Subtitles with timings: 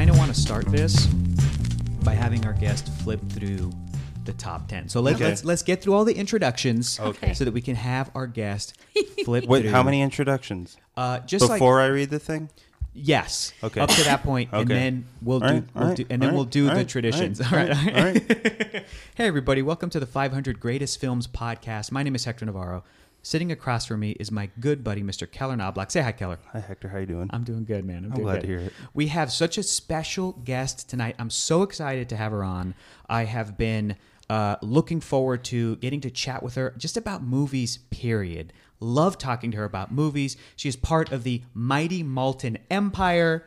[0.00, 1.04] kind of want to start this
[2.04, 3.70] by having our guest flip through
[4.24, 4.88] the top 10.
[4.88, 5.24] So let, Okay.
[5.26, 7.34] let's let's get through all the introductions Okay.
[7.34, 8.78] so that we can have our guest
[9.26, 9.70] flip Wait, through.
[9.72, 10.78] how many introductions?
[10.96, 12.48] Uh, just like Before I read the thing?
[12.94, 13.78] yes, Okay.
[13.78, 14.72] up to that point, and Okay.
[14.72, 16.74] then we'll do, All right, we'll all right, do and then all we'll do all
[16.76, 17.38] the traditions.
[17.42, 18.86] all All right, right, all right.
[19.16, 21.92] hey everybody, welcome to the 500 Greatest Films podcast.
[21.92, 22.84] My name is Hector Navarro.
[23.22, 25.30] Sitting across from me is my good buddy, Mr.
[25.30, 25.90] Keller Knobloch.
[25.90, 26.38] Say hi, Keller.
[26.52, 26.88] Hi, Hector.
[26.88, 27.28] How you doing?
[27.32, 28.04] I'm doing good, man.
[28.04, 28.40] I'm, doing glad good.
[28.42, 28.72] to hear it.
[28.94, 31.16] We have such a special guest tonight.
[31.18, 32.74] I'm so excited to have her on.
[33.10, 33.96] I have been
[34.30, 38.54] uh, looking forward to getting to chat with her just about movies, period.
[38.78, 40.38] Love talking to her about movies.
[40.56, 43.44] She is part of the mighty Maltin Empire.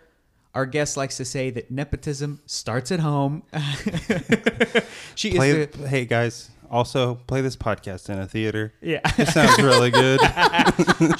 [0.53, 3.41] Our guest likes to say that nepotism starts at home.
[5.15, 6.51] she play, is the, hey, guys.
[6.73, 8.73] Also, play this podcast in a theater.
[8.81, 8.99] yeah.
[9.19, 10.19] It sounds really good.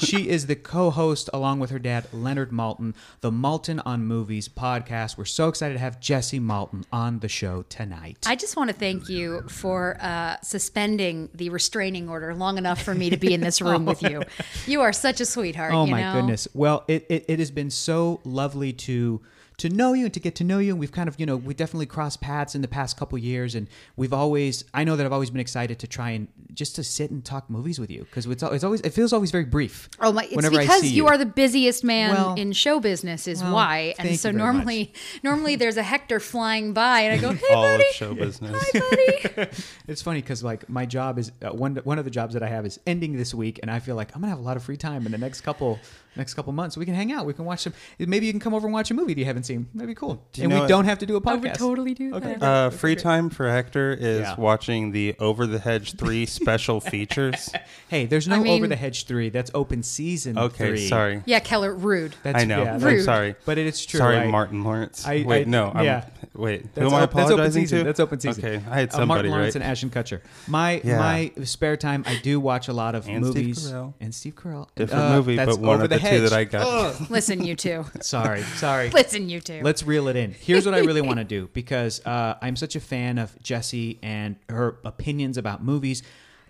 [0.00, 5.16] she is the co-host along with her dad Leonard Maltin, the Maltin on Movies podcast.
[5.16, 8.18] We're so excited to have Jessie Maltin on the show tonight.
[8.26, 12.92] I just want to thank you for uh, suspending the restraining order long enough for
[12.92, 14.22] me to be in this room with you.
[14.66, 15.72] You are such a sweetheart.
[15.72, 16.12] oh you my know?
[16.14, 16.48] goodness!
[16.54, 19.20] Well, it, it it has been so lovely to
[19.56, 20.72] to know you and to get to know you.
[20.72, 23.54] And we've kind of you know we definitely crossed paths in the past couple years,
[23.54, 26.84] and we've always I know that I've always been excited to try and just to
[26.84, 29.88] sit and talk movies with you because it's, it's always it feels always very brief.
[30.00, 30.24] Oh my!
[30.24, 31.06] It's whenever I because see you.
[31.06, 33.94] are the busiest man Well- in show business, is Well, why.
[33.96, 37.32] thank And so you very normally, normally there's a Hector flying by, and I go,
[37.46, 38.56] "Hey, All buddy, of show business.
[38.72, 39.48] hi, buddy."
[39.88, 42.48] It's funny because like my job is uh, one one of the jobs that I
[42.48, 44.62] have is ending this week, and I feel like I'm gonna have a lot of
[44.64, 45.78] free time in the next couple
[46.16, 46.76] next couple months.
[46.76, 47.26] We can hang out.
[47.26, 47.72] We can watch some.
[47.98, 49.66] Maybe you can come over and watch a movie that you haven't seen.
[49.74, 50.22] That'd be cool.
[50.34, 51.30] you and know we what- don't have to do a podcast.
[51.30, 52.34] I would totally do Okay.
[52.34, 52.42] that.
[52.42, 54.36] Uh, free time for Hector is Yeah.
[54.36, 57.50] watching the Over the Hedge 3 special features.
[57.88, 59.28] Hey, there's no I mean- Over the Hedge three.
[59.28, 60.36] That's open season.
[60.36, 60.88] Okay, three.
[60.88, 61.22] sorry.
[61.26, 62.16] yeah, Keller, rude.
[62.24, 62.64] That's, I know.
[62.64, 63.04] Yeah, I'm Rude.
[63.04, 63.36] sorry.
[63.44, 63.98] But it's true.
[63.98, 65.06] Sorry, I- Martin Lawrence.
[65.06, 65.70] I- wait, I- no.
[65.72, 66.06] I'm, yeah.
[66.34, 67.78] Wait, who That's am I op- that's open apologizing season.
[67.80, 67.84] to?
[67.84, 68.44] That's open season.
[68.44, 69.62] Okay, I had Uh, somebody Martin Lawrence right.
[69.62, 70.20] and Ashton Kutcher.
[70.48, 70.98] My Yeah.
[70.98, 73.94] my spare time, I do watch a lot of And Steve movies Carell.
[74.00, 74.66] and Steve Carell.
[74.74, 77.10] Different Uh, movie, that's but one Over of the, the two that I got.
[77.10, 77.84] Listen, you two.
[78.00, 78.90] Sorry, sorry.
[78.94, 79.60] Listen, you two.
[79.62, 80.32] Let's reel it in.
[80.32, 83.98] Here's what I really want to do because uh, I'm such a fan of Jessie
[84.02, 86.02] and her opinions about movies.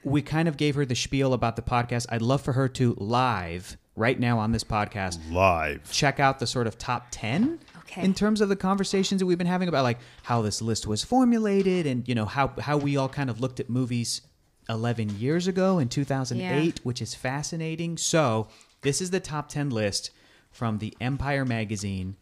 [0.03, 2.06] We kind of gave her the spiel about the podcast.
[2.10, 5.88] I'd love for her to live right now on this podcast Live.
[5.93, 8.03] check out the sort of top 10 Okay.
[8.03, 11.04] in terms of the conversations that we've been having about like how this list was
[11.04, 14.22] formulated and you know how how we all kind of looked at movies
[14.69, 18.48] 11 years ago in 2008 which is fascinating so
[18.84, 20.10] this is the top 10 list
[20.52, 22.14] from the empire magazine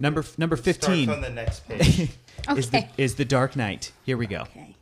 [0.00, 2.10] number number 15 on the next page.
[2.56, 4.74] is the is the dark knight here we go Okay.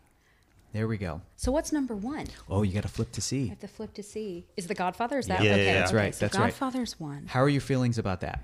[0.72, 2.26] there we go So what's number one?
[2.48, 3.44] oh you got to flip to see.
[3.44, 4.46] I have to flip to see.
[4.56, 5.18] Is the Godfather?
[5.18, 5.64] Is that Yeah, okay?
[5.66, 5.78] yeah, yeah.
[5.80, 6.44] That's okay, right, So that's right.
[6.46, 7.26] Godfather's one.
[7.28, 8.40] how are your feelings about that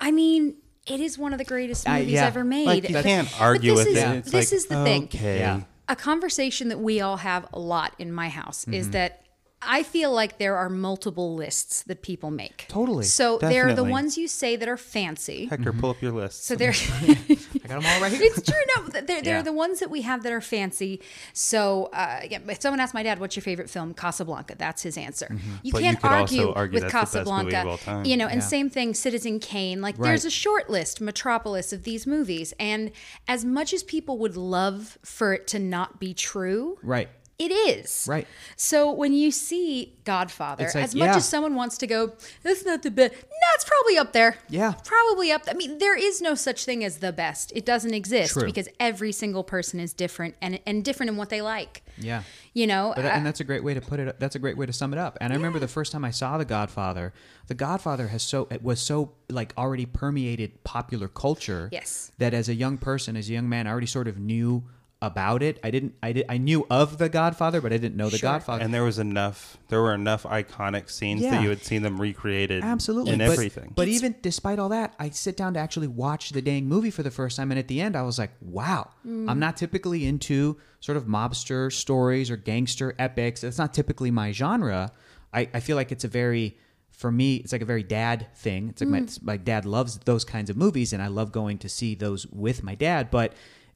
[0.00, 0.56] I mean,
[0.86, 2.26] it is one of the greatest Uh, movies yeah.
[2.26, 2.66] ever made.
[2.66, 4.08] Like, you But- can't argue with is, it.
[4.16, 5.04] It's this like, is the thing.
[5.04, 5.38] Okay.
[5.38, 5.62] Yeah.
[5.88, 8.74] A conversation that we all have a lot in my house Mm-hmm.
[8.74, 9.23] is that
[9.66, 12.66] I feel like there are multiple lists that people make.
[12.68, 13.04] Totally.
[13.04, 13.90] So there are the Definitely.
[13.92, 15.46] ones you say that are fancy.
[15.46, 16.44] Hector, pull up your list.
[16.44, 16.70] So they're
[17.02, 18.60] i got them all right here it's true.
[18.76, 19.42] No, they're, they're Yeah.
[19.42, 21.00] the ones that we have that are fancy.
[21.32, 24.54] So uh, again, if someone asked my dad, "What's your favorite film?" Casablanca.
[24.58, 25.28] That's his answer.
[25.30, 25.70] You Mm-hmm.
[25.72, 27.60] But you can't could argue, also argue with that's the best movie Casablanca.
[27.60, 28.04] of all time.
[28.04, 28.46] You know, and Yeah.
[28.46, 29.80] same thing, Citizen Kane.
[29.80, 30.08] Like Right.
[30.08, 32.90] there's a short list, Metropolis, of these movies, and
[33.28, 38.06] as much as people would love for it to not be true, right it is.
[38.08, 38.28] Right.
[38.56, 41.16] So when you see Godfather, like, as much yeah.
[41.16, 42.12] as someone wants to go,
[42.44, 43.12] that's not the best.
[43.12, 44.36] No, it's probably up there.
[44.48, 44.74] Yeah.
[44.84, 45.42] Probably up.
[45.48, 47.52] I mean, there is no such thing as the best.
[47.56, 48.44] It doesn't exist True.
[48.44, 51.82] because every single person is different and and different in what they like.
[51.98, 54.20] yeah You know, But that, and uh, that's a great way to put it.
[54.20, 55.18] That's a great way to sum it up.
[55.20, 57.12] And I remember the first time I saw The Godfather.
[57.48, 61.68] The Godfather has so it was so like already permeated popular culture.
[61.72, 62.12] Yes.
[62.18, 64.64] That as a young person, as a young man, I already sort of knew
[65.02, 65.60] about it.
[65.62, 65.94] I didn't.
[66.02, 66.26] I did.
[66.28, 68.30] I knew of The Godfather, but I didn't know The Sure.
[68.30, 68.64] Godfather.
[68.64, 69.58] and there was enough.
[69.68, 71.32] There were enough iconic scenes Yeah.
[71.32, 72.64] that you had seen them recreated.
[72.64, 73.72] Absolutely, in but, everything.
[73.74, 77.02] But even despite all that, I sit down to actually watch the dang movie for
[77.02, 79.28] the first time, and at the end, I was like, "Wow!" Mm.
[79.28, 83.44] I'm not typically into sort of mobster stories or gangster epics.
[83.44, 84.92] It's not typically my genre.
[85.32, 86.56] I, I feel like it's a very
[86.94, 88.68] for me, it's like a very dad thing.
[88.68, 89.22] It's like my, mm.
[89.22, 92.62] my dad loves those kinds of movies, and I love going to see those with
[92.62, 93.10] my dad.
[93.10, 93.32] But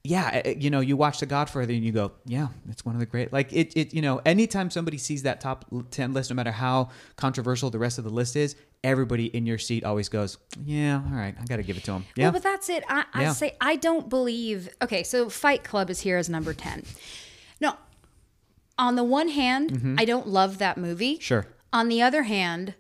[0.08, 3.00] yeah, uh, you know, you watch The Godfather and you go, yeah, it's one of
[3.00, 3.32] the great.
[3.32, 6.88] Like it, it, you know, anytime somebody sees that top ten list, no matter how
[7.16, 11.16] controversial the rest of the list is, everybody in your seat always goes, yeah, all
[11.16, 12.04] right, I got to give it to him.
[12.16, 12.84] Yeah, Well, but that's it.
[12.88, 13.32] I, I Yeah.
[13.32, 14.68] say I don't believe.
[14.82, 16.84] Okay, so Fight Club is here as number ten.
[17.60, 17.74] No,
[18.78, 21.14] on the one hand, I don't love that movie.
[21.14, 21.22] Mm-hmm.
[21.22, 21.46] Sure.
[21.72, 22.74] On the other hand,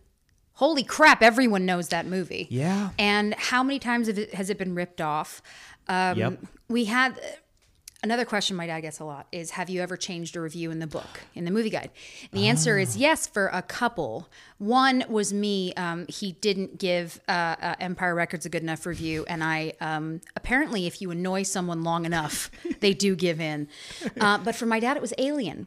[0.54, 2.46] holy crap, everyone knows that movie.
[2.50, 2.90] Yeah.
[2.98, 5.42] And how many times have it, has it been ripped off?
[5.88, 6.38] Um, Yep.
[6.68, 7.18] We had
[8.04, 10.78] another question my dad gets a lot is Have you ever changed a review in
[10.78, 11.90] the book, in the movie guide?
[12.32, 14.28] The answer is yes, for a couple.
[14.58, 15.72] One was me.
[15.74, 19.24] Um, he didn't give uh, uh, Empire Records a good enough review.
[19.28, 22.50] And I um, apparently, if you annoy someone long enough,
[22.80, 23.66] they do give in.
[24.20, 25.66] Uh, but for my dad, it was Alien.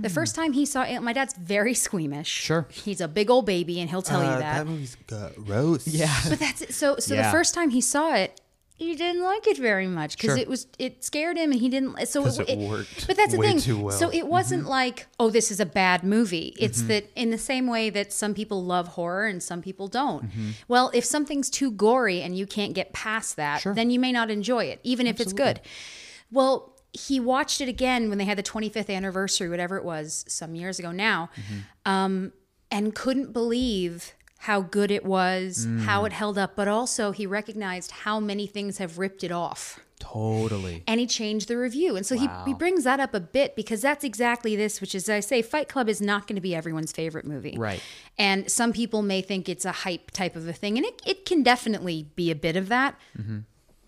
[0.00, 2.28] The first time he saw it, my dad's very squeamish.
[2.28, 2.66] Sure.
[2.70, 4.64] He's a big old baby, and he'll tell you Uh, that.
[4.64, 5.86] that movie's got roast.
[5.88, 6.14] Yeah.
[6.26, 6.72] But that's it.
[6.74, 8.40] So so the first time he saw it,
[8.78, 10.38] he didn't like it very much because Sure.
[10.38, 12.06] it was it scared him and he didn't.
[12.06, 13.58] so it worked But that's the thing.
[13.60, 13.96] too well.
[13.98, 14.70] So it wasn't Mm-hmm.
[14.70, 16.54] like oh this is a bad movie.
[16.58, 20.26] It's that in the same way that some people love horror and some people don't.
[20.30, 20.50] Mm-hmm.
[20.68, 23.74] Well, if something's too gory and you can't get past that, Sure.
[23.74, 25.60] then you may not enjoy it, even if it's good.
[26.30, 26.74] Well.
[26.94, 30.78] He watched it again when they had the 25th anniversary, whatever it was, some years
[30.78, 31.28] ago now
[31.84, 32.32] um,
[32.70, 35.82] and couldn't believe how good it was, Mm.
[35.82, 39.80] how it held up, but also he recognized how many things have ripped it off.
[39.98, 40.84] Totally.
[40.86, 41.96] And he changed the review.
[41.96, 45.08] And so he, he brings that up a bit because that's exactly this, which is
[45.10, 47.56] I say Fight Club is not going to be everyone's favorite movie.
[47.58, 47.82] Right.
[48.16, 51.24] And some people may think it's a hype type of a thing, and it, it
[51.24, 52.94] can definitely be a bit of that.
[53.18, 53.38] Mm-hmm.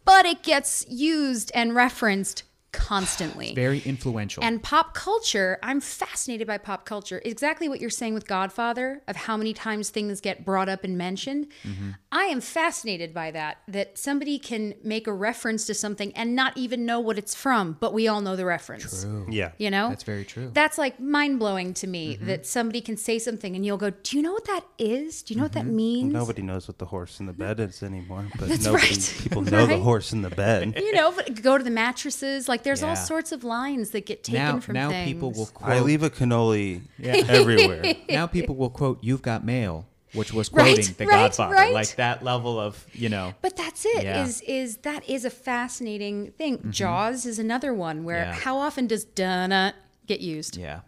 [0.04, 3.54] But it gets used and referenced constantly.
[3.54, 4.42] Very influential.
[4.44, 7.20] And pop culture, I'm fascinated by pop culture.
[7.24, 10.96] Exactly what you're saying with Godfather, of how many times things get brought up and
[10.98, 11.48] mentioned.
[11.64, 11.90] Mm-hmm.
[12.12, 16.56] I am fascinated by that, that somebody can make a reference to something and not
[16.56, 19.06] even know what it's from, but we all know the reference.
[19.28, 19.52] Yeah.
[19.58, 19.88] You know?
[19.88, 20.50] That's very true.
[20.52, 22.26] That's like mind blowing to me Mm-hmm.
[22.26, 25.22] that somebody can say something and you'll go, Do you know what that is?
[25.22, 25.76] Do you know what that Mm-hmm.
[25.76, 26.12] means?
[26.12, 29.14] Nobody knows what the horse in the bed is anymore, but That's nobody right.
[29.22, 30.74] people know the horse in the bed.
[30.76, 32.48] You know, but go to the mattresses.
[32.48, 35.12] Like there's all sorts of lines that get taken now, from now things.
[35.12, 35.70] people will quote.
[35.70, 37.94] I leave a cannoli everywhere.
[38.08, 41.72] now people will quote "You've Got Mail," which was Right, quoting The right, Godfather, right.
[41.72, 43.34] like that level of you know.
[43.42, 43.98] But that's it.
[43.98, 44.24] Is Yeah.
[44.24, 44.50] Mm-hmm.
[44.52, 46.70] is that is a fascinating thing.
[46.70, 48.32] Jaws is another one where Yeah.
[48.34, 49.74] how often does "donna"
[50.06, 50.80] get used Yeah,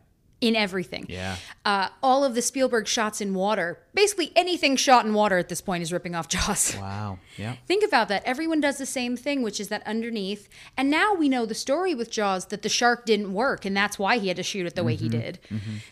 [0.43, 1.07] in everything?
[1.09, 1.37] yeah.
[1.65, 5.61] Uh, all of the Spielberg shots in water, basically anything shot in water at this
[5.61, 6.77] point is ripping off Jaws.
[6.77, 7.19] Wow.
[7.39, 7.55] Yeah.
[7.69, 8.23] Think about that.
[8.25, 10.49] Everyone does the same thing, which is that underneath.
[10.77, 13.99] And now we know the story with Jaws that the shark didn't work, and that's
[13.99, 15.21] why he had to shoot it the way he Mm-hmm.
[15.21, 15.39] did.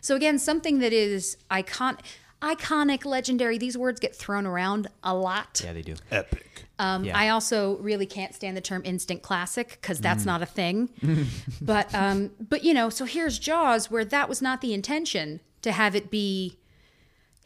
[0.01, 1.99] So again, something that is icon,
[2.43, 3.59] iconic, legendary.
[3.59, 5.61] These words get thrown around a lot.
[5.65, 5.95] Yeah, they do.
[6.11, 6.65] Epic.
[6.79, 7.17] Um, Yeah.
[7.19, 10.03] I also really can't stand the term instant classic because Mm.
[10.03, 10.89] that's not a thing.
[11.61, 15.73] but um, but you know, so here's Jaws, where that was not the intention to
[15.73, 16.57] have it be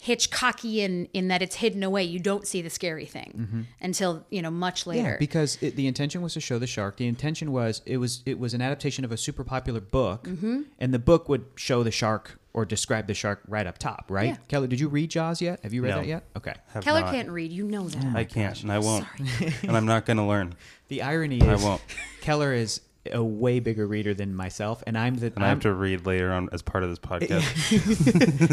[0.02, 2.02] Hitchcockian in that it's hidden away.
[2.04, 5.10] You don't see the scary thing until you know much later.
[5.10, 6.98] Yeah, because it, the intention was to show the shark.
[6.98, 10.62] The intention was it was it was an adaptation of a super popular book, Mm-hmm.
[10.78, 14.28] and the book would show the shark or describe the shark right up top, right?
[14.28, 14.36] Yeah.
[14.48, 15.60] Kelly, did you read Jaws yet?
[15.64, 15.96] Have you read No.
[15.96, 16.24] that yet?
[16.36, 16.54] Okay.
[16.68, 17.12] Have Keller not.
[17.12, 17.52] can't read.
[17.52, 18.16] You know that.
[18.16, 19.04] I can't, and I won't,
[19.62, 20.54] and I'm not going to learn.
[20.88, 21.82] The irony is, I won't.
[22.22, 22.80] Keller is
[23.12, 26.06] a way bigger reader than myself, and I'm the And I I'm, have to read
[26.06, 27.42] later on as part of this podcast.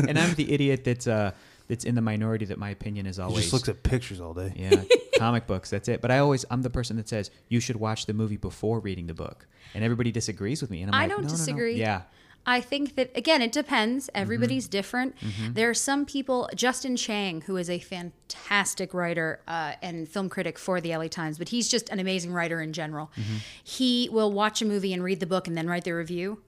[0.09, 1.31] and I'm the idiot that's uh
[1.67, 4.33] that's in the minority that my opinion is He always just looks at pictures all
[4.33, 4.51] day.
[4.57, 4.83] yeah
[5.17, 5.69] comic books.
[5.69, 6.01] That's it.
[6.01, 9.07] But I always I'm the person that says you should watch the movie before reading
[9.07, 9.45] the book,
[9.75, 10.81] and everybody disagrees with me.
[10.81, 11.75] And I'm I like, don't "No, no, no." disagree.
[11.75, 12.01] Yeah.
[12.45, 14.09] I think that again, it depends.
[14.15, 14.71] Everybody's Mm-hmm.
[14.71, 15.15] different.
[15.53, 16.49] There are some people.
[16.55, 21.37] Justin Chang, who is a fantastic writer uh, and film critic for the LA Times,
[21.37, 23.11] but he's just an amazing writer in general.
[23.17, 23.35] Mm-hmm.
[23.63, 26.39] He will watch a movie and read the book and then write the review.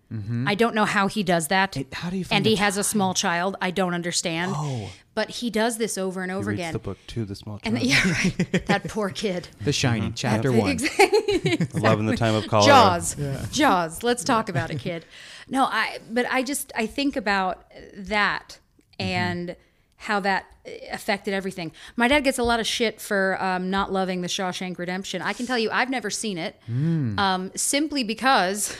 [0.45, 1.71] I don't know how he does that.
[1.71, 1.81] Mm-hmm.
[1.81, 3.55] It- how do you and he has a small child.
[3.59, 4.53] I don't understand.
[4.55, 4.89] Oh.
[5.15, 6.73] But he does this over and He over reads again.
[6.73, 7.87] the book to the small And child.
[7.89, 8.65] yeah, right.
[8.67, 9.47] that poor kid.
[9.63, 10.13] The Shining, Mm-hmm.
[10.13, 10.77] Chapter One.
[11.81, 12.67] Love in the time of cholera.
[12.67, 13.15] Jaws.
[13.51, 14.03] Jaws.
[14.03, 15.03] Let's talk about it, kid.
[15.49, 17.63] No, I but I just I think about
[17.95, 18.59] that
[18.99, 19.55] and
[19.97, 20.45] how that
[20.91, 21.71] affected everything.
[21.95, 25.21] My dad gets a lot of shit for um, not loving the Shawshank Redemption.
[25.21, 28.75] I can tell you, I've never seen it, um, simply because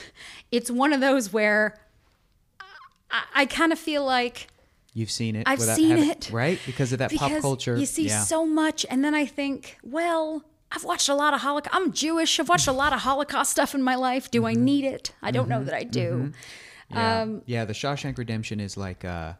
[0.50, 1.78] it's one of those where
[3.10, 4.48] I, I kind of feel like
[4.96, 5.48] You've seen it.
[5.48, 6.30] I've without seen having- it.
[6.30, 6.60] right?
[6.66, 7.76] Because of that pop culture.
[7.76, 8.22] You see yeah.
[8.22, 11.74] so much, and then I think, well, I've watched a lot of Holocaust.
[11.74, 12.38] I'm Jewish.
[12.40, 14.30] I've watched a lot of Holocaust stuff in my life.
[14.30, 14.46] Do Mm-hmm.
[14.46, 15.12] I need it?
[15.22, 16.32] I don't know that I do.
[16.90, 17.22] Yeah.
[17.22, 19.34] Um, yeah, the Shawshank Redemption is like uh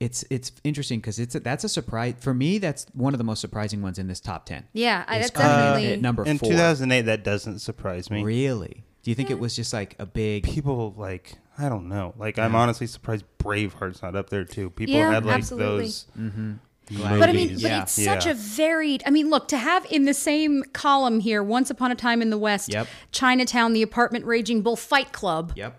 [0.00, 2.58] it's it's interesting because it's a, that's a surprise for me.
[2.58, 4.64] That's one of the most surprising ones in this top ten.
[4.72, 5.90] Yeah, I, It's, that's definitely.
[5.90, 6.50] uh, at number In four.
[6.50, 8.24] 2008, that doesn't surprise me.
[8.24, 8.84] Really?
[9.04, 10.42] Do you think it was just like a big?
[10.44, 12.14] People like I don't know.
[12.18, 14.70] Like I'm honestly surprised Braveheart's not up there too.
[14.70, 15.84] People Yeah, had like absolutely.
[15.84, 16.06] those.
[16.98, 17.62] But I mean, movies.
[17.62, 17.82] but Yeah.
[17.82, 18.32] it's such Yeah.
[18.32, 19.02] a varied.
[19.06, 22.30] I mean, look to have in the same column here, "Once Upon a Time in
[22.30, 22.86] the West," Yep.
[23.12, 25.52] Chinatown, The Apartment, Raging Bull, Fight Club.
[25.56, 25.78] Yep.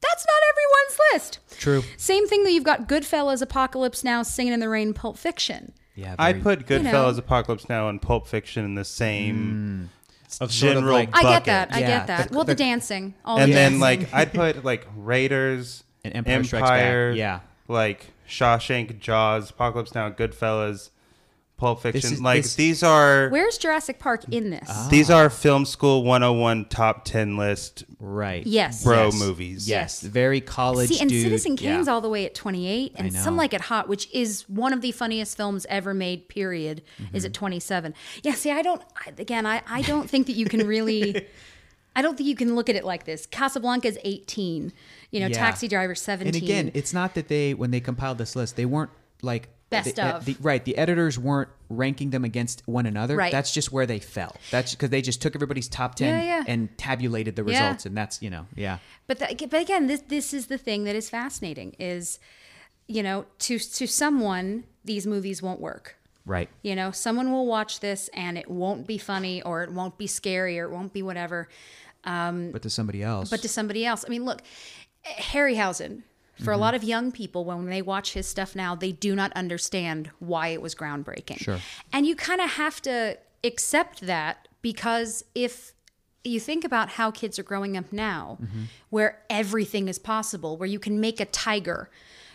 [0.00, 1.38] That's not everyone's list.
[1.60, 1.84] True.
[1.96, 5.72] Same thing that you've got Goodfellas, Apocalypse Now, Singing in the Rain, Pulp Fiction.
[5.94, 6.90] Yeah, I very- put You know.
[6.90, 9.98] Goodfellas, Apocalypse Now, and Pulp Fiction in the same mm.
[10.40, 11.44] Of sort of general like- I get bucket.
[11.46, 11.68] that.
[11.72, 12.28] I Yeah, get that.
[12.30, 13.14] the- well, the, the- dancing.
[13.24, 13.80] All and the then dancing.
[13.80, 17.40] like I'd put like Raiders, And Empire Strikes Back, yeah.
[17.68, 20.90] like Shawshank, Jaws, Apocalypse Now, Goodfellas,
[21.58, 22.14] Pulp Fiction.
[22.14, 24.68] is- like this- these are where's Jurassic Park in this?
[24.88, 28.44] these are film school 101 top 10 list right.
[28.46, 28.82] yes.
[28.82, 29.18] bro Yes.
[29.20, 29.68] movies.
[29.68, 31.22] Yes, very college See, and dude.
[31.22, 31.76] Citizen yeah.
[31.76, 33.36] Kane's all the way at 28, and I Some.
[33.36, 37.26] Like It Hot, which is one of the funniest films ever made, period, is Mm-hmm.
[37.26, 37.94] at 27.
[38.24, 41.26] Yeah, see, I don't, I, again, I, I don't think that you can really,
[41.94, 43.26] I don't think you can look at it like this.
[43.26, 44.72] Casablanca's 18,
[45.12, 45.34] you know, Yeah.
[45.38, 46.34] Taxi Driver 17.
[46.34, 48.90] And again, it's not that they when they compiled this list, they weren't
[49.22, 50.24] like Best the, of.
[50.26, 50.62] the- right.
[50.64, 53.16] The editors weren't ranking them against one another.
[53.16, 53.30] Right.
[53.32, 54.36] That's just where they fell.
[54.50, 56.44] That's because they just took everybody's top ten Yeah, yeah.
[56.48, 57.60] and tabulated the Yeah.
[57.68, 58.78] results, and that's you know yeah.
[59.06, 62.18] But the, but again, this this is the thing that is fascinating is,
[62.88, 65.96] you know, to to someone these movies won't work.
[66.26, 66.48] Right.
[66.62, 70.06] You know, someone will watch this and it won't be funny or it won't be
[70.06, 71.48] scary or it won't be whatever.
[72.04, 73.30] Um, But to somebody else.
[73.30, 74.42] But to somebody else, I mean, look,
[75.06, 76.02] Harryhausen.
[76.42, 76.60] For a Mm-hmm.
[76.62, 80.48] lot of young people, when they watch his stuff now, they do not understand why
[80.48, 81.38] it was groundbreaking.
[81.38, 81.58] Sure.
[81.92, 85.72] And you kind of have to accept that because if
[86.24, 88.62] you think about how kids are growing up now, Mm-hmm.
[88.90, 91.90] where everything is possible, where you can make a tiger,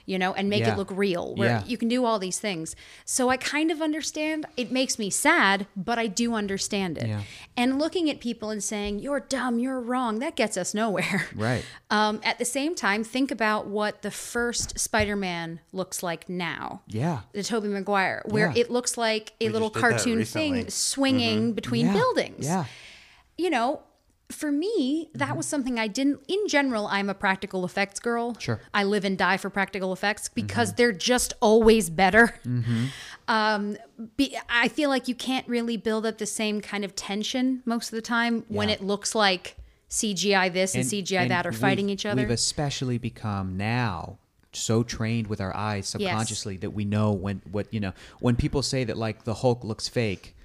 [0.07, 0.71] you know, and make Yeah.
[0.73, 1.63] it look real, where Yeah.
[1.67, 2.75] you can do all these things.
[3.05, 4.45] So I kind of understand.
[4.55, 7.07] It makes me sad, but I do understand it.
[7.07, 7.21] Yeah.
[7.55, 11.27] And looking at people and saying, you're dumb, you're wrong, that gets us nowhere.
[11.35, 11.63] Right.
[11.91, 16.81] Um, at the same time, think about what the first Spider Man looks like now.
[16.87, 17.19] Yeah.
[17.33, 18.61] The Tobey Maguire, where Yeah.
[18.61, 21.93] it looks like a little just did that cartoon thing swinging between Yeah.
[21.93, 22.65] buildings Yeah.
[23.37, 23.81] you know,
[24.29, 25.37] for me, that mm-hmm.
[25.37, 26.21] was something I didn't.
[26.27, 28.35] In general, I'm a practical effects girl.
[28.39, 28.59] Sure.
[28.73, 30.77] I live and die for practical effects because mm-hmm.
[30.77, 32.35] they're just always better.
[32.45, 32.85] Mm-hmm.
[33.29, 33.75] Um,
[34.15, 37.91] be, I feel like you can't really build up the same kind of tension most
[37.91, 39.57] of the time when it looks like
[39.89, 42.21] CGI this and, CGI that are fighting each other.
[42.21, 44.17] We've especially become now
[44.53, 48.61] so trained with our eyes subconsciously that we know when what you know when people
[48.61, 50.35] say that like the Hulk looks fake.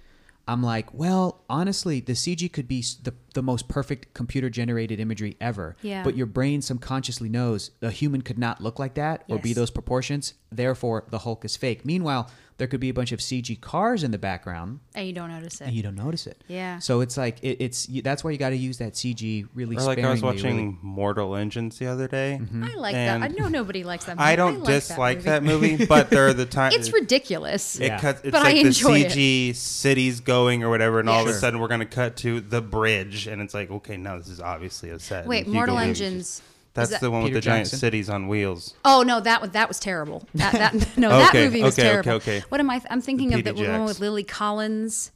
[0.49, 5.37] I'm like, well, honestly, the CG could be the, the most perfect computer generated imagery
[5.41, 5.77] ever.
[5.83, 6.03] Yeah.
[6.03, 9.71] But your brain subconsciously knows a human could not look like that or be those
[9.71, 10.35] proportions.
[10.51, 11.85] Therefore, the Hulk is fake.
[11.85, 12.29] Meanwhile,
[12.63, 15.61] there could be a bunch of CG cars in the background and you don't notice
[15.61, 15.65] it.
[15.65, 16.45] and you don't notice it.
[16.47, 16.79] Yeah.
[16.79, 19.75] So it's like it, it's you- that's why you got to use that CG really
[19.77, 22.39] Or like I was sparingly, watching really- Mortal Engines the other day.
[22.41, 22.63] Mm-hmm.
[22.63, 23.21] I like that.
[23.21, 24.17] I know nobody likes that.
[24.17, 24.29] Movie.
[24.29, 27.81] I don't like dislike that movie, but there are the times It's ridiculous.
[27.81, 27.99] It Yeah.
[27.99, 28.21] cuts.
[28.23, 29.11] It's But I like the enjoy it.
[29.11, 32.63] CG cities going or whatever, and all of a sudden we're gonna cut to the
[32.63, 35.27] bridge, and it's like, okay, now this is obviously a set.
[35.27, 36.43] Wait, Mortal Hugo Engines.
[36.75, 38.75] That's that- the one with Peter the giant cities on wheels.
[38.85, 40.27] Oh no, that was that was terrible.
[40.35, 42.11] That, that no, that movie was okay, okay, terrible.
[42.13, 42.45] okay.
[42.49, 42.81] What am I?
[42.91, 43.69] I'm thinking of the P.D.
[43.69, 45.13] one with Lily Collins.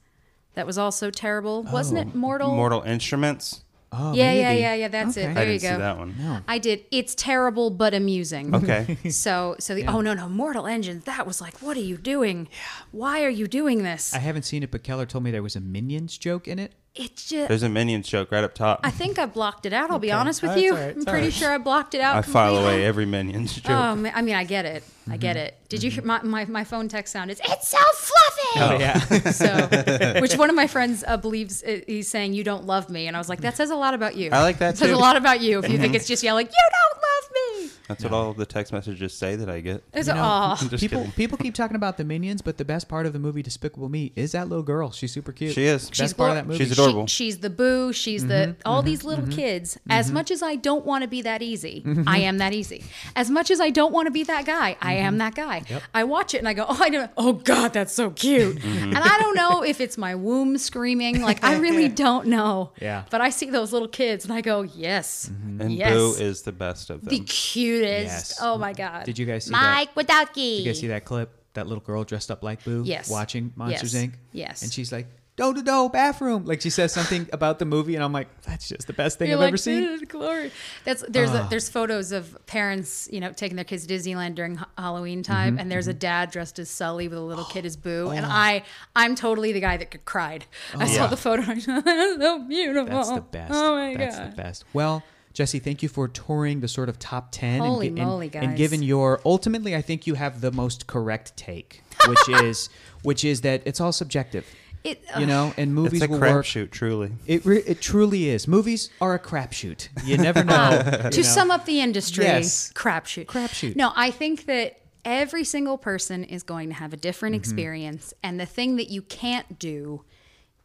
[0.54, 2.08] That was also terrible, wasn't it?
[2.14, 2.54] Oh, Mortal.
[2.54, 3.62] Mortal Instruments.
[3.92, 4.60] Oh, Yeah, yeah, maybe.
[4.60, 4.88] yeah, yeah.
[4.88, 5.26] That's Okay.
[5.26, 5.30] it.
[5.30, 5.74] I There didn't you go.
[5.76, 6.14] see that one.
[6.18, 6.38] No.
[6.48, 6.84] I did.
[6.90, 8.54] It's terrible but amusing.
[8.54, 8.96] Okay.
[9.10, 11.04] So, so the oh no no Mortal Engines.
[11.04, 12.48] That was like, what are you doing?
[12.50, 12.56] Yeah.
[12.90, 14.14] Why are you doing this?
[14.14, 16.72] I haven't seen it, but Keller told me there was a Minions joke in it.
[16.98, 17.48] It's just.
[17.48, 18.80] There's a Minions joke right up top.
[18.82, 19.90] I think I blocked it out.
[19.90, 20.74] I'll be honest with Oh, you.
[20.74, 21.32] all right, I'm pretty right.
[21.32, 22.16] sure I blocked it out.
[22.16, 23.70] I file away every Minions joke.
[23.70, 24.82] Oh, um, man, I mean, I get it.
[25.08, 25.20] I Mm-hmm.
[25.20, 25.58] get it.
[25.68, 26.28] Did you hear mm-hmm.
[26.28, 27.30] my, my, my phone text sound?
[27.30, 28.56] It's it's so fluffy.
[28.56, 29.00] Oh yeah.
[29.36, 33.06] So, which one of my friends uh, believes uh, he's saying you don't love me,
[33.06, 34.30] and I was like, that says a lot about you.
[34.32, 35.96] I like that It says a lot about you if you think mm-hmm.
[35.96, 37.70] it's just yelling, you don't love me.
[37.88, 39.84] That's what all the text messages say that I get.
[39.92, 40.56] It's You know, aw.
[40.56, 41.12] Just people kidding.
[41.12, 44.12] people keep talking about the Minions, but the best part of the movie Despicable Me
[44.16, 44.90] is that little girl.
[44.90, 45.54] She's super cute.
[45.54, 45.88] She is.
[45.88, 46.64] Best She's part glor- of that movie.
[46.64, 47.06] She's adorable.
[47.06, 47.92] She, she's the boo.
[47.92, 48.68] She's the mm-hmm.
[48.68, 49.78] all these little kids.
[49.88, 52.84] As much as I don't want to be that easy, I am that easy.
[53.14, 55.18] As much as I don't want to be that guy, I am mm-hmm.
[55.18, 55.62] that guy.
[55.94, 57.10] I watch it and I go, oh, I don't.
[57.16, 58.56] Oh God, that's so cute.
[58.56, 58.94] Mm-hmm.
[58.94, 61.22] And I don't know if it's my womb screaming.
[61.22, 62.72] Like I really don't know.
[62.80, 63.04] Yeah.
[63.10, 65.60] But I see those little kids and I go, yes, mm-hmm.
[65.60, 65.92] And yes.
[65.92, 67.10] Boo is the best of them.
[67.10, 68.04] the cutest.
[68.04, 68.38] Yes.
[68.40, 69.04] Oh my God.
[69.04, 69.60] Did you guys see that?
[69.62, 70.34] Mike Wazowski.
[70.34, 71.32] Did you guys see that clip?
[71.54, 73.08] That little girl dressed up like Boo, Yes.
[73.08, 74.04] watching Monsters Yes.
[74.04, 74.12] Inc.
[74.32, 74.62] Yes.
[74.62, 78.02] and she's like, "Do do do, bathroom." Like she says something about the movie, and
[78.04, 80.50] I'm like, "That's just the best thing You're I've like, ever seen." Glory.
[80.84, 81.46] That's there's Ah.
[81.46, 85.54] a, there's photos of parents, you know, taking their kids to Disneyland during Halloween time,
[85.54, 88.10] Mm-hmm, and there's a dad dressed as Sully with a little kid as Boo, Oh.
[88.10, 88.62] and I
[88.94, 90.44] I'm totally the guy that could cried.
[90.74, 91.06] I saw Yeah.
[91.08, 91.42] the photo.
[91.42, 92.94] and I was That's so beautiful.
[92.96, 93.52] That's the best.
[93.54, 94.32] Oh my That's god.
[94.32, 94.64] the best.
[94.72, 95.02] Well,
[95.34, 98.56] Jessie, thank you for touring the sort of top 10 Holy and, and- moly, and
[98.56, 102.70] given your ultimately I think you have the most correct take, which is
[103.02, 104.46] which is that it's all subjective.
[104.86, 106.44] It, You know, and movies It's a will work.
[106.44, 107.12] crapshoot, truly.
[107.26, 108.46] It re- it truly is.
[108.46, 109.88] Movies are a crapshoot.
[110.04, 111.10] You never ah, know.
[111.10, 112.72] to sum up the industry, Yes.
[112.72, 113.26] crapshoot.
[113.26, 113.74] Crapshoot.
[113.76, 117.40] No, I think that every single person is going to have a different mm-hmm.
[117.40, 118.14] experience.
[118.22, 120.04] And the thing that you can't do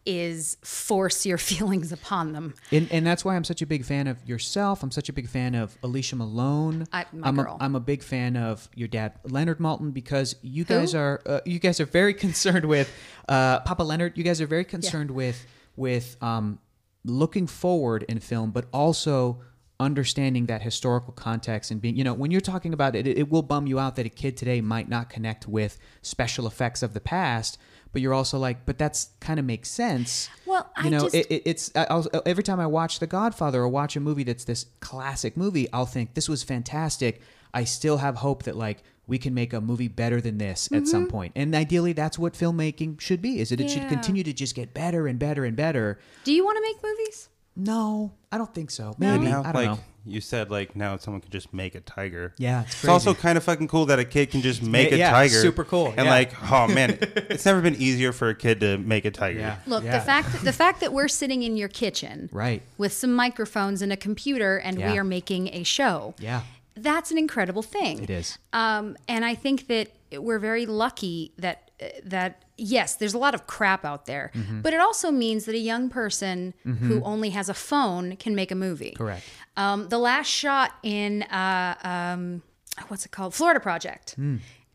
[0.06, 2.54] is force your feelings upon them.
[2.72, 4.84] And, and that's why I'm such a big fan of yourself.
[4.84, 6.88] I'm such a big fan of Alicia Malone.
[6.92, 7.40] I- am.
[7.40, 11.42] A, I'm a big fan of your dad, Leonard Maltin, because you guys are uh,
[11.46, 12.92] you guys are very concerned with
[13.30, 14.18] uh, Papa Leonard.
[14.18, 16.60] You guys are very concerned with with um,
[17.04, 19.42] looking forward in film, but also
[19.80, 23.30] understanding that historical context and being you know when you're talking about it, it, it
[23.30, 26.94] will bum you out that a kid today might not connect with special effects of
[26.94, 27.58] the past.
[27.94, 30.30] But you're also like, but that's kind of makes sense.
[30.46, 33.62] Well, you I know, just- it, it, it's I'll, every time I watch The Godfather
[33.62, 37.22] or watch a movie that's this classic movie, I'll think this was fantastic.
[37.54, 40.88] I still have hope that like we can make a movie better than this at
[40.88, 41.12] some mm-hmm.
[41.12, 41.34] point.
[41.36, 43.40] And ideally, that's what filmmaking should be.
[43.42, 46.00] Is that it should continue to just get better and better and better.
[46.24, 47.28] Do you want to make movies?
[47.56, 48.96] No, I don't think so.
[48.98, 49.12] No?
[49.18, 49.80] Maybe now, I don't like know.
[50.06, 52.34] you said, like now someone can just make a tiger.
[52.38, 54.98] Yeah, it's It's also kind of fucking cool that a kid can just make a
[54.98, 55.42] yeah, tiger.
[55.42, 56.10] super cool, And yeah.
[56.12, 59.40] like, oh man, it's never been easier for a kid to make a tiger.
[59.40, 59.58] Yeah.
[59.68, 60.00] Look, Yeah.
[60.00, 62.62] the fact the fact that we're sitting in your kitchen Right.
[62.78, 64.92] with some microphones and a computer and Yeah.
[64.94, 66.16] we are making a show.
[66.20, 66.42] Yeah,
[66.76, 68.02] That's an incredible thing.
[68.04, 68.38] it is.
[68.54, 71.71] Um, and I think that we're very lucky that
[72.04, 74.62] that yes, there's a lot of crap out there, Mm-hmm.
[74.62, 78.52] but it also means that a young person who only has a phone can make
[78.52, 78.92] a movie.
[78.92, 79.24] Correct.
[79.58, 82.42] Um, the last shot in uh, um,
[82.88, 84.16] what's it called, Florida Project.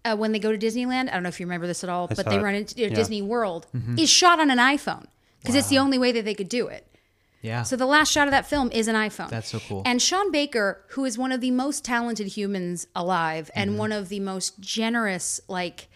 [0.04, 2.06] Uh, when they go to Disneyland, I don't know if you remember this at all,
[2.06, 2.94] but they run into uh, Yeah.
[2.94, 3.98] Disney World Mm-hmm.
[3.98, 5.06] is shot on an iPhone
[5.40, 6.86] because it's the only way that they could do it.
[7.42, 7.62] Yeah.
[7.62, 9.28] So the last shot of that film is an iPhone.
[9.30, 9.82] That's so cool.
[9.84, 13.78] And Sean Baker, who is one of the most talented humans alive and Mm-hmm.
[13.78, 15.88] one of the most generous, like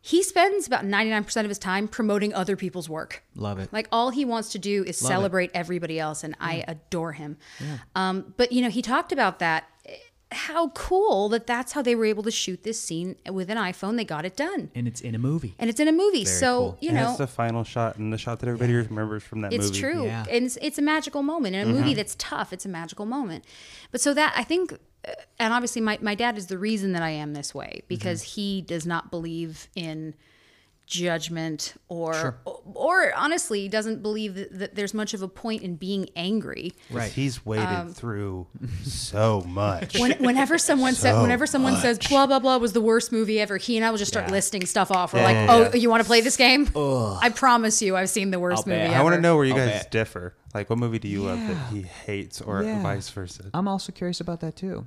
[0.00, 3.24] he spends about 99% of his time promoting other people's work.
[3.34, 3.72] Love it.
[3.72, 5.14] Like all he wants to do is Love it.
[5.14, 7.36] celebrate everybody else, and I adore him.
[7.94, 9.64] Um, but you know, he talked about that.
[10.30, 13.96] How cool that that's how they were able to shoot this scene with an iPhone.
[13.96, 15.54] They got it done, and it's in a movie.
[15.58, 16.26] and it's in a movie.
[16.26, 16.78] so cool.
[16.82, 19.52] you And know, that's the final shot and the shot that everybody remembers from that
[19.52, 19.64] movie.
[19.64, 19.80] it's movie.
[19.94, 20.04] true.
[20.04, 20.26] Yeah.
[20.30, 21.56] And it's, it's a magical moment.
[21.56, 23.46] In a movie that's tough, it's a magical moment.
[23.90, 24.78] But so that, I think,
[25.38, 28.40] and obviously my, my dad is the reason that I am this way because mm-hmm.
[28.40, 30.14] he does not believe in
[30.88, 32.40] judgment or
[32.74, 37.12] or honestly doesn't believe that, that there's much of a point in being angry Right.
[37.12, 38.46] He's waded Um, through
[38.82, 39.98] so much.
[39.98, 43.38] when, whenever someone said So whenever someone says blah blah blah was the worst movie
[43.38, 44.32] ever he and i will just start Yeah.
[44.32, 45.76] listing stuff off we're Yeah, like yeah, oh yeah.
[45.76, 48.80] you want to play this game i promise you i've seen the worst I'll movie
[48.80, 48.90] bet.
[48.90, 49.90] ever I want to know where you I'll guys bet.
[49.90, 50.34] differ.
[50.54, 52.82] Like, what movie do you love that he hates, or Yeah.
[52.82, 53.50] vice versa?
[53.52, 54.86] I'm also curious about that too.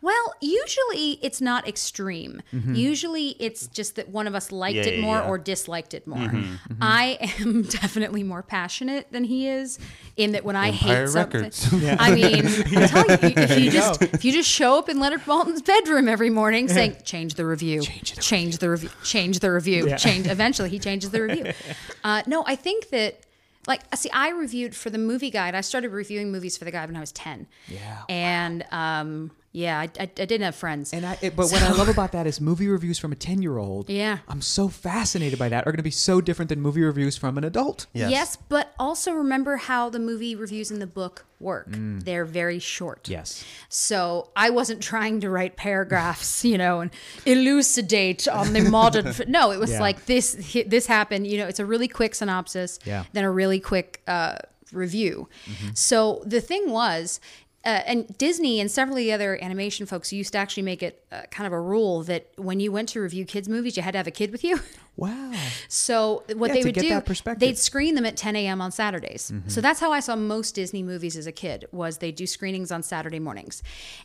[0.00, 2.42] Well, usually it's not extreme.
[2.52, 4.88] Usually it's just that one of us liked Mm-hmm.
[4.88, 5.22] Yeah, it more yeah.
[5.22, 5.30] Mm-hmm.
[5.30, 6.32] or disliked it more.
[6.80, 9.78] I am definitely more passionate than he is
[10.16, 11.40] in that when I Empire hate something.
[11.42, 11.72] Records.
[11.98, 15.20] I mean, I'm telling you, if you just if you just show up in Leonard
[15.26, 20.26] Maltin's bedroom every morning saying, "Change the review, change the, review, change the review, change,"
[20.26, 21.52] eventually he changes the review.
[22.04, 23.20] Uh, no, I think that.
[23.68, 25.54] Like, see, I reviewed for the movie guide.
[25.54, 27.46] I started reviewing movies for the guide when I was 10.
[27.68, 28.02] Yeah.
[28.08, 30.92] And um, yeah, I, I, I didn't have friends.
[30.94, 33.42] And I, it, but what I love about that is movie reviews from a ten
[33.42, 33.90] year old.
[33.90, 34.18] Yeah.
[34.28, 35.66] I'm so fascinated by that.
[35.66, 37.86] Are going to be so different than movie reviews from an adult.
[37.92, 38.10] Yes.
[38.10, 38.36] Yes.
[38.48, 41.66] but also remember how the movie reviews in the book work.
[41.70, 43.08] They're very short.
[43.08, 43.44] Yes.
[43.68, 46.90] So I wasn't trying to write paragraphs, you know, and
[47.26, 49.08] elucidate on the modern.
[49.08, 49.80] f- no, it was Yeah.
[49.80, 50.34] like this.
[50.66, 51.26] This happened.
[51.26, 52.78] You know, it's a really quick synopsis.
[52.84, 53.04] Yeah.
[53.12, 54.38] Then a really quick uh,
[54.72, 55.28] review.
[55.46, 55.70] Mm-hmm.
[55.74, 57.20] So the thing was.
[57.64, 61.04] Uh, and Disney and several of the other animation folks used to actually make it
[61.12, 63.92] uh, kind of a rule that when you went to review kids' movies, you had
[63.92, 64.58] to have a kid with you.
[64.94, 65.32] Wow.
[65.68, 67.40] So what Yeah, they would do, that perspective.
[67.40, 67.50] Mm-hmm.
[67.52, 68.60] they'd screen them at 10 a.m.
[68.60, 69.32] on Saturdays.
[69.46, 71.64] So that's how I saw most Disney movies as a kid.
[71.72, 73.62] Was they do screenings on Saturday mornings,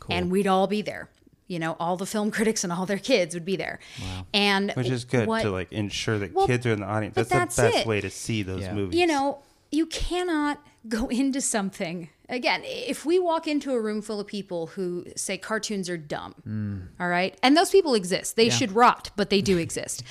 [0.08, 1.10] and we'd all be there.
[1.46, 3.80] You know, all the film critics and all their kids would be there.
[4.00, 4.26] Wow.
[4.32, 7.14] and Which is good what- to like ensure that Well, kids are in the audience.
[7.14, 7.86] but That's, that's the best it.
[7.86, 8.72] way to see those Yeah.
[8.72, 8.98] movies.
[8.98, 9.40] you know,
[9.70, 12.62] you cannot go into something again.
[12.64, 16.86] If we walk into a room full of people who say cartoons are dumb, mm.
[17.00, 20.02] all right, and those people exist, they should rot, but they do exist.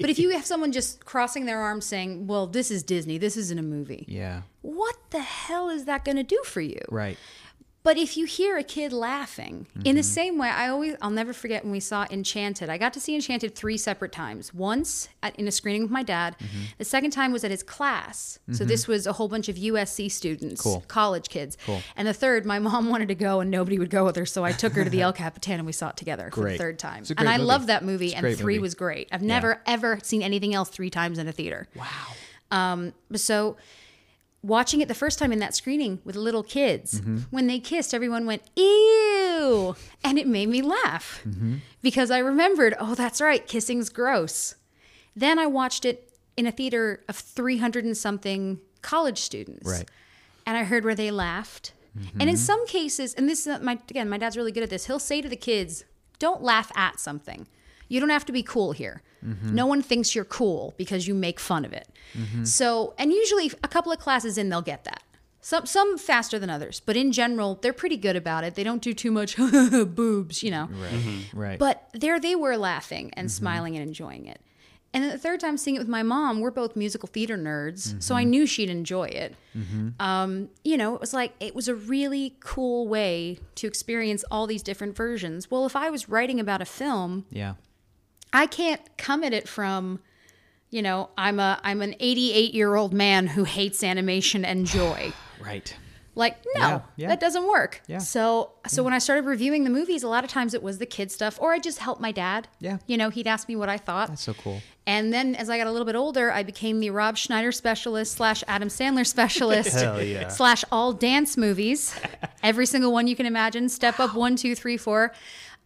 [0.00, 3.36] but if you have someone just crossing their arms saying, "Well, this is Disney, this
[3.36, 4.42] isn't a movie," Yeah.
[4.62, 6.80] what the hell is that going to do for you?
[6.90, 7.18] Right.
[7.84, 11.34] But if you hear a kid laughing, in the same way, I always, I'll never
[11.34, 12.70] forget when we saw Enchanted.
[12.70, 14.54] I got to see Enchanted three separate times.
[14.54, 16.34] Once at, in a screening with my dad.
[16.78, 18.38] The second time was at his class.
[18.52, 20.82] So this was a whole bunch of USC students, Cool.
[20.88, 21.58] college kids.
[21.66, 21.82] Cool.
[21.94, 24.24] And the third, my mom wanted to go and nobody would go with her.
[24.24, 26.56] So I took her to the El Capitan and we saw it together for the
[26.56, 27.04] third time.
[27.18, 28.14] And I love that movie.
[28.14, 28.58] And three movie.
[28.60, 29.08] was great.
[29.12, 31.68] I've never, ever seen anything else three times in a theater.
[31.76, 31.84] Wow.
[32.50, 33.56] Um, so
[34.44, 37.18] watching it the first time in that screening with little kids, Mm-hmm.
[37.30, 39.74] when they kissed, everyone went, ew.
[40.02, 41.24] And it made me laugh
[41.82, 44.54] because I remembered, oh, that's right, kissing's gross.
[45.16, 49.68] Then I watched it in a theater of 300 and something college students.
[49.70, 49.88] Right.
[50.46, 51.72] And I heard where they laughed.
[52.18, 54.86] And in some cases, and this is my again, my dad's really good at this.
[54.86, 55.84] He'll say to the kids,
[56.18, 57.46] "Don't laugh at something.
[57.88, 59.02] You don't have to be cool here.
[59.24, 59.54] Mm-hmm.
[59.54, 62.44] No one thinks you're cool because you make fun of it." Mm-hmm.
[62.44, 65.02] So, and usually a couple of classes in, they'll get that.
[65.40, 68.54] Some some faster than others, but in general, they're pretty good about it.
[68.54, 69.36] They don't do too much
[69.86, 70.68] boobs, you know.
[70.70, 70.92] Right.
[70.92, 71.38] Mm-hmm.
[71.38, 71.58] right.
[71.58, 74.40] But there they were laughing and smiling and enjoying it.
[74.94, 78.00] And then the third time seeing it with my mom, we're both musical theater nerds,
[78.00, 79.34] so I knew she'd enjoy it.
[79.98, 84.46] Um, you know, it was like it was a really cool way to experience all
[84.46, 85.50] these different versions.
[85.50, 87.54] Well, if I was writing about a film, yeah.
[88.34, 90.00] I can't come at it from,
[90.70, 95.12] you know, I'm a I'm an 88 year old man who hates animation and joy.
[95.42, 95.74] Right.
[96.16, 97.08] Like, no, Yeah, yeah.
[97.08, 97.82] that doesn't work.
[97.88, 97.98] Yeah.
[97.98, 100.86] So, so when I started reviewing the movies, a lot of times it was the
[100.86, 102.46] kid stuff, or I just helped my dad.
[102.60, 102.78] Yeah.
[102.86, 104.10] You know, he'd ask me what I thought.
[104.10, 104.60] That's so cool.
[104.86, 108.12] And then as I got a little bit older, I became the Rob Schneider specialist
[108.12, 110.28] slash Adam Sandler specialist yeah.
[110.28, 111.98] slash all dance movies.
[112.44, 113.68] Every single one you can imagine.
[113.68, 115.12] Step up one, two, three, four.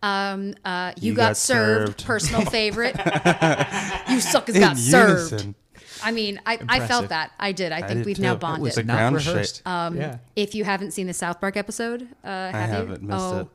[0.02, 1.86] Um, uh, you, You got, Got served.
[2.00, 2.04] Served.
[2.06, 2.96] Personal favorite.
[4.10, 5.30] you suckers In got served.
[5.32, 5.54] unison.
[6.02, 7.32] I mean, I, I felt that.
[7.40, 7.72] I did.
[7.72, 8.36] I think did we've now too.
[8.36, 8.62] It bonded.
[8.62, 9.62] was a Not ground rehearsed.
[9.66, 10.18] Um, yeah.
[10.36, 12.76] If you haven't seen the South Park episode, uh, have you?
[12.76, 13.48] haven't missed oh, it.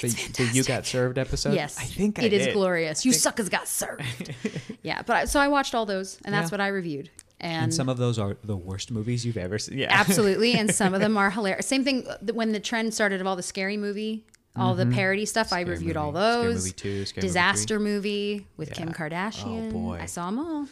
[0.00, 0.08] The,
[0.44, 1.54] the you got served episode.
[1.54, 2.54] Yes, I think I it is did.
[2.54, 3.04] glorious.
[3.04, 4.34] You suckers got served.
[4.82, 6.54] yeah, but I, so I watched all those, and that's Yeah.
[6.54, 7.10] what I reviewed.
[7.38, 9.76] And, And some of those are the worst movies you've ever seen.
[9.78, 9.88] Yeah.
[9.90, 11.66] absolutely, and some of them are hilarious.
[11.66, 14.24] Same thing uh, when the trend started of all the scary movie,
[14.56, 15.52] all the parody stuff.
[15.52, 16.40] I reviewed all movie, Mm-hmm.
[16.40, 16.64] Scary those.
[16.64, 19.68] Movie two, Scary Disaster movie with Kim Kardashian.
[19.70, 19.98] Oh, boy.
[20.00, 20.66] I saw them all.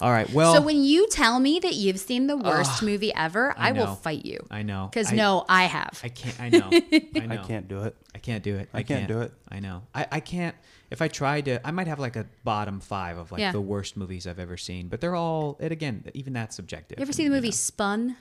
[0.00, 0.32] All right.
[0.32, 3.96] Well, so when you tell me that you've seen the worst movie ever, I, will
[3.96, 4.38] fight you.
[4.48, 4.88] I know.
[4.92, 6.00] Because no, I have.
[6.04, 6.40] I can't.
[6.40, 6.68] I know.
[6.72, 7.34] I know.
[7.34, 7.96] I can't do it.
[8.14, 8.68] I can't do it.
[8.72, 9.32] I can't do it.
[9.50, 9.82] I know.
[9.92, 10.54] I, I can't.
[10.92, 13.50] If I tried to, I might have like a bottom five of like Yeah.
[13.50, 14.86] the worst movies I've ever seen.
[14.86, 15.56] But they're all.
[15.60, 16.04] It again.
[16.14, 16.98] Even that's subjective.
[17.00, 18.16] you ever see the movie Spun?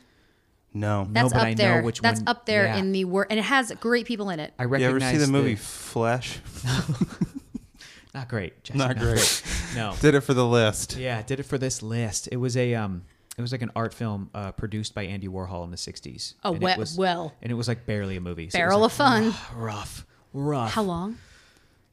[0.74, 1.08] No.
[1.10, 1.82] That's but up I know there.
[1.82, 2.78] which That's one- up there yeah.
[2.78, 4.54] in the word, and it has great people in it.
[4.60, 5.06] I recommend it.
[5.06, 6.40] you ever see the movie Flesh?
[8.14, 8.64] Not great.
[8.64, 9.44] Jessie, Not great.
[9.76, 9.96] No.
[10.02, 10.98] Did it for the list.
[10.98, 12.28] Yeah, did it for this list.
[12.32, 13.04] It was a um
[13.38, 16.34] it was like an art film uh, produced by Andy Warhol in the 60s.
[16.44, 17.36] Oh, And we- it was, well.
[17.44, 18.50] And it was like barely a movie.
[18.50, 19.34] so it was Barrel like of fun.
[19.56, 20.08] Rough.
[20.34, 20.72] Rough.
[20.74, 21.18] How long?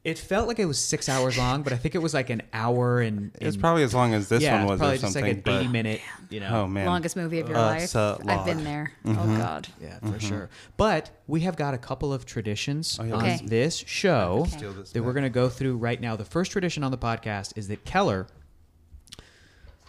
[0.05, 2.43] It felt like it was 6 hours long, but I think it was like an
[2.53, 5.25] hour and, It's probably as long as this yeah, one was probably or just like
[5.25, 6.61] an eighty-minute, you know.
[6.61, 6.85] Oh man.
[6.85, 7.89] Longest movie of your Uh, life.
[7.89, 8.91] so I've been there.
[9.03, 9.19] Mm-hmm.
[9.33, 9.67] Oh God.
[9.81, 10.49] Yeah, for sure.
[10.77, 13.39] But we have got a couple of traditions yeah, on Okay.
[13.45, 14.67] this show Okay.
[14.77, 16.15] This that we're going to go through right now.
[16.15, 18.27] The first tradition on the podcast is that Keller,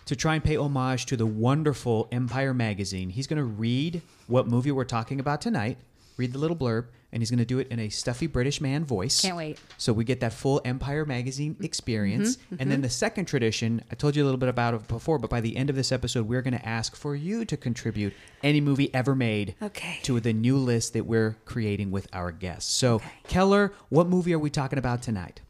[0.06, 4.46] to try and pay homage to the wonderful Empire magazine, he's going to read what
[4.46, 5.76] movie we're talking about tonight,
[6.16, 8.84] read the little blurb, and he's going to do it in a stuffy British man
[8.84, 9.22] voice.
[9.22, 9.58] Can't wait.
[9.78, 12.36] So we get that full Empire magazine experience.
[12.36, 15.18] Mm-hmm, And then the second tradition, I told you a little bit about it before,
[15.18, 18.12] but by the end of this episode, we're going to ask for you to contribute
[18.42, 19.98] any movie ever made Okay.
[20.02, 22.70] to the new list that we're creating with our guests.
[22.70, 23.08] So, Okay.
[23.28, 25.40] Keller, what movie are we talking about tonight?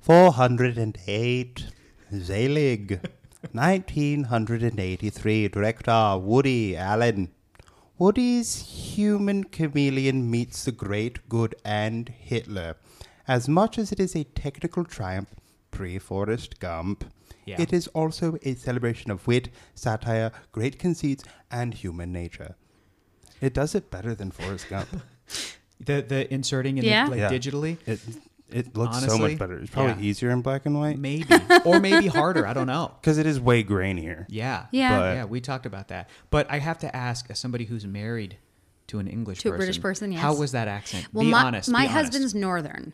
[0.00, 1.66] 408.
[2.14, 3.00] Zelig.
[3.52, 5.48] 1983.
[5.48, 7.28] Director Woody Allen.
[7.98, 8.56] Woody's
[8.96, 12.76] human chameleon meets the great good and Hitler.
[13.28, 15.34] As much as it is a technical triumph,
[15.70, 17.04] pre Forrest Gump,
[17.46, 17.60] Yeah.
[17.60, 22.56] it is also a celebration of wit, satire, great conceits, and human nature.
[23.40, 24.88] It does it better than Forrest Gump.
[25.80, 27.04] The the inserting in Yeah.
[27.06, 27.30] the, like Yeah.
[27.38, 27.76] digitally?
[27.86, 28.00] It
[28.50, 29.58] it looks so much better.
[29.58, 30.10] It's probably yeah.
[30.10, 31.26] easier in black and white Maybe.
[31.64, 32.46] or maybe harder.
[32.46, 32.92] I don't know.
[33.00, 34.26] because it is way grainier.
[34.28, 34.66] Yeah.
[34.70, 34.98] Yeah.
[34.98, 36.08] But- yeah, we talked about that.
[36.30, 38.38] But I have to ask, as somebody who's married
[38.88, 40.20] to an English To a British person, yes.
[40.20, 41.08] How was that accent?
[41.12, 41.70] Well, be my, honest.
[41.70, 42.12] my be honest.
[42.12, 42.92] husband's northern,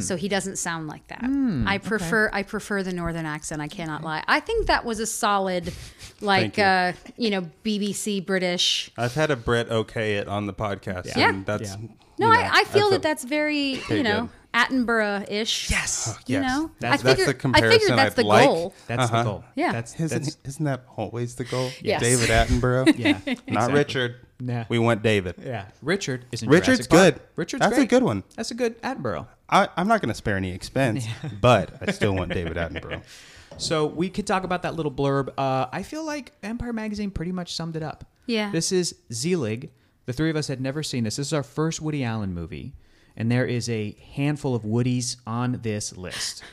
[0.00, 1.24] so he doesn't sound like that.
[1.24, 3.62] Hmm, I prefer I prefer the northern accent.
[3.62, 4.22] I cannot lie.
[4.28, 5.72] I think that was a solid,
[6.20, 6.64] like you.
[6.64, 8.90] uh, you know, BBC British.
[8.98, 11.16] I've had a Brit okay it on the podcast.
[11.16, 11.30] Yeah.
[11.30, 11.76] and that's Yeah.
[12.18, 14.30] No, you know, I, I feel that's that that's very Very you know good.
[14.54, 15.70] Attenborough-ish.
[15.70, 16.18] Yes.
[16.26, 16.44] You Yes.
[16.56, 18.46] know, That's- I that's figured, the I figured that's I'd the like.
[18.48, 18.74] goal.
[18.86, 19.18] That's Uh-huh.
[19.22, 19.44] the goal.
[19.54, 19.72] Yeah.
[19.72, 21.70] That's, Isn't, isn't that always the goal?
[21.82, 22.00] Yes.
[22.00, 22.94] David Attenborough.
[22.98, 23.12] yeah.
[23.26, 23.74] Not exactly.
[23.74, 24.16] Richard.
[24.40, 24.64] Nah.
[24.68, 25.34] We want David.
[25.44, 25.66] Yeah.
[25.82, 27.14] Richard is in Richard's Jurassic Park.
[27.14, 27.22] good.
[27.36, 28.24] Richard's That's a good one.
[28.36, 29.26] That's a good Attenborough.
[29.50, 31.06] I, I'm not going to spare any expense,
[31.40, 33.02] but I still want David Attenborough.
[33.58, 35.30] So we could talk about that little blurb.
[35.36, 38.04] Uh, I feel like Empire Magazine pretty much summed it up.
[38.24, 38.50] Yeah.
[38.52, 39.70] This is Zelig.
[40.06, 41.16] The three of us had never seen this.
[41.16, 42.72] This is our first Woody Allen movie,
[43.20, 46.42] and there is a handful of Woodies on this list.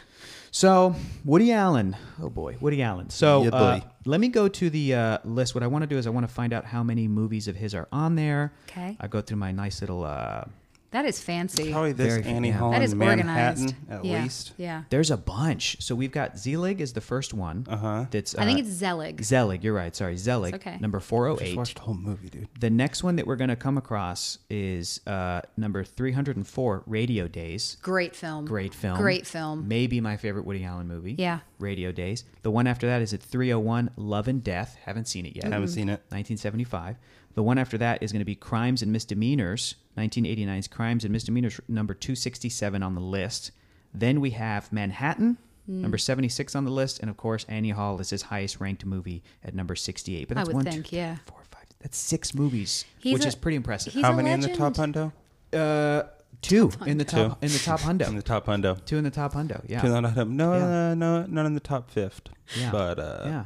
[0.49, 3.11] So Woody Allen, oh boy, Woody Allen.
[3.11, 5.53] So Yeah, uh, let me go to the uh, list.
[5.53, 7.55] What I want to do is I want to find out how many movies of
[7.55, 8.53] his are on there.
[8.67, 8.97] Okay.
[8.99, 10.45] I go through my nice little uh,
[10.91, 11.71] That is fancy.
[11.71, 12.55] Probably this Very- Annie yeah.
[12.55, 13.25] Hall that is in organized.
[13.27, 14.23] Manhattan at yeah.
[14.23, 14.53] least.
[14.57, 14.83] Yeah.
[14.89, 15.81] There's a bunch.
[15.81, 17.65] So we've got Zelig is the first one.
[17.69, 18.05] Uh-huh.
[18.09, 19.21] That's I think uh, it's Zelig.
[19.23, 19.63] Zelig.
[19.63, 19.93] You're right.
[19.95, 20.55] Sorry, Zelig.
[20.55, 20.77] It's okay.
[20.79, 21.57] Number Just 408.
[21.57, 22.47] watched the whole movie, dude.
[22.59, 27.77] The next one that we're going to come across is uh, number 304, Radio Days.
[27.81, 28.45] Great film.
[28.45, 28.97] Great film.
[28.97, 29.67] Great film.
[29.67, 31.15] Maybe my favorite Woody Allen movie.
[31.17, 31.39] Yeah.
[31.59, 32.23] Radio Days.
[32.43, 34.77] The one after that is at 301, Love and Death.
[34.85, 35.51] Haven't seen it yet.
[35.51, 35.99] Haven't seen it.
[36.09, 36.95] 1975.
[37.37, 41.61] The one after that is going to be Crimes and Misdemeanors, 1989's Crimes and Misdemeanors,
[41.67, 43.51] number 267 on the list.
[43.93, 45.81] Then we have Manhattan, Hmm.
[45.83, 46.99] number 76 on the list.
[46.99, 50.27] And of course, Annie Hall is his highest ranked movie at number 68.
[50.27, 51.15] But I that's would one, think, two, yeah.
[51.17, 51.65] three, four, five.
[51.79, 53.93] That's six movies, He's which a- is pretty impressive.
[53.93, 55.11] How a many in the top hundo?
[55.53, 56.03] Uh,
[56.41, 57.45] two in the top Two.
[57.45, 58.07] in the top hundo.
[58.07, 58.83] In the top hundo.
[58.85, 59.61] two in the top hundo.
[59.67, 59.81] Yeah.
[59.81, 60.89] Two in the top- No, Yeah.
[60.91, 62.21] uh, no, none in the top fifth.
[62.59, 62.71] Yeah.
[62.71, 63.45] But uh, yeah.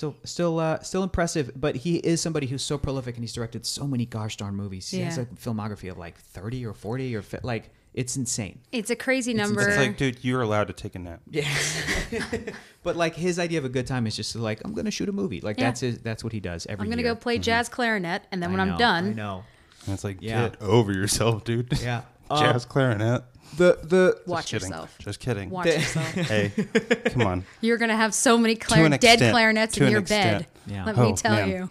[0.00, 1.50] Still, still, uh, still impressive.
[1.54, 4.88] But he is somebody who's so prolific, and he's directed so many gosh darn movies.
[4.90, 8.60] He has a filmography of like thirty or forty or fi- like it's insane.
[8.72, 9.60] It's a crazy number.
[9.68, 11.20] it's like, dude, you're allowed to take a nap.
[11.28, 11.84] Yes.
[12.82, 15.12] but like his idea of a good time is just like I'm gonna shoot a
[15.12, 15.42] movie.
[15.42, 15.66] Like Yeah.
[15.66, 15.98] that's his.
[15.98, 16.84] That's what he does every.
[16.84, 17.12] I'm gonna year.
[17.14, 19.44] go play jazz clarinet, and then I when know, I'm done, I know.
[19.84, 20.48] And it's like, Yeah.
[20.48, 21.78] get over yourself, dude.
[21.78, 22.04] Yeah.
[22.30, 23.22] Jazz clarinet.
[23.56, 24.68] The the watch Just kidding.
[24.70, 24.98] yourself.
[24.98, 25.50] Just kidding.
[25.50, 26.06] Watch The- yourself.
[26.14, 26.52] Hey,
[27.10, 27.44] come on.
[27.60, 29.32] You're gonna have so many clar- an dead extent.
[29.32, 30.38] clarinets To in an your extent.
[30.40, 30.72] bed.
[30.72, 30.84] Yeah.
[30.84, 31.48] Let Oh, me tell man.
[31.50, 31.70] you.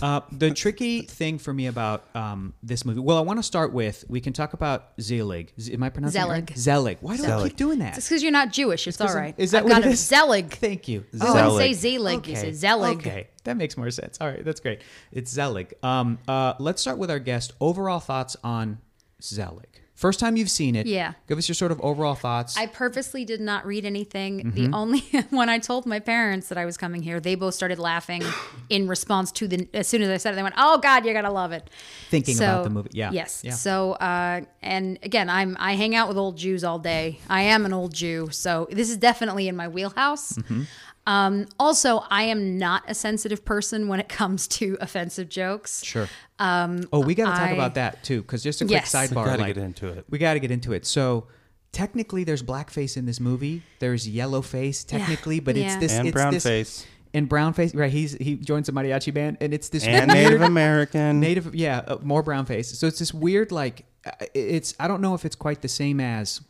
[0.00, 3.00] Uh, the tricky thing for me about um, this movie.
[3.00, 4.04] Well, I want to start with.
[4.08, 5.52] We can talk about Zelig.
[5.60, 6.48] Z- am I pronouncing it right?
[6.56, 6.56] Zelig.
[6.56, 6.98] Zelig.
[7.00, 7.48] Why do I Zelig.
[7.50, 7.96] keep doing that?
[7.98, 8.86] It's because you're not Jewish.
[8.86, 10.06] It's all 'cause I'm- is that I've what got it a is?
[10.06, 10.52] Zelig.
[10.54, 11.04] Thank you.
[11.12, 12.24] You wouldn't say Zelig.
[12.24, 12.28] Zelig.
[12.28, 12.98] You say Zelig.
[12.98, 14.18] Okay, that makes more sense.
[14.20, 14.82] All right, that's great.
[15.10, 15.74] It's Zelig.
[15.82, 17.54] Um, uh, let's start with our guest.
[17.60, 18.78] Overall thoughts on
[19.20, 19.77] Zelig.
[19.98, 20.86] First time you've seen it.
[20.86, 21.14] Yeah.
[21.26, 22.56] Give us your sort of overall thoughts.
[22.56, 24.38] I purposely did not read anything.
[24.38, 24.50] Mm-hmm.
[24.70, 27.80] The only when I told my parents that I was coming here, they both started
[27.80, 28.22] laughing
[28.70, 29.68] in response to the.
[29.74, 31.68] As soon as I said it, they went, "Oh God, you're gonna love it."
[32.10, 32.90] Thinking about the movie.
[32.92, 33.10] Yeah.
[33.10, 33.42] Yes.
[33.42, 33.54] Yeah.
[33.54, 37.18] So, uh, and again, I'm I hang out with old Jews all day.
[37.28, 40.34] I am an old Jew, so this is definitely in my wheelhouse.
[40.34, 40.62] Mm-hmm.
[41.08, 45.82] Um, also, I am not a sensitive person when it comes to offensive jokes.
[45.84, 46.08] Sure.
[46.38, 48.92] Um, oh, we got to talk I- about that too, because just a quick Yes.
[48.94, 49.08] sidebar.
[49.08, 50.04] We gotta like, get into it.
[50.10, 50.86] We got to get into it.
[50.86, 51.26] So.
[51.70, 53.62] Technically, there's blackface in this movie.
[53.78, 56.86] There's yellow face, technically, but it's this And it's brown this- face.
[57.12, 57.74] and brown face.
[57.74, 57.92] Right?
[57.92, 61.20] He's he joins a mariachi band, and it's this And weird- Native American.
[61.20, 62.76] Native, yeah, uh, more brown face.
[62.78, 66.00] So it's this weird, like, uh, it's I don't know if it's quite the same
[66.00, 66.40] as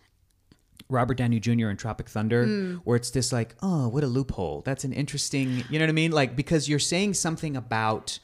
[0.91, 1.69] Robert Downey Jr.
[1.69, 2.75] in Tropic Thunder, Hmm.
[2.85, 4.63] where it's just like, oh, what a loophole.
[4.65, 6.13] That's an interesting, you know what I mean?
[6.13, 8.19] Like because you're saying something about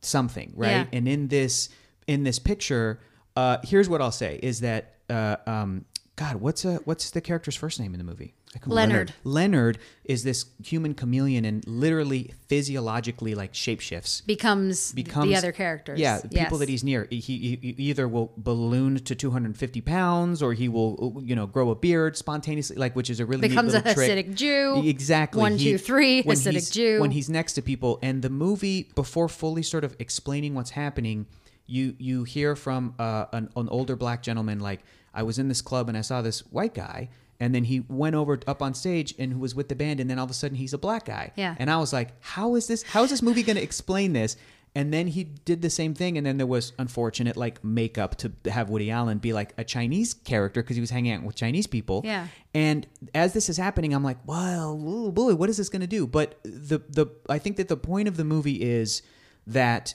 [0.00, 0.70] something, right?
[0.70, 0.84] Yeah.
[0.92, 1.68] And in this
[2.06, 3.00] in this picture,
[3.36, 5.84] uh, here's what I'll say is that, uh, um,
[6.16, 8.34] God, what's a what's the character's first name in the movie?
[8.54, 9.14] I Leonard.
[9.24, 15.98] Leonard is this human chameleon and literally physiologically like shapeshifts Becomes, becomes the other characters.
[15.98, 16.58] Yeah, the people Yes.
[16.58, 17.06] that he's near.
[17.10, 21.70] He, he, he either will balloon to 250 pounds, or he will, you know, grow
[21.70, 24.26] a beard spontaneously, like which is a really Becomes neat a little trick.
[24.28, 24.82] Hasidic Jew.
[24.84, 25.40] Exactly.
[25.40, 27.00] One, He- two, three, when Hasidic he's- Jew.
[27.00, 31.26] When he's next to people, and the movie before fully sort of explaining what's happening,
[31.66, 34.80] you you hear from uh, an, an older black gentleman like,
[35.14, 37.08] "I was in this club and I saw this white guy."
[37.42, 40.18] And then he went over up on stage and was with the band, and then
[40.18, 41.32] all of a sudden he's a black guy.
[41.36, 41.56] Yeah.
[41.58, 42.82] And I was like, how is this?
[42.84, 44.36] How is this movie going to explain this?
[44.74, 48.32] And then he did the same thing, and then there was unfortunate like makeup to
[48.50, 51.66] have Woody Allen be like a Chinese character because he was hanging out with Chinese
[51.66, 52.00] people.
[52.04, 52.28] Yeah.
[52.54, 56.06] And as this is happening, I'm like, well, boy, what is this going to do?
[56.06, 59.02] But the the I think that the point of the movie is
[59.46, 59.94] that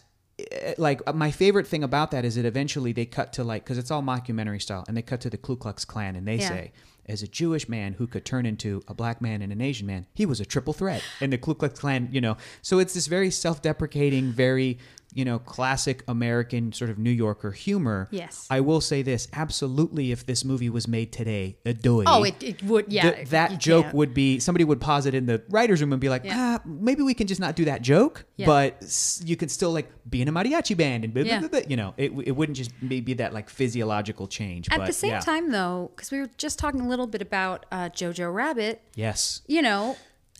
[0.51, 3.77] eh, like my favorite thing about that is that eventually they cut to like because
[3.79, 6.49] it's all mockumentary style and they cut to the Ku Klux Klan and they Yeah.
[6.49, 6.71] say
[7.07, 10.05] as a Jewish man who could turn into a black man and an Asian man,
[10.13, 11.03] he was a triple threat.
[11.21, 14.77] in the Ku Klux Klan, you know, so it's this very self-deprecating, very
[15.17, 18.07] you know, classic American sort of New Yorker humor.
[18.11, 18.45] Yes.
[18.51, 22.03] I will say this: absolutely, if this movie was made today, a doy.
[22.05, 22.93] Oh, it, it would.
[22.93, 23.09] Yeah.
[23.09, 23.95] th- that joke can't.
[23.95, 26.59] would be somebody would pause it in the writers' room and be like, Yeah.
[26.59, 28.45] ah, maybe we can just not do that joke, Yeah.
[28.45, 31.39] but you can still like be in a mariachi band and blah, blah, Yeah.
[31.39, 31.61] blah, blah.
[31.67, 34.69] you know, it, it wouldn't just be be that like physiological change.
[34.69, 35.19] At but, the same yeah.
[35.19, 39.41] time, though, because we were just talking a little bit about uh, Jojo Rabbit, yes,
[39.47, 39.97] you know,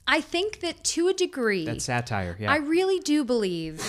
[0.08, 2.38] I think that to a degree, that's satire.
[2.40, 3.82] Yeah, I really do believe.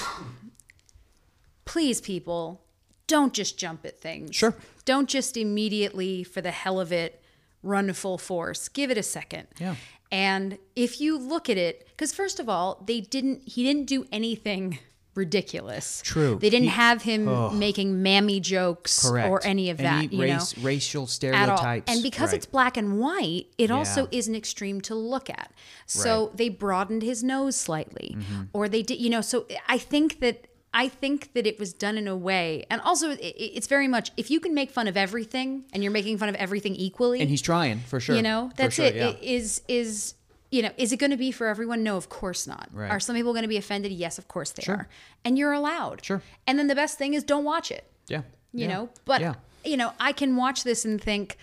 [1.68, 2.62] Please, people,
[3.07, 4.35] don't just jump at things.
[4.35, 4.54] Sure.
[4.85, 7.22] Don't just immediately, for the hell of it,
[7.62, 8.68] run full force.
[8.68, 9.48] Give it a second.
[9.61, 9.74] Yeah.
[10.11, 13.42] And if you look at it, because first of all, they didn't.
[13.46, 14.78] He didn't do anything
[15.14, 16.00] ridiculous.
[16.04, 16.38] True.
[16.40, 20.04] They didn't He- have him making mammy jokes correct or any of that.
[20.04, 20.62] Any you race, know?
[20.62, 22.37] racial stereotypes, And because right.
[22.37, 25.52] it's black and white, it also is an extreme to look at.
[25.87, 26.26] So Right.
[26.28, 26.37] Mm-hmm.
[26.37, 28.16] they broadened his nose slightly,
[28.52, 29.20] or they did, you know.
[29.20, 30.46] So I think that
[30.83, 33.19] I think that it was done in a way, and also it,
[33.57, 36.37] it's very much if you can make fun of everything and you're making fun of
[36.37, 38.14] everything equally, and he's trying for sure.
[38.17, 38.95] you know, that's sure, it.
[38.95, 39.09] yeah.
[39.09, 40.14] It Is is
[40.51, 41.83] you know, is it going to be for everyone?
[41.83, 42.69] No, of course not.
[42.73, 42.91] Right.
[42.91, 43.93] Are some people going to be offended?
[43.93, 44.77] Yes, of course they Sure.
[44.77, 44.88] are.
[45.25, 46.03] And you're allowed.
[46.05, 46.23] Sure.
[46.47, 47.85] And then the best thing is don't watch it.
[48.07, 48.23] yeah.
[48.53, 48.69] You Yeah.
[48.75, 49.35] know, but yeah.
[49.64, 51.37] you know, I can watch this and think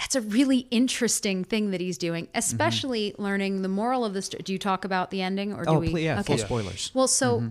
[0.00, 2.38] that's a really interesting thing that he's doing, mm-hmm.
[2.38, 4.42] especially learning the moral of the story.
[4.42, 5.90] Do you talk about the ending or do Oh, we?
[5.90, 6.42] ple- yeah, full Okay.
[6.44, 6.90] spoilers.
[6.94, 7.48] Well, so mm-hmm.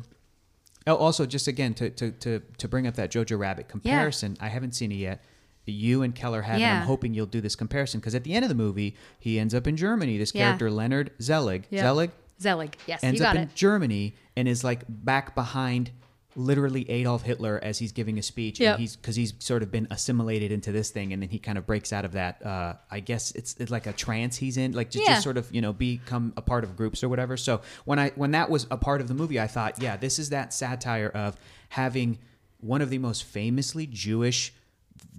[0.90, 4.48] Oh, also, just again to, to to to bring up that Jojo Rabbit comparison, I
[4.50, 5.24] haven't seen it yet.
[5.66, 8.44] You and Keller have, and I'm hoping you'll do this comparison because at the end
[8.44, 10.18] of the movie, he ends up in Germany.
[10.18, 10.46] This Yeah.
[10.46, 11.84] character Leonard Zelig, Yeah.
[11.84, 12.10] Zelig,
[12.42, 13.50] Zelig, yes, ends up got in.
[13.54, 15.92] Germany and is like back behind
[16.36, 18.74] literally Adolf Hitler as he's giving a speech Yep.
[18.76, 21.58] and he's because he's sort of been assimilated into this thing and then he kind
[21.58, 24.74] of breaks out of that uh I guess it's, it's like a trance he's in
[24.74, 25.14] like just, Yeah.
[25.16, 28.10] just sort of you know become a part of groups or whatever so when I
[28.12, 31.10] when that was a part of the movie I thought yeah this is that satire
[31.10, 31.36] of
[31.70, 32.20] having
[32.62, 34.54] one of the most famously Jewish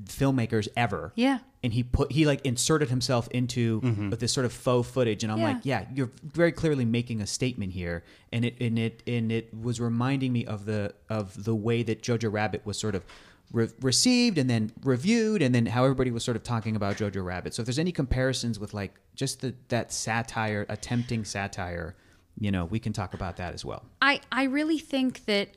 [0.05, 1.13] filmmakers ever.
[1.15, 1.39] Yeah.
[1.63, 4.11] and he put he like inserted himself into mm-hmm.
[4.11, 5.23] this sort of faux footage.
[5.23, 5.45] And i'm Yeah.
[5.49, 8.03] like yeah you're very clearly making a statement here.
[8.33, 12.03] And it and it and it was reminding me of the of the way that
[12.03, 13.05] jojo rabbit was sort of
[13.53, 17.23] re- received and then reviewed and then how everybody was sort of talking about jojo
[17.25, 17.55] rabbit.
[17.55, 21.95] So if there's any comparisons with like just the that satire attempting satire
[22.39, 23.85] you know we can talk about that as well.
[24.01, 25.49] I I really think that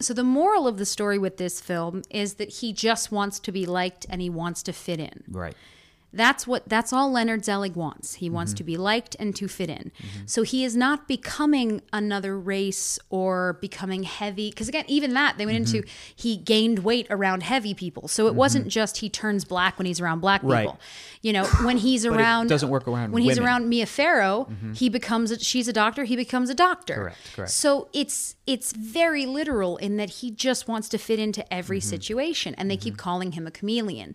[0.00, 3.52] so the moral of the story with this film is that he just wants to
[3.52, 5.24] be liked and he wants to fit in.
[5.28, 5.56] right
[6.10, 8.14] That's what that's all Leonard Zelig wants.
[8.14, 8.56] He wants Mm-hmm.
[8.58, 9.92] to be liked and to fit in.
[10.24, 15.44] So he is not becoming another race or becoming heavy because again even that they
[15.44, 16.12] went into Mm-hmm.
[16.16, 18.08] he gained weight around heavy people.
[18.08, 20.54] So it wasn't just he turns black when he's around black people.
[20.54, 20.74] Right.
[21.20, 23.42] You know, when he's around doesn't work around when he's women.
[23.44, 23.46] Mm-hmm.
[23.64, 26.94] around Mia Farrow, he becomes a, she's a doctor, he becomes a doctor.
[26.94, 27.50] Correct, correct.
[27.50, 31.88] So it's it's very literal in that he just wants to fit into every Mm-hmm.
[31.90, 34.14] situation and they keep calling him a chameleon.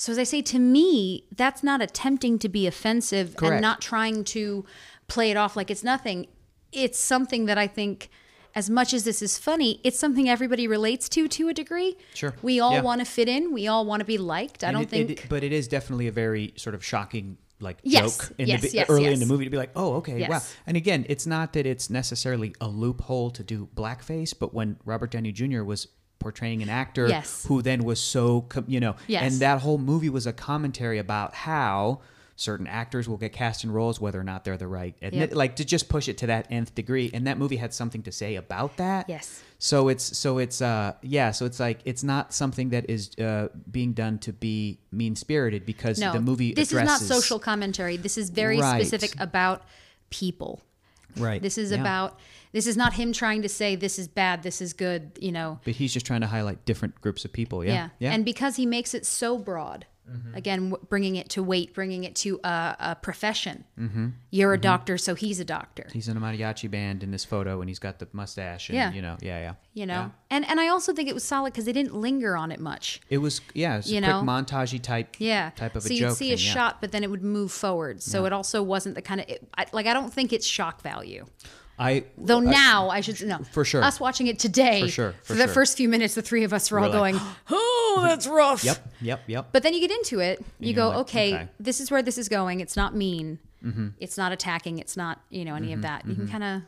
[0.00, 3.52] So as I say to me, that's not attempting to be offensive Correct.
[3.52, 4.64] and not trying to
[5.08, 6.26] play it off like it's nothing.
[6.72, 8.08] It's something that I think
[8.54, 11.98] as much as this is funny, it's something everybody relates to to a degree.
[12.14, 12.34] Sure.
[12.40, 12.80] We all Yeah.
[12.80, 14.64] want to fit in, we all want to be liked.
[14.64, 17.36] I And don't it- think it- but it is definitely a very sort of shocking
[17.60, 19.96] like Yes, joke in yes, the, yes, early in the movie to be like, oh,
[19.96, 20.40] okay, wow.
[20.66, 25.10] And again, it's not that it's necessarily a loophole to do blackface, but when Robert
[25.10, 25.62] Downey Jr.
[25.62, 25.88] was
[26.20, 27.44] portraying an actor Yes.
[27.48, 29.22] who then was so, you know, Yes.
[29.32, 32.00] and that whole movie was a commentary about how
[32.36, 35.34] certain actors will get cast in roles whether or not they're the right admit, Yep.
[35.36, 38.10] like to just push it to that nth degree and that movie had something to
[38.10, 39.42] say about that Yes.
[39.58, 43.48] so it's so it's uh yeah so it's like it's not something that is uh
[43.70, 47.98] being done to be mean spirited because no, the movie this is not social commentary.
[47.98, 48.80] This is very Right.
[48.86, 49.62] specific about
[50.08, 50.62] people.
[51.18, 51.80] right This is yeah.
[51.80, 52.18] about
[52.52, 55.60] this is not him trying to say this is bad, this is good, you know.
[55.64, 57.88] but he's just trying to highlight different groups of people yeah Yeah.
[57.98, 58.14] yeah, Mm-hmm.
[58.16, 59.86] And because he makes it so broad,
[60.34, 63.62] again, w- bringing it to weight, bringing it to a, a profession.
[63.78, 64.08] Mm-hmm.
[64.32, 65.86] You're a doctor, so he's a doctor.
[65.92, 68.92] he's in a mariachi band in this photo and he's got the mustache and Yeah.
[68.92, 70.08] you know yeah yeah You know, Yeah.
[70.30, 73.00] and and I also think it was solid because they didn't linger on it much.
[73.08, 74.22] it was yeah it's You a quick know?
[74.22, 75.50] montagey type Yeah.
[75.54, 76.52] type of so a you'd joke see a thing, yeah.
[76.54, 78.02] shot, but then it would move forward.
[78.02, 80.82] So it also wasn't the kind of it, I, like I don't think it's shock
[80.82, 81.24] value.
[81.80, 83.82] I Though now I should no For sure.
[83.82, 85.54] Us watching it today, For sure, for the sure.
[85.54, 88.62] first few minutes, the three of us were all We're like, going, "Oh, that's rough."
[88.62, 91.48] yep yep yep But then you get into it, you go, like, okay, okay.
[91.58, 92.60] this is where this is going.
[92.60, 93.38] It's not mean.
[93.64, 93.88] Mm-hmm.
[93.98, 94.78] It's not attacking.
[94.78, 96.06] It's not you know any of that.
[96.06, 96.62] You can kind of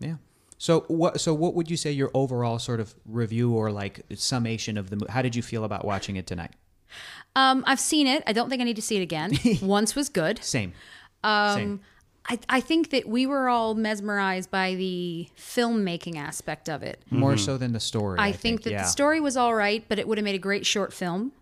[0.00, 0.14] Yeah.
[0.58, 1.20] So what?
[1.20, 5.06] So what would you say your overall sort of review or like summation of the?
[5.08, 6.52] How did you feel about watching it tonight?
[7.36, 8.22] Um, I've seen it.
[8.26, 9.32] I don't think I need to see it again.
[9.62, 10.42] Once was good.
[10.42, 10.72] Same.
[11.22, 11.80] Um, Same.
[12.28, 17.00] I, I think that we were all mesmerized by the filmmaking aspect of it.
[17.10, 18.18] More so than the story.
[18.20, 18.82] I, think, that yeah.
[18.82, 21.32] the story was all right, but it would have made a great short film.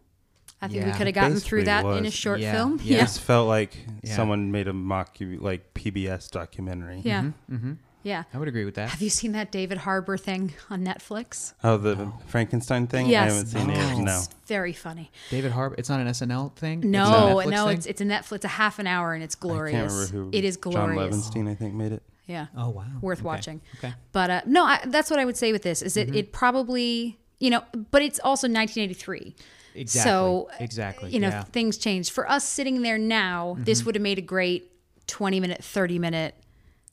[0.62, 2.80] I think we Yeah, could have gotten through basically that in a short Yeah, film.
[2.82, 2.96] yeah.
[2.96, 3.02] Yeah.
[3.02, 4.16] This felt like Yeah.
[4.16, 7.02] someone made a mock like PBS documentary.
[7.04, 7.32] Yeah.
[7.50, 7.72] Mm-hmm,
[8.06, 8.22] Yeah.
[8.32, 8.88] I would agree with that.
[8.90, 11.54] Have you seen that David Harbour thing on Netflix?
[11.64, 13.06] Oh, the Frankenstein thing.
[13.08, 13.30] Yes.
[13.30, 14.04] I haven't seen it.
[14.04, 14.16] No.
[14.18, 15.10] It's very funny.
[15.30, 15.74] David Harbour.
[15.76, 16.88] It's not an SNL thing.
[16.90, 17.76] No, It's a Netflix no, thing?
[17.78, 18.32] it's it's a Netflix.
[18.36, 19.92] It's a half an hour and it's I can't glorious.
[20.12, 20.30] remember who.
[20.38, 21.16] it is John glorious.
[21.16, 22.02] Levenstein, I think, made it.
[22.26, 22.46] Yeah.
[22.56, 22.84] Oh wow.
[23.02, 23.26] Worth Okay.
[23.26, 23.60] watching.
[23.78, 23.92] Okay.
[24.12, 26.16] But uh, no, I, that's what I would say with this is that Mm-hmm.
[26.16, 29.34] it probably you know, but it's also 1983.
[29.74, 30.10] Exactly.
[30.10, 31.40] So Exactly, you know, yeah.
[31.42, 31.50] Mm-hmm.
[31.50, 32.10] things changed.
[32.12, 34.70] For us sitting there now, this would have made a great
[35.06, 36.34] 20 minute, 30 minute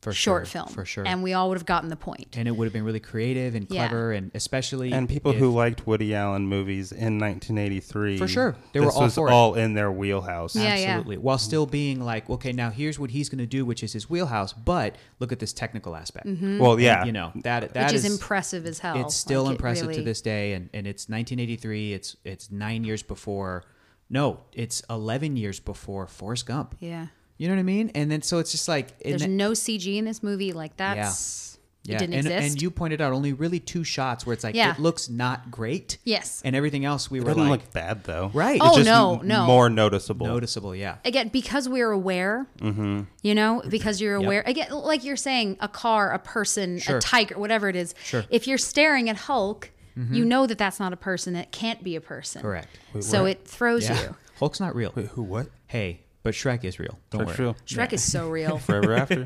[0.04, 0.74] For short sure, film.
[0.74, 1.06] for sure.
[1.08, 1.98] And we all would have gotten the
[2.36, 3.88] and it would have been really creative and Yeah.
[3.88, 8.56] clever, and especially And people if- who liked Woody Allen movies in 1983, For sure.
[8.74, 9.32] They were this all was for it.
[9.32, 10.56] all in their wheelhouse.
[10.56, 10.88] Yeah, yeah.
[10.90, 13.94] absolutely while still being like, okay, now here's what he's going to do, which is
[13.94, 16.28] his wheelhouse, but look at this technical aspect.
[16.28, 16.60] Mm-hmm.
[16.60, 19.00] Well, yeah, you know that that which is, is impressive as hell.
[19.00, 21.94] It's still Like, it impressive to this day, and, and it's 1983.
[21.94, 23.64] It's it's nine years before.
[24.10, 26.76] No, it's 11 years before Forrest Gump.
[26.80, 27.08] Yeah.
[27.44, 27.92] You know what I mean?
[27.94, 30.54] And then so it's just like There's then- no CG in this movie.
[30.54, 32.54] Like that's yeah, it didn't and, exist.
[32.54, 34.72] and you pointed out only really two shots where it's like Yeah.
[34.72, 35.98] it looks not great.
[36.06, 36.42] Yes.
[36.46, 38.32] and everything else we it were doesn't like look bad though.
[38.34, 38.62] Right.
[38.64, 39.46] Oh, It's just no, no.
[39.46, 40.26] more noticeable.
[40.26, 40.74] noticeable.
[40.74, 44.26] Yeah, again because we're aware you know because you're Yep.
[44.26, 47.00] aware again like you're saying a car a person Sure.
[47.00, 48.22] a tiger whatever it is Sure.
[48.22, 48.34] Mm-hmm.
[48.34, 49.72] if you're staring at hulk
[50.10, 52.80] you know that that's not a person it can't be a person correct.
[53.02, 54.92] so it throws Yeah, you Hulk's not real.
[54.96, 55.22] Wait, who?
[55.22, 55.48] What?
[55.68, 56.98] Hey, but Shrek is real.
[57.12, 57.48] Don't That's worry.
[57.50, 57.56] real.
[57.66, 59.26] shrek is so real Forever After.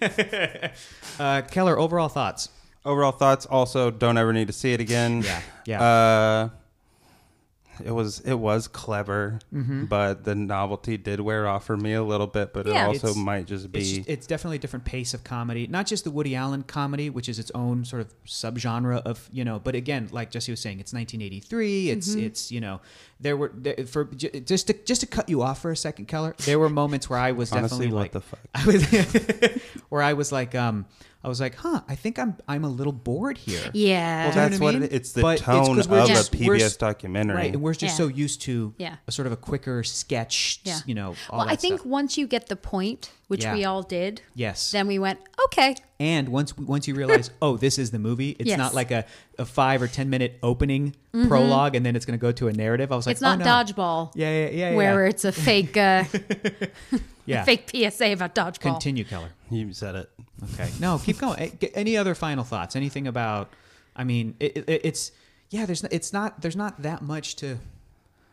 [1.18, 2.48] Uh, Keller, overall thoughts?
[2.84, 3.44] Overall thoughts.
[3.46, 5.22] Also, don't ever need to see it again.
[5.22, 5.82] Yeah, yeah.
[5.82, 6.48] Uh,
[7.84, 9.84] it was it was clever, Mm-hmm.
[9.86, 12.52] but the novelty did wear off for me a little bit.
[12.52, 12.84] But Yeah.
[12.84, 13.96] it also might just It's, be.
[13.96, 17.28] just- it's definitely a different pace of comedy, not just the Woody Allen comedy, which
[17.28, 19.58] is its own sort of subgenre of you know.
[19.58, 21.90] But again, like Jesse was saying, it's 1983.
[21.90, 22.20] It's Mm-hmm.
[22.26, 22.80] it's you know
[23.20, 26.34] there were there, for just to just to cut you off for a second, Keller.
[26.44, 28.40] There were moments where I was Honestly, definitely what like the fuck?
[28.54, 30.86] I was where I was like um
[31.28, 33.70] I was like huh I think I'm I'm a little bored here.
[33.74, 35.76] yeah well, Do you know that's what I what it, it's the But it's tone
[35.76, 37.36] 'cause of we're a PBS documentary.
[37.36, 38.04] Right, and we're just Yeah.
[38.06, 38.96] so used to Yeah.
[39.06, 40.78] a sort of a quicker sketch, Yeah.
[40.86, 41.14] you know.
[41.30, 41.86] All well that i think stuff.
[41.98, 43.54] once you get the point which Yeah.
[43.54, 47.76] we all did yes, then we went okay And once once you realize, oh, this
[47.78, 48.36] is the movie.
[48.38, 48.58] It's Yes.
[48.58, 49.04] not like a,
[49.38, 52.52] a five or ten minute opening prologue, and then it's going to go to a
[52.52, 52.92] narrative.
[52.92, 53.50] I was like, it's not oh, no.
[53.50, 54.76] dodgeball Yeah, yeah, yeah, yeah.
[54.76, 56.04] where it's a fake uh,
[57.26, 57.42] yeah.
[57.50, 59.30] fake psa about dodgeball Continue, Keller.
[59.50, 60.10] you said it.
[60.54, 61.38] Okay, no, keep going.
[61.40, 62.76] Eh, g- Any other final thoughts?
[62.76, 63.52] Anything about?
[63.96, 65.10] I mean, it, it, it's
[65.50, 65.66] yeah.
[65.66, 67.58] There's n- it's not there's not that much to.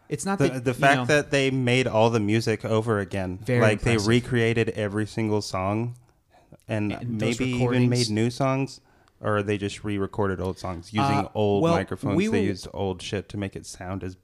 [0.08, 3.00] It's not The, that, the you fact know- that they made all the music over
[3.00, 5.96] again, Very like they recreated every single song,
[6.68, 8.82] and, And maybe even made new songs,
[9.22, 12.16] or they just re-recorded old songs using Uh, old well, microphones.
[12.16, 14.18] we they were- used old shit to make it sound as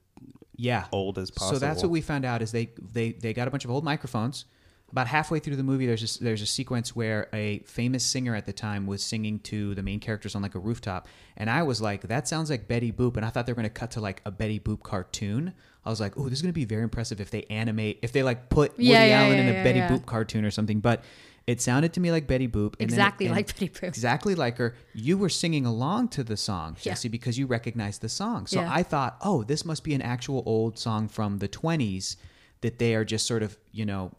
[0.56, 1.60] yeah old as possible.
[1.60, 3.84] So that's what we found out is they they they got a bunch of old
[3.84, 4.46] microphones.
[4.92, 8.46] About halfway through the movie, there's a, there's a sequence where a famous singer at
[8.46, 11.80] the time was singing to the main characters on like a rooftop, and I was
[11.82, 14.02] like, that sounds like Betty Boop, and I thought they were going to cut to
[14.02, 15.54] like a Betty Boop cartoon.
[15.86, 18.12] I was like, oh, this is going to be very impressive if they animate, if
[18.12, 19.90] they like put Woody Yeah, yeah, Allen yeah, in a yeah, Betty yeah.
[19.90, 21.06] Boop cartoon or something, but
[21.52, 22.74] it sounded to me like Betty Boop.
[22.80, 23.84] and then- Exactly and- like Betty Boop.
[23.84, 24.76] Exactly like her.
[24.94, 26.92] You were singing along to the song, Yeah.
[26.94, 28.48] Jesse, because you recognized the song.
[28.48, 28.72] So Yeah.
[28.74, 32.16] I thought, oh, this must be an actual old song from the 20s
[32.62, 34.12] that they are just sort of, you know,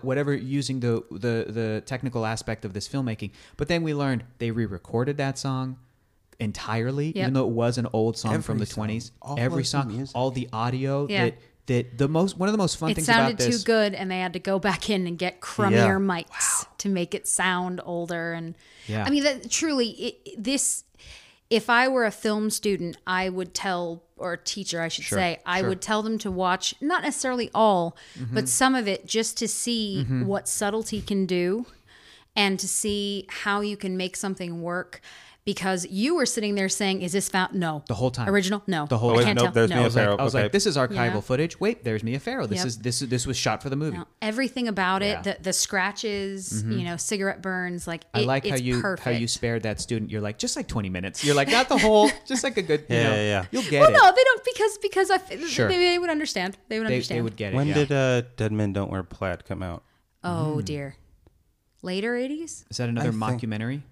[0.00, 3.30] whatever using the the the technical aspect of this filmmaking.
[3.58, 5.76] But then we learned they re-recorded that song
[6.40, 7.16] entirely, Yep.
[7.16, 8.88] even though it was an old song from the song.
[8.88, 9.12] 20s.
[9.38, 10.16] Every song, music.
[10.16, 11.24] all the audio Yeah.
[11.26, 12.98] that that the most one of the most fun things.
[12.98, 15.40] it things sounded about too good and they had to go back in and get
[15.40, 18.54] crummier mics to make it sound older and
[18.86, 19.04] Yeah.
[19.06, 20.84] i mean that truly it, this
[21.50, 25.18] if i were a film student i would tell or a teacher i should Sure,
[25.18, 25.68] say i sure.
[25.68, 28.34] would tell them to watch not necessarily all Mm-hmm.
[28.34, 31.66] but some of it just to see what subtlety can do
[32.34, 35.00] and to see how you can make something work
[35.44, 38.28] because you were sitting there saying is this found no The whole time.
[38.28, 39.96] original no The whole I Oh, wait, can't nope, tell there's no Mia I was,
[39.96, 40.42] like, Farrow, I was okay.
[40.44, 41.20] like, this is archival Yeah.
[41.20, 41.58] footage.
[41.58, 42.46] Wait, there's Mia Farrow.
[42.46, 42.66] This Yep.
[42.66, 43.96] is this is this was shot for the movie.
[43.96, 45.14] No, everything about it, Yeah.
[45.16, 45.22] Mm-hmm.
[45.24, 49.04] the the scratches, you know, cigarette burns, like I it- like how you perfect.
[49.04, 50.10] how you spared that student.
[50.12, 51.24] You're like just like 20 minutes.
[51.24, 52.84] You're like not the whole, just like a good.
[52.88, 53.44] You Yeah, know, yeah, yeah.
[53.50, 53.94] You'll get well, it.
[53.94, 55.68] no, they don't because because I f- Sure.
[55.68, 56.56] they, they would understand.
[56.68, 57.18] They would they, understand.
[57.18, 57.56] they would get it.
[57.56, 57.74] when yeah.
[57.74, 59.82] did uh, Dead Men Don't Wear Plaid come out?
[60.24, 60.64] oh Mm.
[60.64, 60.96] dear,
[61.82, 62.64] later eighties.
[62.70, 63.82] Is that another think- mockumentary?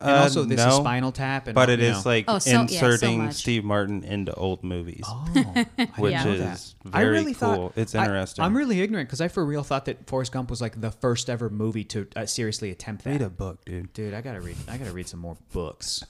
[0.00, 2.10] And Uh, also, this is Spinal Tap, and But all- it you is know.
[2.10, 3.30] like Oh, so- yeah, so inserting.
[3.32, 5.24] Steve Martin into old movies, Oh,
[5.96, 6.26] which Yeah.
[6.28, 6.92] is that.
[6.96, 7.70] I very really cool.
[7.70, 8.44] thought- it's I- interesting.
[8.44, 11.28] I'm really ignorant because I for real thought that Forrest Gump was like the first
[11.28, 13.10] ever movie to uh, seriously attempt that.
[13.10, 13.92] Read a book, dude.
[13.92, 14.56] Dude, I gotta read.
[14.68, 16.04] I gotta read some more books.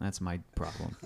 [0.00, 0.96] That's my problem.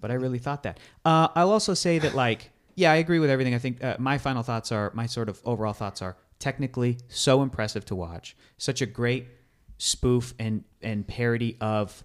[0.00, 0.78] But I really thought that.
[1.04, 3.54] Uh, I'll also say that, like, yeah, I agree with everything.
[3.54, 7.40] I think uh, my final thoughts are my sort of overall thoughts are technically so
[7.42, 8.36] impressive to watch.
[8.58, 9.28] Such a great
[9.84, 12.02] spoof and and parody of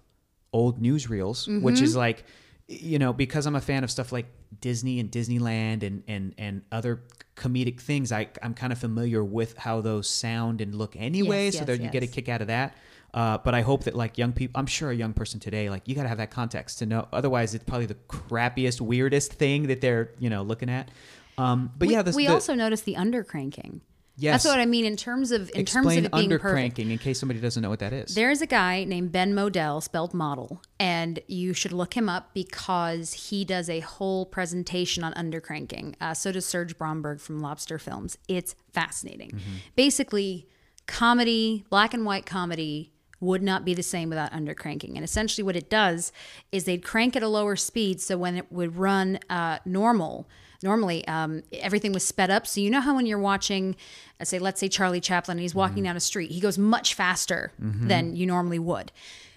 [0.52, 2.24] old newsreels, which is like,
[2.68, 4.26] you know, because I'm a fan of stuff like
[4.60, 7.02] Disney and Disneyland and and and other
[7.36, 8.12] comedic things.
[8.12, 11.66] I I'm kind of familiar with how those sound and look anyway, Yes, so yes,
[11.66, 12.76] that you get a kick out of that.
[13.12, 15.88] Uh, but I hope that like young people, I'm sure a young person today, like
[15.88, 17.08] you got to have that context to know.
[17.12, 20.90] Otherwise, it's probably the crappiest, weirdest thing that they're you know looking at.
[21.38, 23.80] Um, but we, yeah, this, we the, also noticed the undercranking.
[24.20, 24.42] Yes.
[24.42, 26.76] That's what I mean in terms of in terms of it being perfect.
[26.76, 28.14] undercranking in case somebody doesn't know what that is.
[28.14, 33.14] There's a guy named Ben Model, spelled model, and you should look him up because
[33.30, 35.94] he does a whole presentation on undercranking.
[36.02, 38.18] Uh, so does Serge Bromberg from Lobster Films.
[38.28, 39.30] It's fascinating.
[39.30, 39.56] Mm-hmm.
[39.74, 40.46] Basically,
[40.86, 44.96] comedy, black and white comedy, would not be the same without undercranking.
[44.96, 46.12] And essentially, what it does
[46.52, 50.28] is they'd crank at a lower speed, so when it would run uh, normal.
[50.62, 52.46] Normally, um, everything was sped up.
[52.46, 53.76] So you know how when you're watching,
[54.20, 56.94] uh, say, let's say Charlie Chaplin, and he's walking down a street, he goes much
[56.94, 58.92] faster than you normally would.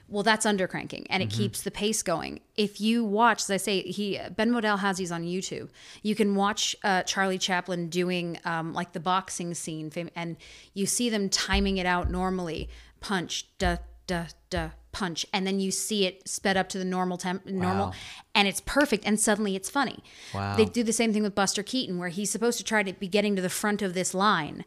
[0.10, 2.42] Well, that's undercranking, and it keeps the pace going.
[2.56, 5.70] If you watch, as I say, he Ben Model has these on YouTube.
[6.04, 10.38] You can watch uh, Charlie Chaplin doing um, like the boxing scene, and
[10.74, 12.70] you see them timing it out normally.
[13.00, 17.18] Punch, da da da, punch, and then you see it sped up to the normal
[17.18, 17.94] temp, normal, Wow.
[18.34, 19.04] and it's perfect.
[19.06, 20.00] And suddenly it's funny.
[20.34, 20.56] Wow.
[20.56, 23.08] They do the same thing with Buster Keaton, where he's supposed to try to be
[23.10, 24.64] getting to the front of this line,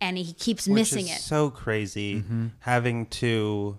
[0.00, 1.20] and he keeps Which missing is it.
[1.22, 2.46] so crazy Mm-hmm.
[2.60, 3.78] having to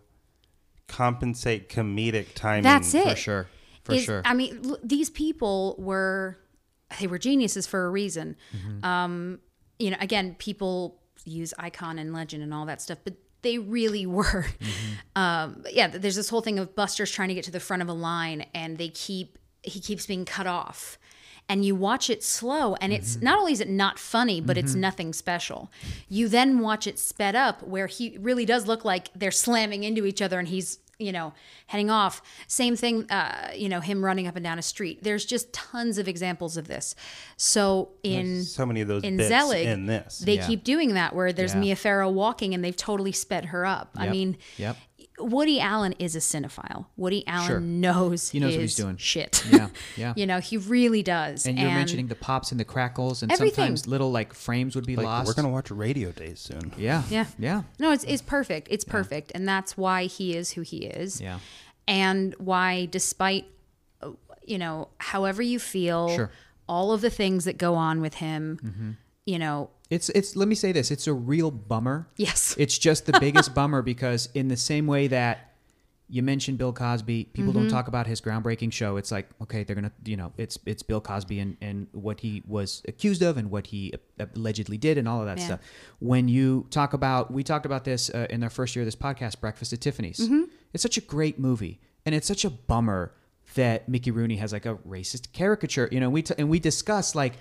[0.88, 2.64] compensate comedic timing.
[2.64, 3.08] That's it.
[3.10, 3.48] for sure.
[3.84, 4.22] For is- sure.
[4.26, 6.38] I mean, l- these people were
[7.00, 8.36] they were geniuses for a reason.
[8.56, 8.86] Mm-hmm.
[8.86, 9.40] Um,
[9.80, 14.06] you know, again, people use icon and legend and all that stuff, but they really
[14.18, 14.24] were.
[14.60, 15.22] Mm-hmm.
[15.22, 17.90] Um, yeah, there's this whole thing of Buster's trying to get to the front of
[17.90, 20.98] a line, and they keep he keeps being cut off.
[21.50, 23.26] And you watch it slow, and it's Mm-hmm.
[23.26, 25.70] not only is it not funny, but it's nothing special.
[26.08, 30.06] You then watch it sped up, where he really does look like they're slamming into
[30.06, 31.34] each other, and he's you know
[31.68, 32.22] heading off.
[32.48, 35.04] Same thing, uh, you know, him running up and down a street.
[35.04, 36.96] There's just tons of examples of this.
[37.38, 40.20] So in so many of those in bits Zelig, in this.
[40.20, 40.48] they Yeah.
[40.48, 41.60] keep doing that where there's Yeah.
[41.62, 43.92] Mia Farrow walking and they've totally sped her up.
[43.98, 44.78] I mean, Yep.
[45.22, 46.86] Woody Allen is a cinephile.
[46.98, 47.60] Woody Allen Sure.
[47.60, 48.98] knows He knows what his he's doing.
[48.98, 49.44] Shit.
[49.52, 50.14] Yeah, yeah.
[50.16, 51.46] you know, he really does.
[51.46, 53.56] and you're mentioning the pops and the crackles, and Everything.
[53.56, 55.28] sometimes little like frames would be Like, lost.
[55.28, 56.74] we're gonna watch Radio Days soon.
[56.78, 57.26] yeah, Yeah.
[57.40, 58.68] yeah, No, it's it's perfect.
[58.72, 61.22] It's perfect, and that's why he is who he is.
[61.22, 61.40] Yeah.
[61.88, 63.46] and why, despite
[64.02, 64.12] uh,
[64.46, 66.32] you know, however you feel, Sure.
[66.68, 70.36] all of the things that go on with him, you know, It's it's.
[70.36, 72.08] Let me say this: it's a real bummer.
[72.18, 75.48] yes, It's just the biggest bummer because in the same way that
[76.10, 77.62] you mentioned Bill Cosby, people Mm-hmm.
[77.64, 78.98] don't talk about his groundbreaking show.
[78.98, 82.44] It's like, okay, they're gonna, you know, it's it's Bill Cosby and and what he
[82.48, 83.94] was accused of and what he
[84.36, 85.46] allegedly did and all of that Yeah.
[85.46, 85.60] stuff.
[86.00, 88.96] When you talk about, we talked about this uh, in our first year of this
[88.96, 90.20] podcast, Breakfast at Tiffany's.
[90.20, 90.44] Mm-hmm.
[90.74, 93.14] It's such a great movie, and it's such a bummer
[93.56, 95.90] that Mickey Rooney has like a racist caricature.
[95.92, 97.34] You know, we t- and we discuss like.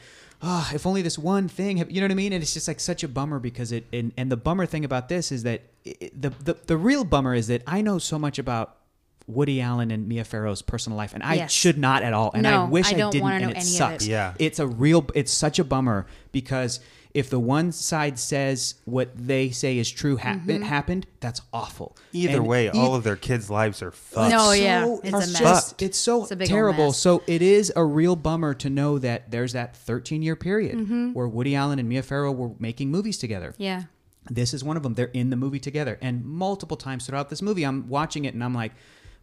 [0.43, 2.33] Oh, if only this one thing, had-" you know what I mean?
[2.33, 5.11] And it's just like such a bummer because it, and, and the bummer thing about
[5.11, 8.39] this is that it, the, the the real bummer is that I know so much
[8.39, 8.80] about
[9.27, 11.53] Woody Allen and Mia Farrow's personal life, and I Yes.
[11.53, 12.31] should not at all.
[12.35, 13.67] And No, I wish I I, don't didn't, wanna and it any of it.
[13.67, 14.07] sucks.
[14.07, 14.35] Yeah.
[14.39, 15.07] it's a real.
[15.15, 16.81] It's such a bummer because
[17.13, 20.63] if the one side says what they say is true hap- Mm-hmm.
[20.63, 21.97] happened, that's awful.
[22.13, 24.31] Either And way, e- all of their kids' lives are fucked.
[24.31, 25.41] No, yeah, so- it's a it's mess.
[25.41, 26.87] just it's so It's a big terrible.
[26.89, 26.99] mess.
[26.99, 31.13] So it is a real bummer to know that there's that 13 year period Mm-hmm.
[31.13, 33.55] where Woody Allen and Mia Farrow were making movies together.
[33.59, 33.85] yeah,
[34.31, 34.95] This is one of them.
[34.95, 38.45] They're in the movie together, and multiple times throughout this movie, I'm watching it and
[38.45, 38.73] I'm like,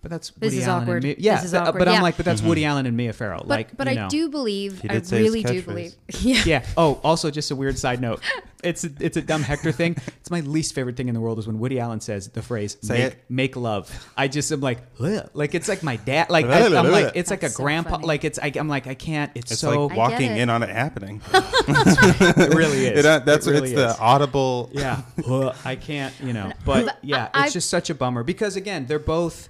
[0.08, 0.96] "But that's This Woody is Allen awkward.
[0.96, 1.80] and Mia." Yeah, This is but, awkward.
[1.80, 1.94] but Yeah.
[1.96, 4.10] I'm like, "But that's Woody Allen and Mia Farrow." but like, but you I know.
[4.10, 6.66] do believe, He I did say his really do believe, yeah, Yeah.
[6.78, 8.22] Oh, also just a weird side note.
[8.64, 9.96] It's a, it's a dumb Hector thing.
[10.20, 12.76] It's my least favorite thing in the world is when Woody Allen says the phrase
[12.82, 13.24] Say make, it.
[13.30, 13.90] make love.
[14.18, 17.30] I just am like "Ugh." like it's like my dad like I, am like it's
[17.30, 18.08] like a so grandpa funny.
[18.08, 20.40] like it's I, I'm like I can't it's, It's so like walking it.
[20.42, 21.22] in on it happening.
[21.34, 23.00] it really is.
[23.00, 24.70] It, uh, that's It really it's the audible.
[24.74, 28.56] yeah Ugh, I can't you know but But yeah it's just such a bummer because
[28.56, 29.50] again they're both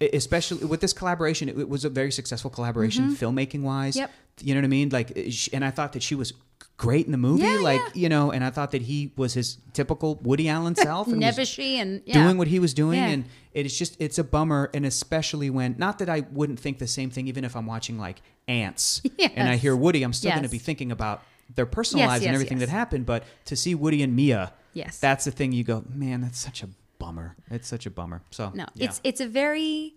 [0.00, 4.00] especially with this collaboration it, it was a very successful collaboration filmmaking wise Mm-hmm.
[4.00, 4.10] Yep.
[4.42, 5.22] you know what I mean like uh,
[5.52, 6.32] and I thought that she was
[6.76, 7.90] great in the movie Yeah, like yeah.
[7.94, 12.02] you know and I thought that he was his typical Woody Allen self and and
[12.04, 12.14] yeah.
[12.14, 15.98] doing what he was doing and it's just it's a bummer and especially when not
[16.00, 19.00] that I wouldn't think the same thing even if I'm watching like ants
[19.36, 21.22] and I hear Woody I'm still going to be thinking about
[21.54, 22.68] their personal Yes, lives and everything yes.
[22.68, 24.98] that happened but to see Woody and Mia Yes.
[24.98, 26.68] that's the thing you go man that's such a
[26.98, 28.86] bummer it's such a bummer so No, yeah.
[28.86, 29.94] it's it's a very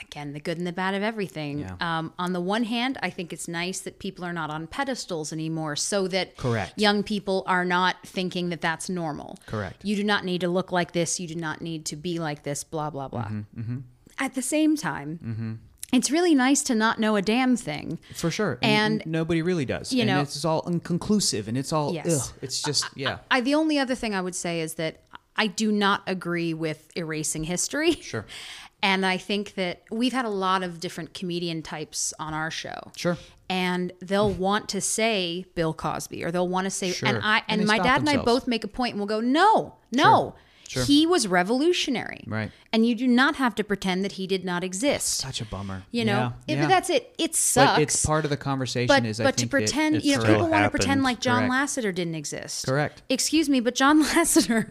[0.00, 1.60] again the good and the bad of everything.
[1.60, 1.76] Yeah.
[1.80, 5.32] Um, on the one hand, I think it's nice that people are not on pedestals
[5.32, 6.72] anymore, so that Correct.
[6.76, 9.38] young people are not thinking that that's normal.
[9.46, 9.84] Correct.
[9.84, 11.20] You do not need to look like this.
[11.20, 12.64] You do not need to be like this.
[12.64, 13.26] Blah blah blah.
[13.26, 13.78] Mm-hmm,
[14.18, 15.60] At the same time.
[15.92, 18.00] It's really nice to not know a damn thing.
[18.16, 21.72] for sure and- and, nobody really does you and know- it's all inconclusive and it's
[21.72, 22.30] all Yes.
[22.30, 25.02] ugh, it's just yeah I the only other thing I would say is that
[25.36, 27.92] I do not agree with erasing history.
[27.92, 28.26] Sure.
[28.82, 32.92] And I think that we've had a lot of different comedian types on our show.
[32.94, 33.16] Sure.
[33.48, 37.08] And they'll want to say Bill Cosby or they'll want to say Sure.
[37.08, 39.20] and I And and, my dad and I both make a point and we'll go,
[39.20, 40.34] No, no.
[40.68, 40.84] Sure.
[40.84, 42.24] He was revolutionary.
[42.26, 42.50] Right.
[42.74, 45.06] And you do not have to pretend that he did not exist.
[45.18, 45.84] Such a bummer.
[45.92, 46.32] You know?
[46.48, 46.66] Yeah, If- yeah.
[46.66, 47.14] That's it.
[47.18, 47.72] It sucks.
[47.74, 48.88] But it's part of the conversation.
[48.88, 51.70] but is but to pretend, you know, people want to pretend like John Correct.
[51.70, 52.66] Lasseter didn't exist.
[52.66, 53.02] Correct.
[53.08, 54.68] Excuse me, but John Lasseter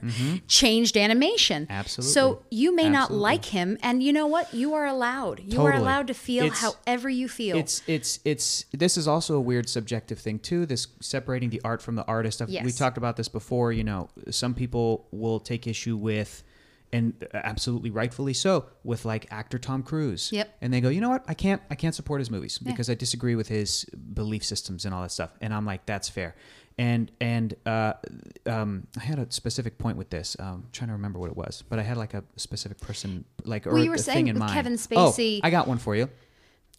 [0.49, 1.63] changed animation.
[1.63, 1.71] Mm-hmm.
[1.71, 2.11] Absolutely.
[2.11, 4.53] So you may not like him, and you know what?
[4.53, 5.41] You are allowed.
[5.45, 7.55] You are allowed to feel It's- however you feel.
[7.55, 10.65] It's it's it's this is also a weird subjective thing too.
[10.65, 12.41] This separating the art from the artist.
[12.41, 13.71] I've- We talked about this before.
[13.71, 16.43] You know, some people will take issue with,
[16.93, 20.31] and absolutely rightfully so, with like actor Tom Cruise.
[20.31, 20.57] Yep.
[20.61, 21.25] And they go, you know what?
[21.27, 24.93] I can't I can't support his movies because I disagree with his belief systems and
[24.95, 25.31] all that stuff.
[25.41, 26.35] And I'm like, that's fair.
[26.77, 27.93] And and uh,
[28.47, 30.35] um, I had a specific point with this.
[30.39, 33.67] Um, trying to remember what it was, but I had like a specific person, like
[33.67, 34.47] or Well, you were a saying with.
[34.51, 34.77] Kevin Oh,
[35.11, 36.09] Spacey- I got one for you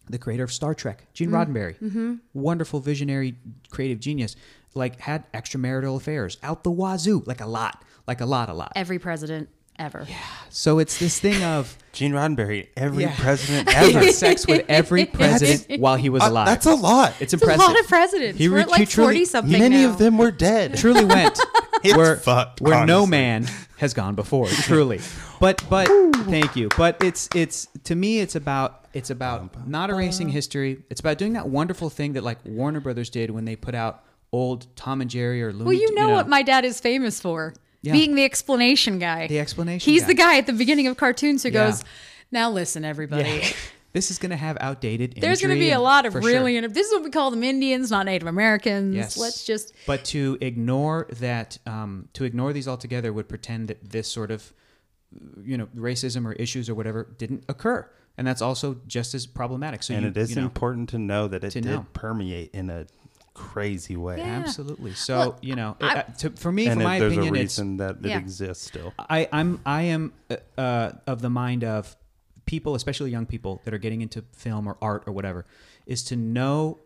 [0.09, 1.35] the creator of Star Trek, Gene Mm-hmm.
[1.53, 3.35] Roddenberry, wonderful visionary,
[3.69, 4.35] creative genius,
[4.75, 8.71] like had extramarital affairs out the wazoo, like a lot, like a lot, a lot.
[8.75, 9.49] Every president
[9.79, 10.05] ever.
[10.07, 10.15] Yeah.
[10.49, 13.15] So it's this thing of Gene Roddenberry, every Yeah.
[13.17, 13.99] president he ever.
[14.05, 16.45] had sex with every president while he was Uh, alive.
[16.47, 17.13] that's a lot.
[17.19, 18.37] It's It's a lot of presidents.
[18.37, 19.89] He We're at like truly- 40 something Many now.
[19.91, 20.77] of them were dead.
[20.77, 21.39] truly went
[21.83, 23.47] It's where fucked, where no man
[23.77, 25.01] has gone before truly
[25.41, 25.85] but but
[26.29, 31.01] thank you but it's it's to me it's about it's about not erasing history it's
[31.01, 34.01] about doing that wonderful thing that like warner brothers did when they put out
[34.31, 37.19] old tom and jerry or Looney Well, you Tu- know, what my dad is famous
[37.19, 37.53] for
[37.85, 37.93] Yeah.
[37.93, 39.27] being the explanation guy.
[39.27, 40.07] The explanation He's guy.
[40.07, 41.67] the guy at the beginning of cartoons who Yeah.
[41.67, 41.83] goes,
[42.31, 43.29] "Now listen, everybody.
[43.29, 43.49] Yeah.
[43.93, 46.59] this is going to have outdated There's going to be a lot of for really.
[46.59, 46.67] sure.
[46.67, 48.93] This is what we call them Indians, not Native Americans.
[48.95, 49.17] Yes.
[49.17, 54.07] Let's just But to ignore that, um, to ignore these altogether would pretend that this
[54.09, 54.51] sort of,
[55.43, 59.81] you know, racism or issues or whatever didn't occur, and that's also just as problematic.
[59.83, 61.85] So and you, it is you know, important to know that it to did know.
[61.93, 62.87] permeate in a
[63.35, 64.17] crazy way.
[64.17, 64.39] Yeah.
[64.39, 64.93] absolutely.
[64.93, 67.35] So Well, you know, I- uh, to, for me, And for it- my there's opinion,
[67.35, 68.17] a it's reason that it Yeah.
[68.17, 68.93] exists still.
[68.97, 71.95] I, I'm I am uh, uh, of the mind of
[72.45, 75.45] people, especially young people that are getting into film or art or whatever,
[75.85, 76.84] is to know a-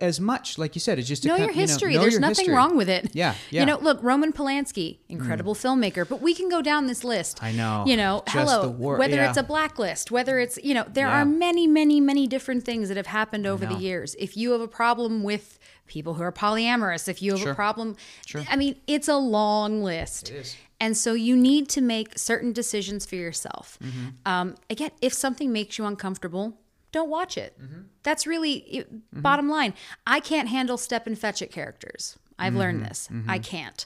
[0.00, 1.94] as much, like you said, it's just know your you know, history.
[1.94, 2.54] know There's your nothing history.
[2.54, 3.10] wrong with it.
[3.14, 3.60] Yeah, yeah.
[3.60, 7.42] You know, look, Roman Polanski, incredible filmmaker, but we can go down this list.
[7.42, 7.84] I know.
[7.86, 9.28] You know, Just hello, war- whether yeah.
[9.28, 11.22] it's a blacklist, whether it's, you know, there Yeah.
[11.22, 14.14] are many, many, many different things that have happened over the years.
[14.18, 17.52] If you have a problem with people who are polyamorous, if you have Sure.
[17.52, 17.96] a problem,
[18.26, 18.44] Sure.
[18.48, 20.30] I mean, it's a long list.
[20.30, 20.56] It is.
[20.82, 23.78] And so you need to make certain decisions for yourself.
[23.82, 24.06] Mm-hmm.
[24.24, 26.56] Um, again, if something makes you uncomfortable,
[26.92, 27.56] don't watch it.
[27.60, 27.80] Mm-hmm.
[28.02, 29.74] That's really it- bottom line.
[30.06, 32.18] I can't handle step and fetch it characters.
[32.38, 32.58] I've Mm-hmm.
[32.58, 33.08] learned this.
[33.28, 33.84] I can't.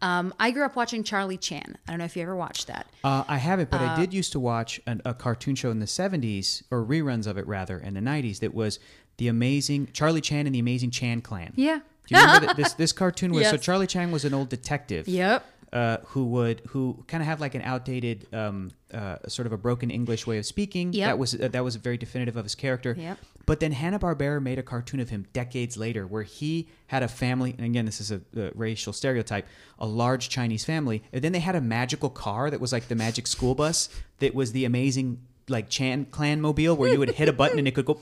[0.00, 1.76] Um, I grew up watching Charlie Chan.
[1.88, 2.86] I don't know if you ever watched that.
[3.02, 5.86] Uh, I haven't, but I did used to watch an, a cartoon show in the
[5.86, 8.78] 70s, or reruns of it rather, in the 90s that was
[9.16, 11.52] the amazing Charlie Chan and the Amazing Chan Clan.
[11.56, 11.80] Yeah.
[12.06, 13.48] Do you remember that this, this cartoon was?
[13.50, 15.08] So Charlie Chan was an old detective.
[15.08, 15.44] Yep.
[15.76, 19.58] Uh, who would who kind of have like an outdated, um, uh, sort of a
[19.58, 20.90] broken English way of speaking.
[20.94, 21.06] Yep.
[21.06, 22.96] That was uh, that was very definitive of his character.
[22.96, 23.18] Yep.
[23.44, 27.08] But then Hanna Barbera made a cartoon of him decades later, where he had a
[27.08, 29.46] family, and again, this is a, a racial stereotype,
[29.78, 32.94] a large Chinese family, and then they had a magical car that was like the
[32.94, 37.28] magic school bus that was the amazing like Chan Clan mobile, where you would hit
[37.28, 37.94] a button and it could go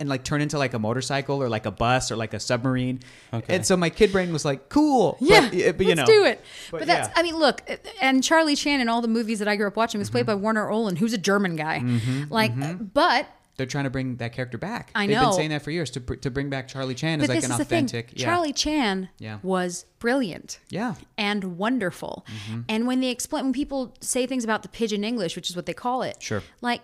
[0.00, 3.00] and like turn into like a motorcycle or like a bus or like a submarine.
[3.32, 3.54] Okay.
[3.54, 6.24] And so my kid brain was like, cool, Yeah, but, but, you let's know, do
[6.24, 6.42] it.
[6.70, 7.14] but But, that's, yeah.
[7.16, 7.62] I mean, look,
[8.00, 10.12] and Charlie Chan in all the movies that I grew up watching was Mm-hmm.
[10.14, 11.84] played by Warner Oland, who's a German guy.
[12.30, 12.52] like,
[12.94, 13.26] but
[13.60, 14.90] They're trying to bring that character back.
[14.94, 15.26] I They've know.
[15.26, 17.44] been saying that for years to to bring back Charlie Chan as but like this
[17.50, 17.84] an is the thing.
[17.84, 18.18] authentic.
[18.18, 18.24] yeah.
[18.24, 19.38] Charlie Chan Yeah.
[19.42, 20.58] was brilliant.
[20.70, 20.94] Yeah.
[21.18, 22.24] and wonderful.
[22.48, 22.60] Mm-hmm.
[22.70, 25.66] And when they explain, when people say things about the pidgin English, which is what
[25.66, 26.42] they call it, Sure.
[26.62, 26.80] like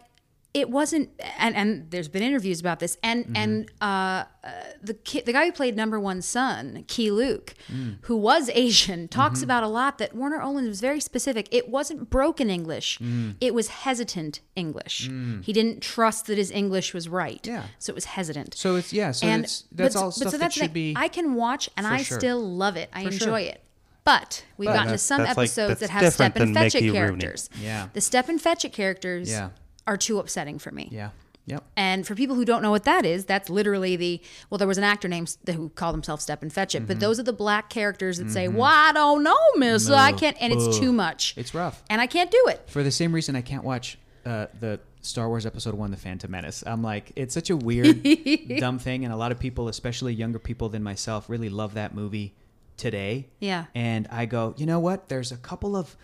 [0.60, 1.06] it wasn't.
[1.38, 2.96] And and there's been interviews about this.
[3.02, 3.36] And Mm-hmm.
[3.36, 4.50] and uh, uh,
[4.82, 7.98] the kid, the guy who played number one son, Key Luke, Mm.
[8.02, 9.44] who was Asian, talks Mm-hmm.
[9.44, 11.48] about a lot that Warner Oland was very specific.
[11.50, 12.98] It wasn't broken English.
[12.98, 13.34] Mm.
[13.40, 15.10] It was hesitant English.
[15.42, 17.44] He didn't trust that his English was right.
[17.46, 17.64] Yeah.
[17.78, 18.54] So it was hesitant.
[18.54, 19.10] So it's yeah.
[19.12, 20.94] So and it's, that's but, all but stuff so that that's the should thing.
[20.94, 20.96] be.
[20.96, 22.18] I can watch and I sure.
[22.18, 22.88] still love it.
[22.92, 23.52] I For enjoy sure.
[23.54, 23.62] it.
[24.04, 26.74] But we've But gotten to some that's like- episodes that have different step and fetch
[26.76, 26.98] it Mickey Rooney.
[27.20, 27.50] characters.
[27.60, 27.88] Yeah.
[27.92, 29.48] The step and fetch it characters Yeah.
[29.86, 30.88] Are too upsetting for me.
[30.90, 31.10] yeah.
[31.48, 31.62] Yep.
[31.76, 34.20] And for people who don't know what that is, that's literally the
[34.50, 34.58] well.
[34.58, 36.86] There was an actor named who called himself Step and Fetch It, Mm-hmm.
[36.88, 40.36] but those are the black characters that say, "Well, I don't know, Miss, I can't,"
[40.40, 41.34] and it's too much.
[41.36, 41.84] It's rough.
[41.88, 42.62] and I can't do it.
[42.68, 46.28] For the same reason I can't watch uh, the Star Wars Episode One, The Phantom
[46.28, 46.64] Menace.
[46.66, 48.02] I'm like, it's such a weird,
[48.58, 51.94] dumb thing, and a lot of people, especially younger people than myself, really love that
[51.94, 52.34] movie
[52.76, 53.28] today.
[53.38, 53.66] Yeah.
[53.72, 55.08] And I go, you know what?
[55.08, 55.96] There's a couple of,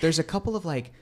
[0.00, 0.92] there's a couple of like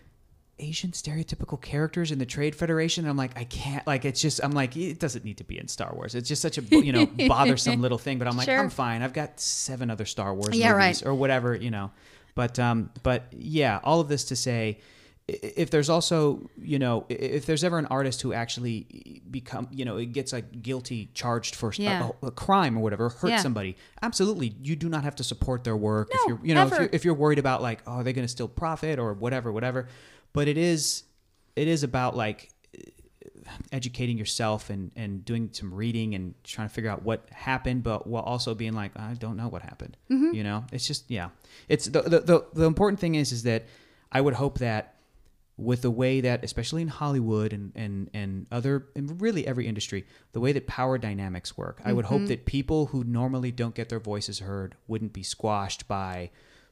[0.59, 3.05] Asian stereotypical characters in the Trade Federation.
[3.05, 3.87] And I'm like, I can't.
[3.87, 4.41] Like, it's just.
[4.45, 6.15] I'm like, it doesn't need to be in Star Wars.
[6.15, 8.19] It's just such a you know bothersome little thing.
[8.19, 8.59] But I'm like, Sure.
[8.59, 9.03] I'm fine.
[9.03, 11.07] I've got seven other Star Wars Yeah, movies right.
[11.07, 11.91] or whatever, you know.
[12.35, 14.79] But um, but yeah, all of this to say,
[15.27, 19.97] if there's also you know, if there's ever an artist who actually become you know,
[19.97, 22.11] it gets like guilty charged for a- Yeah.
[22.23, 23.37] a, a crime or whatever, hurt Yeah.
[23.39, 26.11] somebody, absolutely, you do not have to support their work.
[26.13, 28.13] No, if you're you know, if you're, if you're worried about like, oh, are they
[28.13, 29.89] going to still profit or whatever, whatever.
[30.35, 31.05] But it is
[31.57, 32.51] it is about like
[33.73, 38.07] educating yourself and and doing some reading and trying to figure out what happened but
[38.07, 40.35] while also being like i don't know what happened Mm-hmm.
[40.35, 41.29] you know it's just yeah
[41.69, 43.65] it's the, the the the important thing is is that
[44.13, 44.95] i would hope that
[45.59, 50.05] with the way that especially in hollywood and and and other and really every industry
[50.33, 52.15] the way that power dynamics work i would Mm-hmm.
[52.21, 56.31] hope that people who normally don't get their voices heard wouldn't be squashed by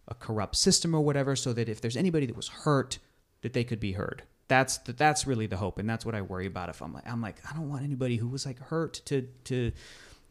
[0.08, 2.98] a corrupt system or whatever so that if there's anybody that was hurt
[3.42, 6.20] that they could be heard that's the, that's really the hope and that's what i
[6.22, 9.00] worry about if i'm like i'm like i don't want anybody who was like hurt
[9.04, 9.72] to to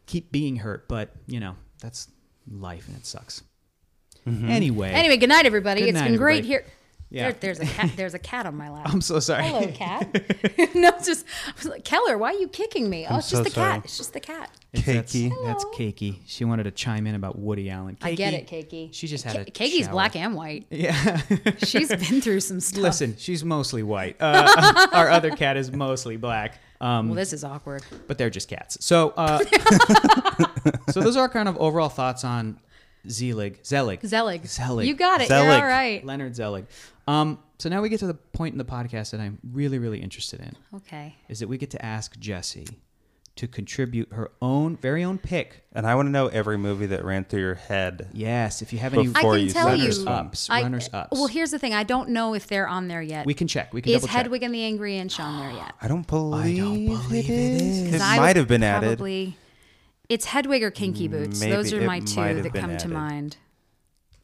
[0.06, 2.08] keep being hurt but you know that's
[2.50, 3.42] life and it sucks
[4.26, 4.48] mm-hmm.
[4.48, 5.80] anyway Anyway, good night, everybody.
[5.80, 6.48] Good It's night, been great everybody.
[6.48, 6.66] here.
[7.12, 7.32] Yeah.
[7.32, 7.90] There, there's a cat.
[7.94, 8.88] There's a cat on my lap.
[8.90, 10.10] i'm so sorry Hello, cat.
[10.74, 13.06] no, it's just I was like, Keller, why are you kicking me?
[13.08, 13.72] Oh, it's so just the sorry.
[13.74, 13.84] cat.
[13.84, 14.50] It's just the cat.
[14.72, 15.30] It's- that's- Cakey.
[15.44, 16.20] That's, Cakey.
[16.26, 17.98] She wanted to chime in about Woody Allen.
[18.00, 18.88] I get it, Cakey.
[18.94, 20.64] She just had a Ca- Cakey's black and white.
[20.70, 21.20] Yeah.
[21.58, 22.82] She's been through some stuff.
[22.82, 24.16] Listen, she's mostly white.
[24.18, 26.58] Uh, our other cat is mostly black.
[26.80, 27.82] Um, Well, this is awkward.
[28.08, 28.78] but they're just cats.
[28.80, 29.38] So, uh,
[30.90, 32.58] so those are our kind of overall thoughts on
[33.08, 34.46] Zelig, Zelig, Zelig.
[34.46, 34.86] Zelig.
[34.88, 35.28] You got it.
[35.28, 35.46] Zelig.
[35.46, 36.04] You're all right.
[36.04, 36.66] Leonard Zelig.
[37.06, 40.00] Um, so now we get to the point in the podcast that I'm really, really
[40.00, 41.16] interested in Okay.
[41.28, 42.66] is that we get to ask Jessie
[43.34, 45.64] to contribute her own, very own pick.
[45.72, 48.08] And I want to know every movie that ran through your head.
[48.12, 49.86] Yes, if you have any I can you tell said you.
[49.86, 50.08] this one.
[50.26, 51.72] ups, I- runners ups, Well, here's the thing.
[51.72, 53.24] I don't know if they're on there yet.
[53.24, 53.72] we can check.
[53.72, 54.16] We can is double check.
[54.24, 55.72] Hedwig and the Angry Inch on there yet?
[55.80, 57.62] I don't believe, I don't believe it it is.
[57.62, 57.94] is.
[57.94, 58.98] It might have been added.
[58.98, 59.36] Probably.
[60.10, 61.40] It's Hedwig or Kinky Boots.
[61.40, 63.38] Maybe Those are my two that been come to mind.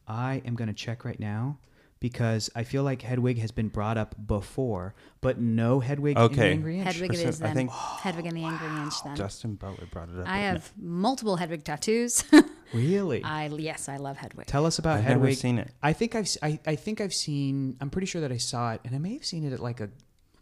[0.07, 1.57] I am going to check right now
[1.99, 6.43] because I feel like Hedwig has been brought up before, but no Hedwig in the
[6.45, 6.85] Angry Inch.
[6.85, 7.55] Hedwig it Percent- is I then.
[7.55, 9.15] think- Hedwig and the Angry Inch then.
[9.15, 10.27] Justin Butler brought it up.
[10.27, 12.23] I didn't have multiple Hedwig tattoos.
[12.71, 13.23] Really?
[13.23, 14.45] I yes, I love Hedwig.
[14.45, 15.23] Tell us about I've Hedwig.
[15.23, 15.71] never seen it.
[15.81, 17.75] I think I've s- I, I think I've seen.
[17.81, 19.79] I'm pretty sure that I saw it, and I may have seen it at like
[19.79, 19.89] a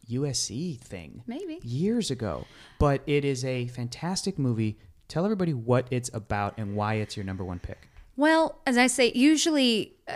[0.10, 1.60] USC thing Maybe.
[1.64, 2.45] years ago.
[2.80, 4.78] But it is a fantastic movie.
[5.08, 7.88] Tell everybody what it's about and why it's your number one pick.
[8.18, 10.16] Well, as I say, usually uh,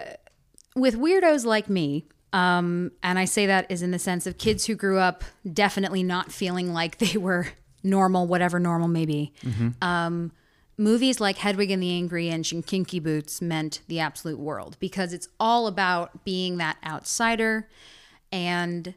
[0.76, 4.66] with weirdos like me, um, and I say that is in the sense of kids
[4.66, 7.48] who grew up definitely not feeling like they were
[7.84, 9.34] normal, whatever normal may be.
[9.82, 10.32] Um,
[10.78, 15.14] movies like Hedwig and the Angry Inch and Kinky Boots meant the absolute world because
[15.14, 17.68] it's all about being that outsider
[18.32, 18.94] and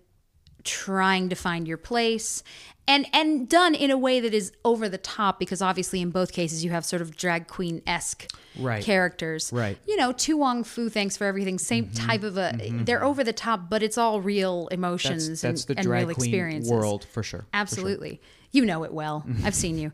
[0.64, 2.42] trying to find your place
[2.86, 6.32] and and done in a way that is over the top because obviously in both
[6.32, 8.84] cases you have sort of drag queen esque Right.
[8.84, 9.78] characters Right.
[9.86, 12.52] you know To Wong Foo thanks for everything same type of a
[12.84, 16.10] they're over the top but it's all real emotions That's, that's and, the and real
[16.10, 17.46] experiences world for sure.
[17.54, 18.20] Absolutely.
[18.52, 19.24] You know it well.
[19.26, 19.44] Mm-hmm.
[19.46, 19.90] I've seen you.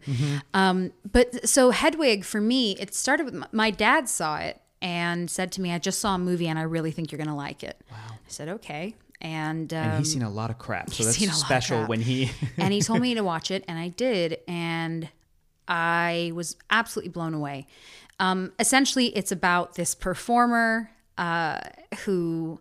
[0.53, 5.31] Um, but so Hedwig, for me, it started with my, my dad saw it and
[5.31, 7.35] said to me, I just saw a movie and I really think you're going to
[7.35, 7.81] like it.
[7.91, 7.97] Wow.
[8.13, 8.97] I said, okay.
[9.21, 11.47] And, um, And he's seen a lot of crap, so that's seen a lot of
[11.47, 12.31] special when he.
[12.57, 15.09] and he told me to watch it, and I did, and
[15.69, 17.67] I was absolutely blown away.
[18.19, 21.61] Um, essentially, it's about this performer uh,
[22.05, 22.61] who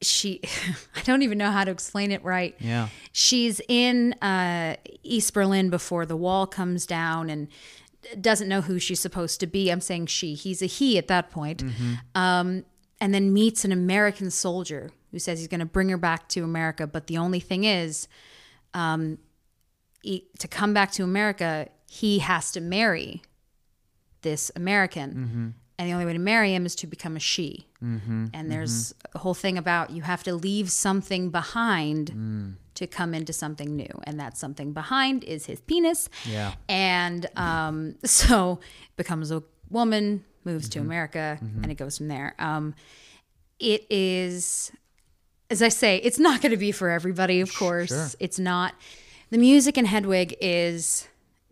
[0.00, 0.40] she
[0.96, 2.54] I don't even know how to explain it right.
[2.58, 2.88] Yeah.
[3.12, 7.48] She's in uh, East Berlin before the wall comes down and
[8.20, 9.70] doesn't know who she's supposed to be.
[9.70, 10.34] I'm saying she.
[10.34, 11.64] He's a he at that point.
[12.14, 12.64] Um,
[13.00, 16.44] and then meets an American soldier who says he's going to bring her back to
[16.44, 16.86] America.
[16.86, 18.08] But the only thing is,
[18.74, 19.18] um,
[20.02, 23.22] he, to come back to America, he has to marry
[24.22, 25.54] this American.
[25.80, 27.66] And the only way to marry him is to become a she.
[28.34, 32.10] And there's a whole thing about you have to leave something behind
[32.74, 34.00] to come into something new.
[34.04, 36.08] And that something behind is his penis.
[36.26, 36.54] Yeah.
[36.68, 38.58] And um, so
[38.96, 42.34] becomes a woman, moves to America, and it goes from there.
[42.38, 42.74] Um,
[43.58, 44.72] it is,
[45.50, 47.88] as I say, it's not going to be for everybody, of course.
[47.90, 48.06] sure.
[48.18, 48.74] It's not.
[49.30, 51.06] The music in Hedwig is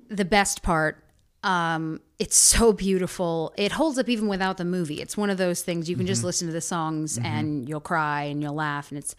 [0.08, 1.02] the best part.
[1.46, 3.54] Um, it's so beautiful.
[3.56, 5.00] It holds up even without the movie.
[5.00, 8.24] It's one of those things you can just listen to the songs and you'll cry
[8.24, 8.90] and you'll laugh.
[8.90, 9.14] And it's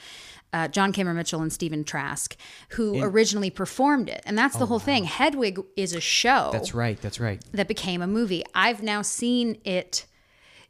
[0.52, 2.36] uh, John Cameron Mitchell and Stephen Trask
[2.70, 5.06] who originally performed it, and that's the whole thing.
[5.06, 7.00] Hedwig is a show That's right.
[7.02, 7.42] That's right.
[7.54, 8.44] that became a movie.
[8.54, 10.06] I've now seen it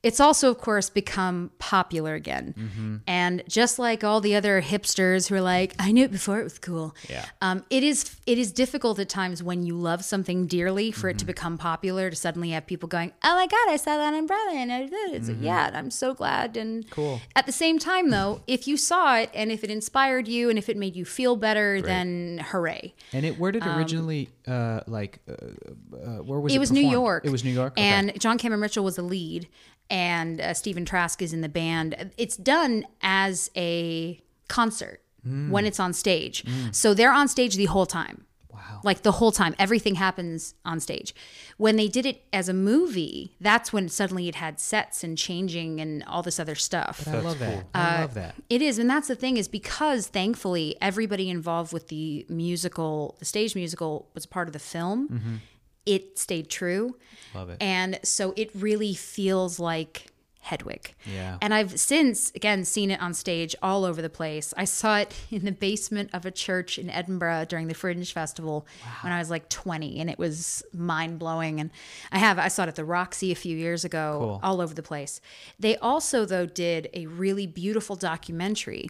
[0.03, 2.53] it's also, of course, become popular again.
[2.57, 2.95] Mm-hmm.
[3.07, 6.43] And just like all the other hipsters who are like, I knew it before it
[6.43, 6.95] was cool.
[7.09, 7.25] Yeah.
[7.41, 11.15] Um, it is it is difficult at times when you love something dearly for Mm-hmm.
[11.15, 14.13] it to become popular to suddenly have people going, Oh my god, I saw that
[14.13, 15.13] umbrella and I did.
[15.15, 16.55] It's like, yeah, I'm so glad.
[16.57, 16.93] And Mm-hmm.
[16.93, 17.21] Cool.
[17.35, 20.57] At the same time, though, if you saw it and if it inspired you and
[20.59, 22.93] if it made you feel better, then hooray.
[23.13, 26.55] And it where did it originally uh like uh, uh, where was it?
[26.55, 26.87] It was New?
[26.89, 27.25] York.
[27.25, 27.73] It was New York.
[27.73, 27.83] Okay.
[27.83, 29.47] And John Cameron Mitchell was the lead,
[29.89, 32.11] and uh, Stephen Trask is in the band.
[32.17, 35.49] It's done as a concert Mm.
[35.49, 36.45] when it's on stage.
[36.71, 38.25] So they're on stage the whole time.
[38.53, 38.79] Wow.
[38.83, 41.13] Like the whole time, everything happens on stage.
[41.57, 45.81] When they did it as a movie, that's when suddenly it had sets and changing
[45.81, 47.07] and all this other stuff.
[47.07, 47.63] I love that.
[47.73, 48.35] Uh, I love that.
[48.47, 53.25] It is, and that's the thing is because thankfully everybody involved with the musical, the
[53.25, 55.41] stage musical, was part of the film.
[55.87, 56.95] It stayed true,
[57.33, 57.57] Love it.
[57.61, 60.07] and so it really feels like
[60.47, 60.93] Hedwig.
[61.05, 61.37] Yeah.
[61.41, 64.53] And I've since again seen it on stage all over the place.
[64.57, 68.65] I saw it in the basement of a church in Edinburgh during the Fringe Festival
[69.01, 71.69] when I was like 20 and it was mind blowing and
[72.11, 74.39] I have I saw it at the Roxy a few years ago Cool.
[74.43, 75.19] all over the place.
[75.59, 78.89] They also though did a really beautiful documentary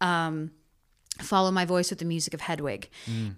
[0.00, 0.50] um,
[1.20, 2.88] Follow My Voice with the Music of Hedwig.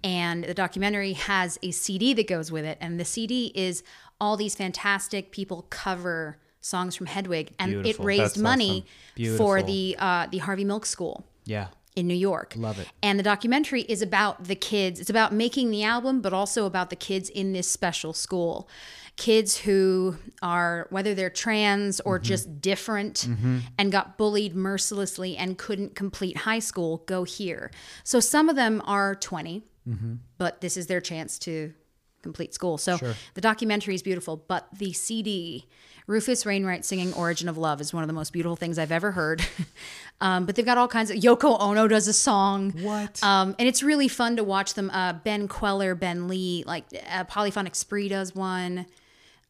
[0.03, 2.77] And the documentary has a CD that goes with it.
[2.81, 3.83] And the CD is
[4.19, 7.53] all these fantastic people cover songs from Hedwig.
[7.59, 8.03] And Beautiful.
[8.03, 8.85] it raised That's money
[9.19, 9.37] awesome.
[9.37, 11.67] for the uh, the Harvey Milk School Yeah.
[11.95, 12.53] in New York.
[12.57, 12.87] Love it.
[13.01, 14.99] And the documentary is about the kids.
[14.99, 18.67] It's about making the album, but also about the kids in this special school.
[19.15, 22.25] Kids who are, whether they're trans or mm-hmm.
[22.25, 23.59] just different mm-hmm.
[23.79, 27.71] and got bullied mercilessly and couldn't complete high school, go here.
[28.03, 30.13] So some of them are 20, mm-hmm.
[30.37, 31.73] but this is their chance to
[32.21, 32.77] complete school.
[32.77, 32.97] So
[33.33, 35.67] the documentary is beautiful, but the CD,
[36.07, 39.11] Rufus Wainwright singing "Origin of Love" is one of the most beautiful things I've ever
[39.11, 39.45] heard.
[40.21, 42.71] um, but they've got all kinds of Yoko Ono does a song.
[42.81, 43.21] What?
[43.23, 44.89] Um, and it's really fun to watch them.
[44.91, 48.85] Uh, ben Kweller, Ben Lee, like uh, Polyphonic Spree does one.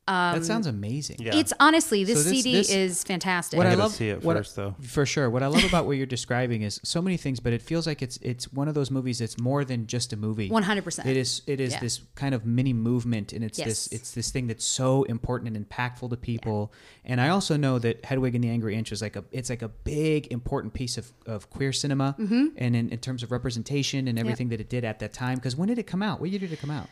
[0.07, 1.17] That sounds amazing.
[1.19, 1.35] Yeah.
[1.35, 3.57] It's honestly this, So this- CD this- is fantastic.
[3.57, 4.75] What I I love see it what I- first, though.
[4.81, 5.29] For sure.
[5.29, 8.01] What I love about what you're describing is so many things, but it feels like
[8.01, 10.49] it's it's one of those movies that's more than just a movie.
[10.49, 11.05] 100%.
[11.05, 11.79] It is it is Yeah.
[11.81, 15.69] this kind of mini movement and it's this it's this thing that's so important and
[15.69, 16.71] impactful to people.
[17.05, 19.61] And I also know that Hedwig and the Angry Inch is like a it's like
[19.61, 22.45] a big important piece of, of queer cinema Mm-hmm.
[22.57, 25.35] and in, in terms of representation and everything that it did at that time.
[25.35, 26.19] Because when did it come out?
[26.21, 26.87] What year did it come out?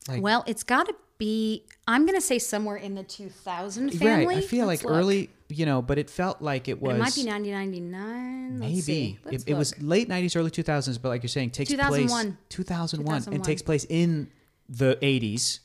[0.09, 1.65] Like- well, it's got to be.
[1.87, 4.27] I'm going to say somewhere in the 2000 family.
[4.27, 4.39] Right.
[4.39, 4.99] I feel Let's like look.
[4.99, 8.61] early, you know, but it felt like it was it might be 1999.
[8.61, 11.79] Let's Maybe it, it was late '90s, early 2000s, but like you're saying, takes place
[11.79, 12.39] 2001.
[12.49, 14.29] 2001, and takes place in
[14.69, 15.61] the '80s.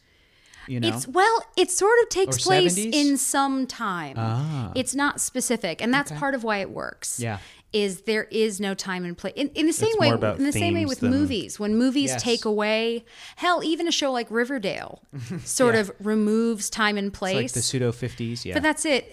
[0.67, 2.93] You know, It's well, it sort of takes Or place 70s?
[2.93, 4.15] in some time.
[4.17, 4.71] Ah.
[4.75, 6.19] It's not specific, and that's Okay.
[6.19, 7.19] part of why it works.
[7.19, 7.37] Yeah.
[7.83, 10.37] Is there is no time and place in, in the same It's way more about
[10.39, 12.23] in the same way with than- movies when movies Yes.
[12.23, 13.03] take away
[13.35, 14.93] hell even a show like Riverdale
[15.43, 15.81] sort Yeah.
[15.81, 18.45] of removes time and it's place like the pseudo 50s.
[18.45, 19.03] Yeah, but that's it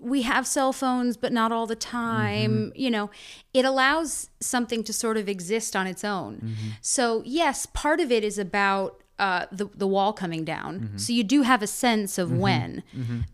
[0.00, 2.78] we have cell phones but not all the time Mm-hmm.
[2.84, 3.10] you know
[3.52, 6.68] it allows something to sort of exist on its own Mm-hmm.
[6.82, 10.96] so yes part of it is about uh, the, the wall coming down Mm-hmm.
[10.98, 12.82] so you do have a sense of when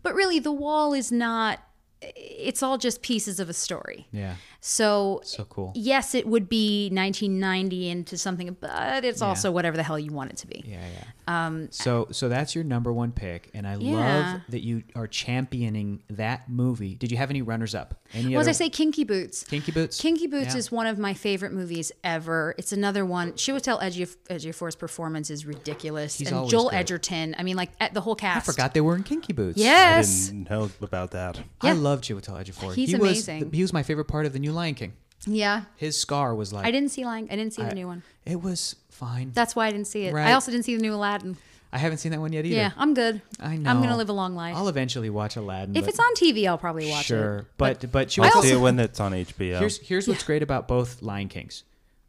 [0.03, 1.59] but really the wall is not
[2.01, 5.71] it's all just pieces of a story yeah, so so cool.
[5.75, 10.31] yes it would be 1990 into something but it's also whatever the hell you want
[10.31, 11.03] it to be Yeah, yeah.
[11.27, 13.91] Um, so so that's your number one pick, and I Yeah.
[14.33, 16.95] love that you are championing that movie.
[16.95, 17.99] Did you have any runners up?
[18.13, 19.99] Any well as i say kinky boots Kinky Boots?
[20.01, 20.57] Kinky Boots Yeah.
[20.57, 22.53] is one of my favorite movies ever.
[22.57, 23.33] It's another one.
[23.33, 26.79] Chiwetel Ejiof- Ejiofor's performance is ridiculous, He's and Joel great.
[26.79, 27.35] Edgerton.
[27.37, 28.49] I mean, like at the whole cast.
[28.49, 29.57] I forgot they were in Kinky Boots.
[29.57, 30.27] Yes.
[30.29, 31.39] I didn't know about that.
[31.61, 31.73] I Yeah.
[31.73, 32.73] love Chiwetel Ejiofor.
[32.75, 33.45] He's he amazing.
[33.45, 34.93] Was, he was my favorite part of the new Lion King.
[35.27, 35.65] Yeah.
[35.75, 37.27] His scar was like I didn't see Lion.
[37.31, 38.01] I didn't see the new one.
[38.25, 39.31] It was fine.
[39.33, 40.13] That's why I didn't see it.
[40.13, 40.27] Right.
[40.27, 41.35] I also didn't see the new Aladdin.
[41.73, 42.55] I haven't seen that one yet either.
[42.55, 43.21] Yeah, I'm good.
[43.39, 43.69] I know.
[43.69, 44.55] I'm gonna live a long life.
[44.57, 45.75] I'll eventually watch Aladdin.
[45.75, 47.21] if it's on TV, I'll probably watch sure, it.
[47.21, 49.59] Sure, but but, I'll Chiwetel- see it when it's on HBO.
[49.59, 51.63] here's here's what's great about both Lion Kings.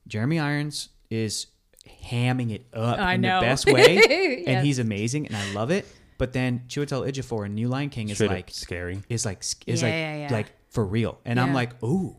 [0.09, 1.47] Jeremy Irons is
[2.11, 3.41] hamming it up I in know.
[3.41, 4.45] the best way, Yes.
[4.49, 5.87] and he's amazing, and I love it.
[6.19, 9.01] But then Chiwetel Ejiofor in New Lion King is Straight like scary.
[9.09, 10.33] is like is Yeah, like yeah, yeah.
[10.33, 12.17] like for real, and I'm like, ooh,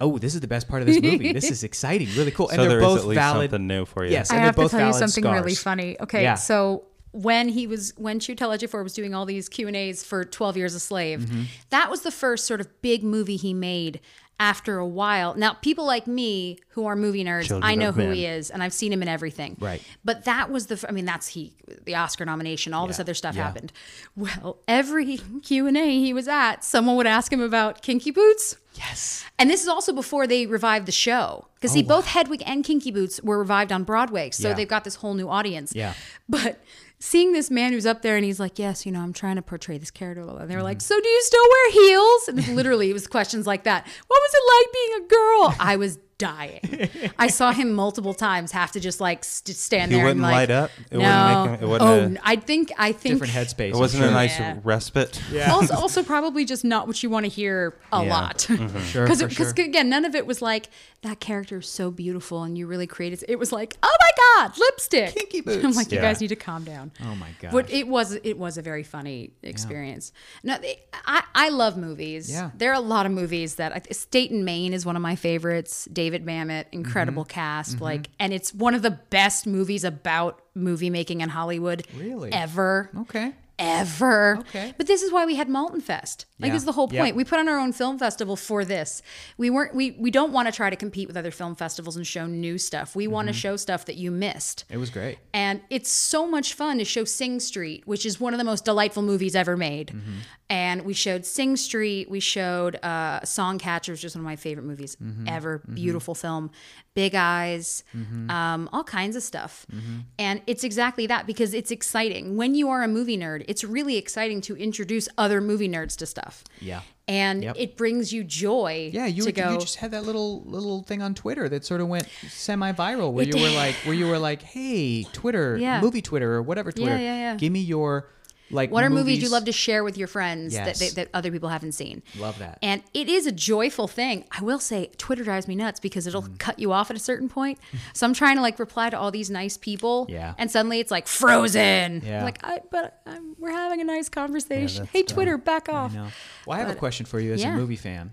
[0.00, 1.32] oh, this is the best part of this movie.
[1.32, 3.50] this is exciting, really cool, and so they're there is both at least valid.
[3.50, 4.12] something new for you.
[4.12, 5.96] Yes, I and they're have to tell you valid something really funny.
[6.00, 6.34] Okay, Yeah.
[6.34, 10.24] so when he was when Chiwetel Ejiofor was doing all these Q and A's for
[10.24, 11.42] Twelve Years a Slave, Mm-hmm.
[11.70, 14.00] that was the first sort of big movie he made
[14.40, 15.34] after a while.
[15.34, 18.14] Now, people like me who are movie nerds, Children I know who men.
[18.14, 19.56] he is, and I've seen him in everything.
[19.60, 19.82] Right.
[20.04, 20.84] But that was the.
[20.88, 21.54] I mean, that's he,
[21.84, 22.74] the Oscar nomination.
[22.74, 23.44] All this other stuff Yeah.
[23.44, 23.72] happened.
[24.16, 28.56] Well, every Q and A he was at, someone would ask him about Kinky Boots.
[28.76, 29.24] Yes.
[29.38, 31.46] And this is also before they revived the show.
[31.54, 34.30] Because oh, see, both Hedwig and Kinky Boots were revived on Broadway.
[34.30, 34.54] So Yeah.
[34.54, 35.72] they've got this whole new audience.
[35.76, 35.94] Yeah.
[36.28, 36.60] But
[37.04, 39.42] seeing this man who's up there and he's like, Yes, you know, I'm trying to
[39.42, 40.22] portray this character.
[40.22, 42.28] And they were like, So do you still wear heels?
[42.28, 43.86] And literally, it was questions like that.
[44.06, 45.54] What was it like being a girl?
[45.60, 46.88] I was dying.
[47.18, 50.32] I saw him multiple times have to just like st- stand He there wouldn't and
[50.32, 50.70] like, light up?
[50.90, 50.98] It no.
[50.98, 53.14] wouldn't make him- it wasn't oh, a- n- I think, I think.
[53.20, 53.68] Different headspace.
[53.70, 54.10] It wasn't sure.
[54.10, 54.58] a nice Yeah.
[54.64, 55.20] respite.
[55.30, 55.52] Yeah.
[55.52, 58.10] also, also probably just not what you want to hear a Yeah.
[58.10, 58.38] lot.
[58.48, 58.78] Mm-hmm.
[58.94, 59.52] Sure, Because for sure.
[59.64, 60.68] again, none of it was like
[61.02, 63.24] that character is so beautiful and you really created.
[63.28, 64.10] It was like, oh my
[64.46, 65.64] god, lipstick, Kinky boots.
[65.64, 66.92] I'm like, you guys need to calm down.
[67.04, 67.52] Oh my god.
[67.52, 70.12] But it was it was a very funny experience.
[70.42, 72.30] No, they, I I love movies.
[72.30, 72.50] Yeah.
[72.56, 75.16] there are a lot of movies that I, State and Main is one of my
[75.16, 75.88] favorites.
[75.92, 77.30] David Mamet, incredible Mm-hmm.
[77.30, 81.86] cast, like, and it's one of the best movies about movie making in Hollywood.
[81.96, 82.32] Really?
[82.32, 83.32] ever okay.
[83.58, 84.36] ever.
[84.40, 84.74] Okay.
[84.76, 86.26] But this is why we had Maltin Fest.
[86.40, 86.56] Like Yeah.
[86.56, 87.14] is the whole point.
[87.14, 89.02] We put on our own film festival for this.
[89.38, 92.04] We weren't we we don't want to try to compete with other film festivals and
[92.06, 92.96] show new stuff.
[92.96, 93.12] We Mm-hmm.
[93.12, 94.64] want to show stuff that you missed.
[94.68, 95.18] It was great.
[95.32, 98.64] And it's so much fun to show Sing Street, which is one of the most
[98.64, 99.88] delightful movies ever made.
[99.88, 100.12] Mm-hmm.
[100.50, 102.10] And we showed Sing Street.
[102.10, 105.28] We showed uh, Songcatcher, which is one of my favorite movies Mm-hmm.
[105.28, 105.62] ever.
[105.72, 106.50] Beautiful film.
[106.94, 107.82] Big Eyes,
[108.28, 109.66] um, all kinds of stuff.
[109.72, 109.98] Mm-hmm.
[110.18, 112.36] And it's exactly that because it's exciting.
[112.36, 116.06] When you are a movie nerd, it's really exciting to introduce other movie nerds to
[116.06, 116.23] stuff.
[116.60, 116.80] Yeah.
[117.06, 117.56] And Yep.
[117.58, 119.52] it brings you joy Yeah, you, go.
[119.52, 123.26] you just had that little little thing on Twitter that sort of went semi-viral where
[123.26, 125.80] you were like where you were like, "Hey, Twitter, Yeah.
[125.80, 127.36] movie Twitter or whatever Twitter, yeah, yeah.
[127.36, 128.08] give me your
[128.54, 130.78] like What are movies you love to share with your friends Yes.
[130.78, 132.02] that, that, that other people haven't seen?
[132.16, 132.58] Love that.
[132.62, 134.24] And it is a joyful thing.
[134.30, 136.38] I will say, Twitter drives me nuts because it'll Mm.
[136.38, 137.58] cut you off at a certain point.
[137.92, 140.06] So I'm trying to like reply to all these nice people.
[140.08, 140.34] Yeah.
[140.38, 142.02] And suddenly it's like frozen.
[142.04, 142.18] Yeah.
[142.18, 144.84] I'm like, I, but um, we're having a nice conversation.
[144.84, 145.14] that's hey, dumb.
[145.14, 145.94] Twitter, back off.
[145.94, 146.08] No.
[146.46, 147.52] Well, I have a question for you as yeah.
[147.54, 148.12] a movie fan.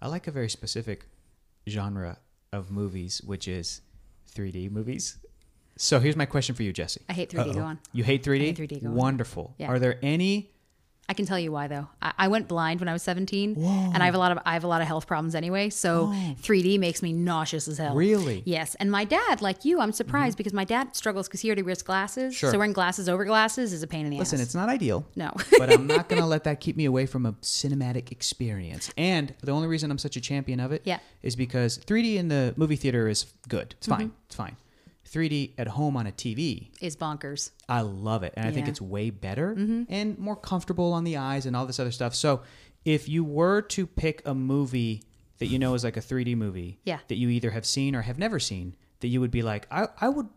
[0.00, 1.06] I like a very specific
[1.68, 2.18] genre
[2.52, 3.80] of movies, which is
[4.34, 5.16] 3D movies.
[5.76, 7.02] So here's my question for you, Jessie.
[7.08, 7.54] I hate 3D.
[7.54, 7.78] Go on.
[7.92, 8.40] You hate 3D?
[8.40, 8.94] hate 3D, go on.
[8.94, 9.54] Wonderful.
[9.58, 9.68] Yeah.
[9.68, 10.48] Are there any
[11.08, 11.88] I can tell you why though.
[12.00, 14.54] I, I went blind when I was 17, and I have a lot of I
[14.54, 15.68] have a lot of health problems anyway.
[15.68, 16.06] So
[16.42, 17.94] 3D makes me nauseous as hell.
[17.94, 18.38] Really?
[18.38, 18.48] Mm-hmm.
[18.48, 18.76] Yes.
[18.76, 21.82] And my dad, like you, I'm surprised because my dad struggles because he already wears
[21.82, 22.34] glasses.
[22.36, 22.52] Sure.
[22.52, 24.40] So wearing glasses over glasses is a pain in the Listen, ass.
[24.40, 25.04] Listen, it's not ideal.
[25.16, 25.32] No.
[25.58, 28.90] but I'm not going to let that keep me away from a cinematic experience.
[28.96, 30.98] And the only reason I'm such a champion of it is Yeah.
[31.22, 33.74] is because 3D in the movie theater is good.
[33.76, 33.98] It's Mm-hmm.
[33.98, 34.12] fine.
[34.26, 34.56] It's fine.
[35.12, 37.50] 3D at home on a TV, is bonkers.
[37.68, 38.32] I love it.
[38.36, 38.62] And I think Yeah.
[38.62, 38.70] Mm-hmm.
[38.70, 39.50] it's way better
[39.88, 42.14] and more comfortable on the eyes and all this other stuff.
[42.14, 42.42] So
[42.84, 45.02] if you were to pick a movie
[45.38, 46.98] that you know is like a 3D movie Yeah.
[47.08, 49.88] that you either have seen or have never seen, that you would be like, I,
[50.00, 50.28] I would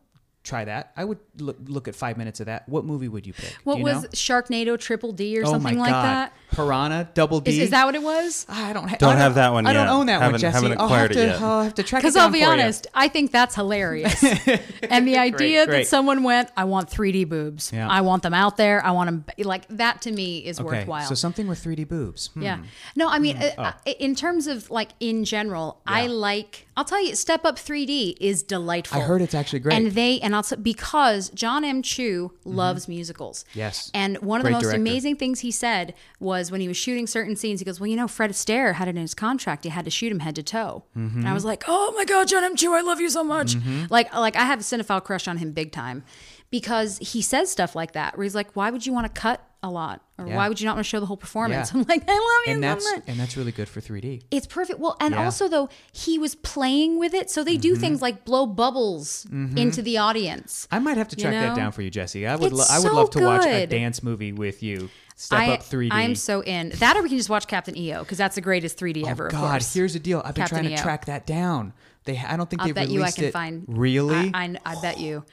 [0.43, 0.91] try that.
[0.95, 2.67] I would look, look at five minutes of that.
[2.69, 3.55] What movie would you pick?
[3.63, 4.09] What you was know?
[4.09, 6.33] Sharknado Triple D or oh something like that?
[6.55, 7.51] Piranha Double D.
[7.51, 8.45] Is, is that what it was?
[8.49, 10.53] I don't, ha- Don't I have that one I don't own that one, Haven't- Jessie.
[10.55, 11.19] haven't I'll have acquired to.
[11.23, 11.41] it yet.
[11.41, 12.51] I'll have to track it Because I'll be for you.
[12.51, 14.23] honest, I think that's hilarious.
[14.89, 15.79] and the idea great.
[15.83, 17.71] that someone went, I want 3D boobs.
[17.73, 17.87] Yeah.
[17.89, 18.83] I want them out there.
[18.85, 20.01] I want them like that.
[20.03, 21.07] To me, is Okay, worthwhile.
[21.07, 22.27] so something with 3D boobs.
[22.27, 22.41] Hmm.
[22.41, 22.59] Yeah.
[22.95, 26.67] No, I mean, uh, I- in terms of like in general, I like.
[26.77, 28.99] I'll tell you, Step Up 3D is delightful.
[29.01, 29.75] I heard it's actually great.
[29.75, 31.81] And they and also because John M.
[31.81, 33.45] Chu loves musicals.
[33.51, 33.59] Mm-hmm.
[33.59, 33.91] Yes.
[33.93, 34.81] And one of the most director.
[34.81, 37.95] amazing things he said was when he was shooting certain scenes, he goes, "Well, you
[37.95, 39.63] know, Fred Astaire had it in his contract.
[39.63, 41.19] He had to shoot him head to toe." Mm-hmm.
[41.19, 42.55] And I was like, "Oh my God, John M.
[42.55, 43.55] Chu, I love you so much!"
[43.89, 46.03] Like, like I have a cinephile crush on him big time
[46.51, 49.41] because he says stuff like that where he's like, "Why would you want to cut
[49.63, 50.35] a lot, or Yeah.
[50.35, 51.79] why would you not want to show the whole performance?" Yeah.
[51.81, 54.21] I'm like, "I love you And so that's much." and that's really good for 3D.
[54.31, 54.79] It's perfect.
[54.79, 55.23] Well, and Yeah.
[55.25, 57.61] also though he was playing with it, so they Mm-hmm.
[57.61, 60.67] do things like blow bubbles into the audience.
[60.71, 62.27] I might have to You track that down for you, Jessie.
[62.27, 62.53] I would.
[62.53, 64.89] Lo- I would so love to watch a dance movie with you.
[65.17, 65.89] Step I, up 3D.
[65.91, 68.77] I'm so in that, or we can just watch Captain EO because that's the greatest
[68.77, 69.23] 3D ever.
[69.23, 69.73] Oh of God, course.
[69.73, 70.19] here's the deal.
[70.25, 70.83] I've been Captain trying to EO.
[70.83, 71.73] track that down.
[72.03, 73.31] They, I don't think I they bet you I released can it.
[73.33, 73.63] find.
[73.67, 74.31] Really?
[74.33, 75.23] I, I, I bet you.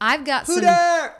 [0.00, 0.64] I've got some.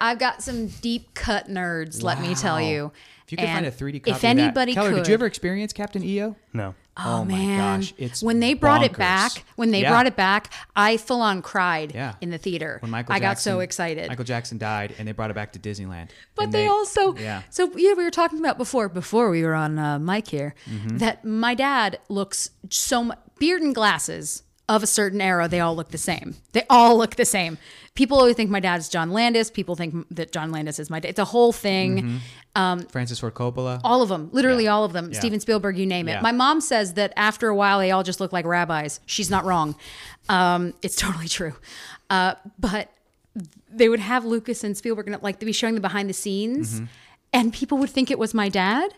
[0.01, 2.03] I've got some deep cut nerds.
[2.03, 2.93] Let me tell you.
[3.27, 4.29] If you could find a 3D copy if of that.
[4.29, 6.37] anybody Keller, could, did you ever experience Captain EO?
[6.53, 6.75] No.
[6.97, 7.81] Oh, Oh my man.
[7.81, 9.33] gosh, it's when they brought it back.
[9.57, 9.91] When they Yeah.
[9.91, 12.15] brought it back, I full on cried Yeah.
[12.21, 12.79] in the theater.
[12.81, 14.09] When Michael I got so excited.
[14.09, 16.11] Michael Jackson died, and they brought it back to Disneyland.
[16.37, 17.43] But And they, also, yeah.
[17.51, 20.99] So yeah, we were talking about before before we were on uh, mic here Mm-hmm.
[20.99, 25.77] that my dad looks so mu beard and glasses of a certain era, they all
[25.77, 26.37] look the same.
[26.53, 27.59] They all look the same.
[27.95, 29.51] People always think my dad's John Landis.
[29.51, 31.09] People think that John Landis is my dad.
[31.11, 32.21] It's a whole thing.
[32.57, 33.81] um Francis Ford Coppola.
[33.85, 34.71] All of them, literally Yeah.
[34.75, 35.12] all of them.
[35.12, 35.19] Yeah.
[35.19, 36.12] Steven Spielberg, you name it.
[36.12, 36.21] Yeah.
[36.23, 39.01] My mom says that after a while, they all just look like rabbis.
[39.07, 39.75] She's not wrong.
[40.29, 41.55] Um, it's totally true.
[42.09, 42.91] Uh, but
[43.71, 46.75] they would have Lucas and Spielberg, and like they'd be showing the behind the scenes,
[46.77, 46.85] Mm-hmm.
[47.33, 48.95] and people would think it was my dad.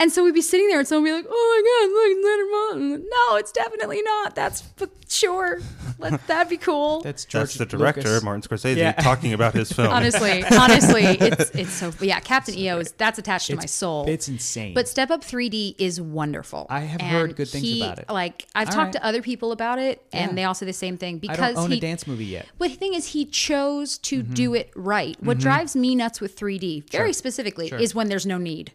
[0.00, 2.80] And so we'd be sitting there, and someone would be like, "Oh my God, look,
[2.80, 4.34] Leonard Maltin." No, it's definitely not.
[4.34, 5.60] That's f- sure.
[5.98, 7.00] Let, that'd be cool.
[7.04, 8.22] That's George That's the director, Lucas.
[8.22, 8.92] Martin Scorsese, Yeah.
[8.92, 9.88] talking about his film.
[9.88, 12.20] honestly, honestly, it's it's so yeah.
[12.20, 14.06] Captain EO is that's attached to my soul.
[14.08, 14.74] it's insane.
[14.74, 16.66] But Step Up 3D is wonderful.
[16.70, 18.08] I have And heard good things he- about it.
[18.10, 19.00] Like I've All talked right.
[19.00, 20.34] to other people about it, and Yeah.
[20.36, 21.78] they all say the same thing I because don't own he.
[21.78, 22.46] a dance movie yet.
[22.58, 24.34] But the thing is, he chose to Mm-hmm.
[24.34, 25.16] do it right.
[25.22, 27.78] What drives me nuts with 3D, very specifically, Sure.
[27.78, 28.72] is when there's no need.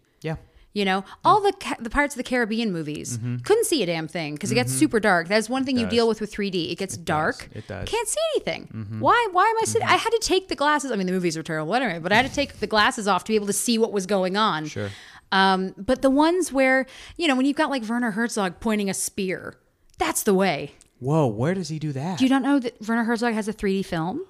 [0.74, 4.08] You know, all the ca- the Pirates of the Caribbean movies couldn't see a damn
[4.08, 5.28] thing because it gets super dark.
[5.28, 5.90] That's one thing you Mm-hmm.
[5.90, 6.72] deal with with 3D.
[6.72, 7.50] It gets dark.
[7.54, 7.86] It does.
[7.86, 7.96] Mm-hmm.
[7.96, 8.98] Can't see anything.
[9.00, 9.28] Why?
[9.34, 9.86] Why am I sitting?
[9.88, 10.92] I had to take the glasses.
[10.92, 13.26] I mean, the movies were terrible anyway, but I had to take the glasses off
[13.26, 14.66] to be able to see what was going on.
[14.66, 14.90] Sure.
[15.34, 16.86] Um, but the ones where
[17.18, 19.56] you know when you've got like Werner Herzog pointing a spear,
[19.98, 20.72] that's the way.
[21.00, 22.20] Whoa, where does he do that?
[22.20, 24.26] Do you not know that Werner Herzog has a 3D film?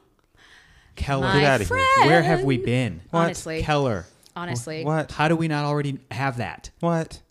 [0.96, 1.28] Keller.
[1.28, 1.68] My Get outta here.
[1.68, 2.10] friend.
[2.10, 3.02] Where have we been?
[3.14, 4.06] Honestly, Keller.
[4.36, 4.84] Honestly.
[4.84, 5.11] What?
[5.11, 6.69] How do we not already have that?
[6.79, 7.21] What?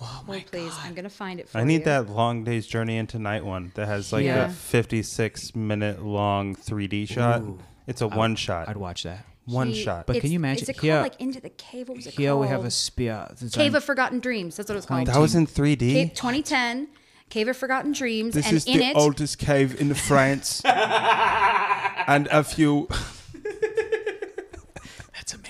[0.00, 1.66] Oh Hold, please, I'm gonna find it for I you.
[1.66, 4.46] need that long day's journey into night one that has like Yeah.
[4.46, 7.42] a 56 minute long 3D shot.
[7.42, 7.58] Ooh.
[7.86, 8.68] It's a one shot.
[8.68, 9.24] I'd watch that.
[9.46, 10.06] one He- shot.
[10.06, 11.88] But can you imagine- Is it here- called like Into the Cave?
[11.90, 12.40] What was it Here called?
[12.40, 13.28] we have a spear.
[13.30, 14.56] It's Cave on- of Forgotten Dreams.
[14.56, 15.06] That's what it was called.
[15.06, 15.92] that was in 3D.
[15.92, 16.88] Cave, 2010.
[17.28, 20.62] Cave of Forgotten Dreams, This and is in the it, oldest cave in France.
[20.64, 22.88] and a few.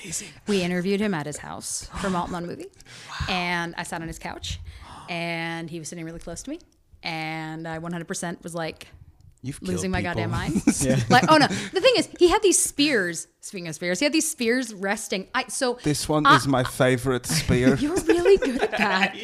[0.04, 0.40] That's amazing.
[0.46, 2.66] we interviewed him at his house for Maltin on Movie,
[3.28, 4.60] and I sat on his couch,
[5.08, 6.58] and he was sitting really close to me,
[7.02, 8.88] and I 100% was like
[9.42, 10.14] You've losing my people.
[10.14, 10.62] goddamn mind.
[11.10, 13.26] Like, oh no, the thing is, he had these spears.
[13.44, 15.28] Speaking of spears, he had these spears resting.
[15.34, 17.74] I so This one I- is my favorite spear.
[17.76, 19.14] You're really good at that.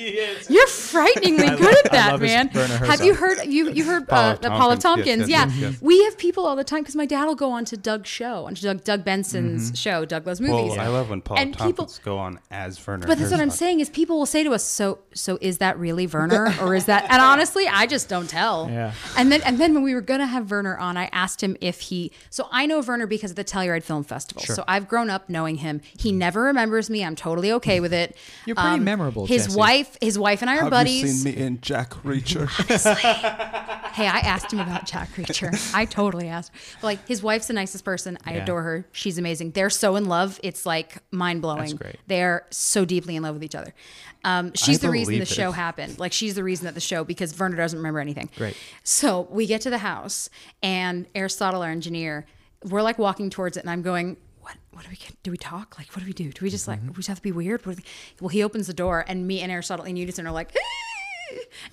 [0.50, 2.48] You're frighteningly good at that, man.
[2.48, 4.40] Have you heard you you heard Paul uh, F.
[4.42, 4.78] the Paul F.
[4.80, 5.20] Tompkins.
[5.26, 5.28] Tompkins?
[5.30, 5.82] Yes, yeah, yes, yes, yes.
[5.82, 8.44] we have people all the time because my dad will go on to Doug's show,
[8.44, 10.72] on to Doug, Doug Benson's show, Doug Loves Movies.
[10.76, 13.06] Well, I love when Paula And people- Tompkins go on as Werner.
[13.06, 15.78] But that's what I'm saying is people will say to us, so so is that
[15.78, 17.04] really Werner or is that?
[17.10, 18.68] And honestly, I just don't tell.
[18.70, 18.92] Yeah.
[19.16, 21.80] And then and then when we were gonna have Werner on, I asked him if
[21.80, 22.12] he.
[22.28, 24.42] So I know Werner because of the Telluride Film Festival.
[24.42, 25.80] So I've grown up knowing him.
[25.98, 27.02] He never remembers me.
[27.04, 28.11] I'm totally okay with it.
[28.11, 29.58] Um, You're pretty memorable, His Jessie.
[29.58, 31.02] wife, his wife and I are Have buddies.
[31.02, 32.46] you seen me in Jack Reacher?
[33.90, 35.74] Hey, I asked him about Jack Reacher.
[35.74, 36.52] I totally asked.
[36.80, 38.16] But like his wife's the nicest person.
[38.24, 38.42] I Yeah.
[38.44, 38.86] adore her.
[38.92, 39.50] She's amazing.
[39.50, 40.38] They're so in love.
[40.44, 41.78] It's like mind blowing.
[42.06, 43.74] They're so deeply in love with each other.
[44.22, 45.98] Um, she's the reason the believe show happened.
[45.98, 48.30] Like she's the reason that the show because Werner doesn't remember anything.
[48.36, 48.56] Great.
[48.84, 50.30] So we get to the house
[50.62, 52.26] and Aristotle, our engineer,
[52.64, 54.16] we're like walking towards it, and I'm going.
[54.42, 55.22] What, what do we get?
[55.22, 55.76] Do we talk?
[55.78, 56.32] Like, what do we do?
[56.32, 56.88] Do we just like, mm-hmm.
[56.88, 57.66] we just have to be weird?
[57.66, 57.84] What we,
[58.20, 60.56] well, he opens the door, and me and Aristotle in unison are like,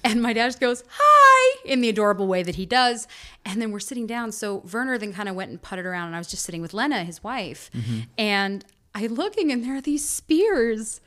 [0.04, 3.08] and my dad just goes, hi, in the adorable way that he does.
[3.46, 4.32] And then we're sitting down.
[4.34, 6.74] So Werner then kind of went and putted around, and I was just sitting with
[6.74, 7.72] Lena, his wife.
[7.74, 8.00] Mm-hmm.
[8.18, 11.00] And I looking, and there are these spears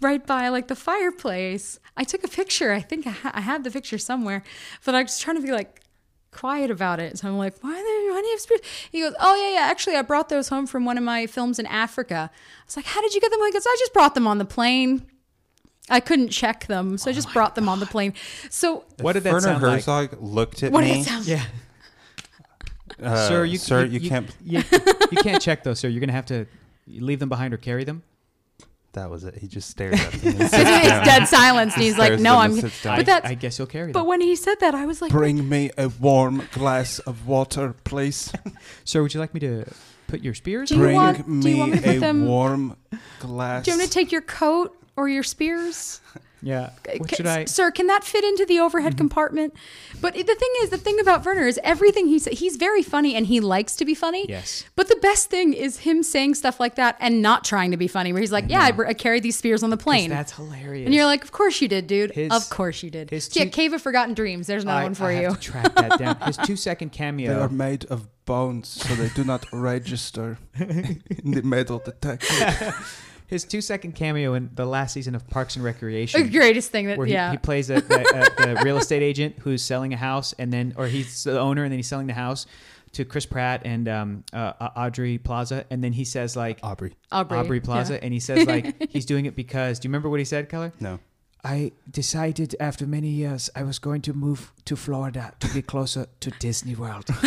[0.00, 1.80] right by like the fireplace.
[1.96, 2.72] I took a picture.
[2.72, 4.42] I think I, ha- I have the picture somewhere,
[4.84, 5.80] but I was trying to be like,
[6.38, 7.18] quiet about it.
[7.18, 8.60] So I'm like, why, are they, why do you have spears?
[8.92, 9.70] He goes, oh, yeah, yeah.
[9.70, 12.30] Actually, I brought those home from one of my films in Africa.
[12.32, 13.40] I was like, how did you get them?
[13.44, 15.02] He goes, I just brought them on the plane.
[15.90, 18.12] I couldn't check them, so I just brought them on the plane.
[18.50, 19.72] So What did that Werner sound like?
[19.84, 21.00] Herzog looked at what did me.
[21.00, 21.42] it sound Yeah.
[23.02, 24.30] uh, sir, you, sir, you, can't.
[24.44, 24.62] You,
[25.10, 25.88] you can't check those, sir.
[25.88, 26.46] You're gonna have to
[26.86, 28.02] leave them behind or carry them.
[28.98, 29.36] That was it.
[29.36, 30.18] He just stared at me.
[30.30, 31.04] it's, sits it's down.
[31.04, 32.72] dead silence, and he's like, "No, I'm." them and.
[32.82, 33.26] But I, that's.
[33.26, 34.08] I guess you'll carry but them.
[34.08, 38.32] when he said that, I was like, Bring me a warm glass of water, please.
[38.84, 39.64] Sir, would you like me to
[40.08, 40.68] put your spears?
[40.70, 42.76] Do you Bring want- do me you want me to put a them- warm
[43.20, 43.64] glass.
[43.64, 46.00] "Do you want me to take your coat or your spears?"
[46.42, 46.70] Yeah.
[46.96, 47.44] What should I?
[47.44, 48.98] Sir, can that fit into the overhead mm-hmm.
[48.98, 49.54] compartment?
[50.00, 53.14] But the thing is, the thing about Werner is everything he says, he's very funny
[53.14, 54.26] and he likes to be funny.
[54.28, 54.64] Yes.
[54.76, 57.88] But the best thing is him saying stuff like that and not trying to be
[57.88, 60.10] funny, where he's like, yeah, I, br- I carried these spears on the plane.
[60.10, 60.86] That's hilarious.
[60.86, 62.12] and you're like, of course you did, dude.
[62.12, 63.10] His- of course you did.
[63.10, 64.46] his yeah, Cave of Forgotten Dreams.
[64.46, 65.28] There's another I, one for I you.
[65.28, 66.16] Have to track that down.
[66.20, 67.34] His two second cameo.
[67.34, 72.74] They are made of bones, so they do not register in the metal detector.
[73.28, 76.22] His two second cameo in the last season of Parks and Recreation.
[76.22, 77.30] The greatest thing that, where he, yeah.
[77.30, 80.72] he plays a, a, a, the real estate agent who's selling a house, and then
[80.76, 82.46] or he's the owner, and then he's selling the house
[82.92, 86.96] to Chris Pratt and um, uh, Audrey Plaza, and then he says like Aubrey.
[87.12, 87.38] Aubrey.
[87.38, 88.00] Aubrey Plaza, yeah.
[88.02, 89.78] and he says like he's doing it because.
[89.78, 90.72] Do you remember what he said, Keller?
[90.80, 90.98] No.
[91.44, 96.06] I decided after many years I was going to move to Florida to be closer
[96.20, 97.06] to Disney World.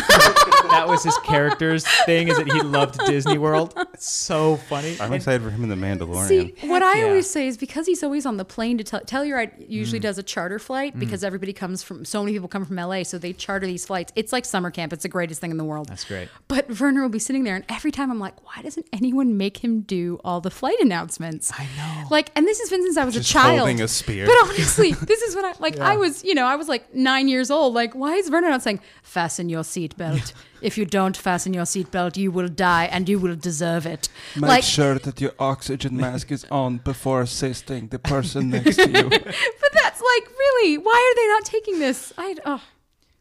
[0.71, 3.73] that was his character's thing is that he loved Disney World.
[3.97, 4.95] So funny.
[4.99, 6.27] I'm And- excited for him in the Mandalorian.
[6.27, 7.05] See, what I yeah.
[7.05, 10.03] always say is because he's always on the plane to tell you, Telluride usually Mm.
[10.03, 13.17] does a charter flight because everybody comes from so many people come from LA, so
[13.17, 14.11] they charter these flights.
[14.15, 14.91] It's like summer camp.
[14.93, 15.87] It's the greatest thing in the world.
[15.89, 16.29] That's great.
[16.47, 19.63] But Werner will be sitting there, and every time I'm like, why doesn't anyone make
[19.63, 21.51] him do all the flight announcements?
[21.57, 22.07] I know.
[22.09, 23.57] Like, and this has been since I was Just a child.
[23.59, 24.25] holding a spear.
[24.25, 27.27] But honestly, this is when I like I was, you know, I was like nine
[27.27, 27.73] years old.
[27.73, 30.33] Like, why is Werner not saying, "Fasten your seatbelt"?
[30.61, 34.09] If you don't fasten your seatbelt, you will die, and you will deserve it.
[34.35, 38.89] Make like, sure that your oxygen mask is on before assisting the person next to
[38.89, 39.09] you.
[39.09, 42.13] but that's like really, why are they not taking this?
[42.17, 42.63] I oh.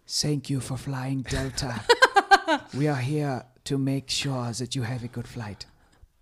[0.06, 1.82] Thank you for flying Delta.
[2.76, 5.66] we are here to make sure that you have a good flight.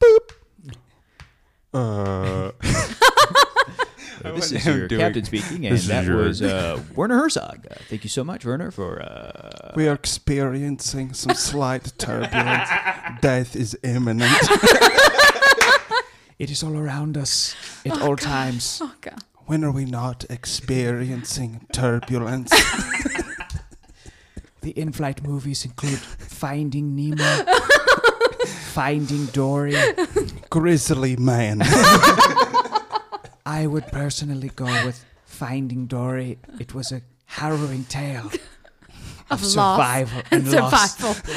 [0.01, 0.33] Boop.
[1.75, 2.51] Uh,
[4.23, 7.67] This is your doing- captain speaking, and that your- was uh, Werner Herzog.
[7.71, 12.69] Uh, thank you so much, Werner, for uh, We are experiencing some slight turbulence.
[13.21, 14.33] Death is imminent.
[16.39, 18.79] It is all around us at all times.
[18.81, 19.19] Oh god.
[19.47, 22.51] When are we not experiencing turbulence?
[24.61, 27.25] The in-flight movies include Finding Nemo,
[28.73, 29.75] Finding Dory.
[30.49, 31.59] Grizzly man.
[33.49, 36.39] I would personally go with Finding Dory.
[36.61, 38.27] It was a harrowing tale
[39.31, 40.97] Of of loss survival and, and loss.
[40.97, 41.23] survival.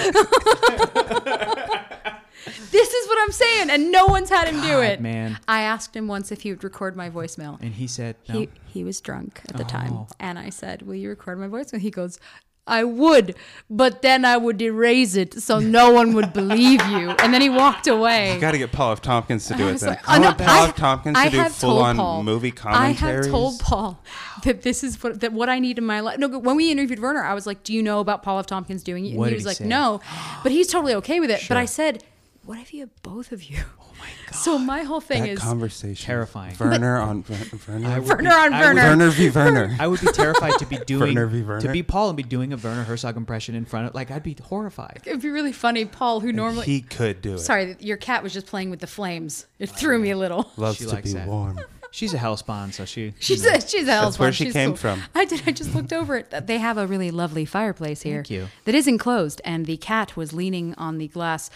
[2.72, 5.02] this is what I'm saying, and no one's had him do it.
[5.02, 5.38] man.
[5.48, 7.60] I asked him once if he would record my voicemail.
[7.62, 8.40] And he said, no.
[8.40, 10.08] He he was drunk at the time, Oh.
[10.20, 12.20] and I said, "Will you record my voicemail?" He goes.
[12.68, 13.36] I would,
[13.72, 17.10] but then I would erase it so no one would believe you.
[17.10, 18.36] And then he walked away.
[18.36, 19.02] you got to get Paul F.
[19.02, 19.90] Tompkins to do it then.
[19.90, 20.76] like, I oh, no, want Paul I- F.
[20.76, 23.02] Tompkins I to do have told full-on Paul- movie commentaries.
[23.02, 24.04] I have told Paul
[24.44, 26.20] that this is what that what I need in my life.
[26.20, 28.46] No, when we interviewed Werner, I was like, "Do you know about Paul F.
[28.46, 29.66] Tompkins doing it?" And What he was he like, say?
[29.68, 30.00] "No,"
[30.44, 31.44] but he's totally okay with it.
[31.48, 32.04] But I said,
[32.46, 33.58] "What if you have both of you?"
[34.02, 34.36] Oh my god!
[34.36, 36.06] So my whole thing that is conversation.
[36.06, 36.56] Terrifying.
[36.60, 38.02] Werner on Ver- Werner.
[38.02, 38.82] Werner on I Werner.
[38.84, 39.30] Werner v.
[39.30, 39.76] Werner.
[39.80, 41.68] I would be terrified to be doing Werner v.
[41.68, 44.24] to be Paul and be doing a Werner Herzog impression in front of like I'd
[44.24, 45.02] be horrified.
[45.06, 45.86] it'd be really funny.
[45.86, 47.40] Paul, who normally he could do it.
[47.40, 49.46] sorry, your cat was just playing with the flames.
[49.60, 50.52] It threw me a little.
[50.58, 51.28] Loves She to likes be that.
[51.28, 51.60] warm.
[51.94, 54.78] She's a hellspawn, so she She's a she's a That's where she She's came cool.
[54.78, 55.04] from.
[55.14, 55.44] I did.
[55.46, 56.34] I just looked over it.
[56.48, 58.20] They have a really lovely fireplace here.
[58.24, 58.48] Thank you.
[58.64, 61.50] That is enclosed, and the cat was leaning on the glass.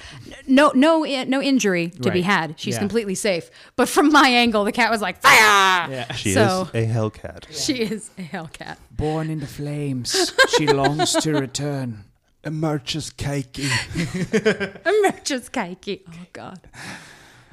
[0.46, 2.60] No, no, no injury to be had.
[2.60, 2.80] She's Yeah.
[2.80, 3.50] completely safe.
[3.78, 5.90] But from my angle, the cat was like fire.
[5.90, 6.12] Yeah.
[6.14, 7.46] She So- is a Hellcat.
[7.66, 8.76] She is a hellcat.
[8.92, 12.04] Born in the flames, she longs to return.
[12.44, 13.70] Emerges cakey.
[14.86, 16.02] Emerges Kaiki.
[16.08, 16.60] Oh God.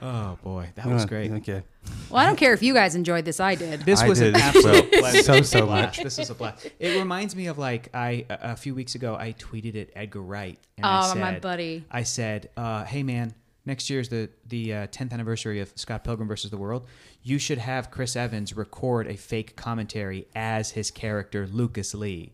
[0.05, 1.31] Oh boy, that was great.
[1.31, 1.62] Okay.
[2.11, 3.39] Well, I don't care if you guys enjoyed this.
[3.39, 3.83] I did.
[3.83, 5.24] This I was an absolute so- blast.
[5.24, 6.03] so, so much.
[6.03, 6.69] This is a blast.
[6.81, 10.20] It reminds me of like I a a few weeks ago I tweeted at Edgar
[10.23, 10.59] Wright.
[10.77, 11.85] And I Oh, said, my buddy.
[11.91, 13.33] I said, uh, "Hey man,
[13.65, 16.87] next year's the the uh, 10th anniversary of Scott Pilgrim versus the World.
[17.23, 22.33] You should have Chris Evans record a fake commentary as his character Lucas Lee."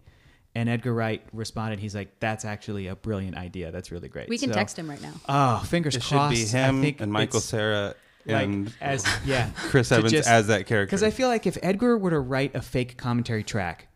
[0.55, 3.71] And Edgar Wright responded, "He's like, that's actually a brilliant idea.
[3.71, 5.13] That's really great." We can So- text him right now.
[5.29, 6.35] Oh, fingers It should crossed.
[6.35, 7.95] be I him think and Michael it's- Sarah
[8.27, 10.87] like and as yeah Chris Evans just- as that character.
[10.87, 13.87] because I feel like if Edgar were to write a fake commentary track,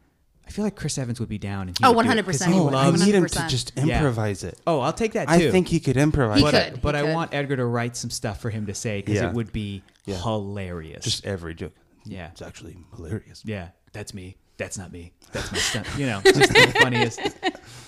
[0.47, 1.69] I feel like Chris Evans would be down.
[1.69, 2.77] And he Oh, would do it, 100% 'cause he oh, He.
[2.77, 3.49] I need him to 100%.
[3.51, 3.97] just Yeah.
[3.99, 4.59] improvise it.
[4.67, 5.35] Oh, I'll take that too.
[5.35, 6.39] I think he could improvise.
[6.39, 6.73] He but, it.
[6.75, 6.83] could.
[6.83, 7.15] but I could.
[7.15, 9.29] want Edgar to write some stuff for him to say because Yeah.
[9.29, 10.17] it would be Yeah.
[10.23, 11.05] hilarious.
[11.05, 11.73] Just every joke.
[12.05, 12.29] Yeah.
[12.33, 13.43] It's actually hilarious.
[13.45, 14.37] yeah, that's me.
[14.59, 15.13] That's not me.
[15.33, 15.87] That's my stunt.
[15.97, 17.21] You know, just the funniest.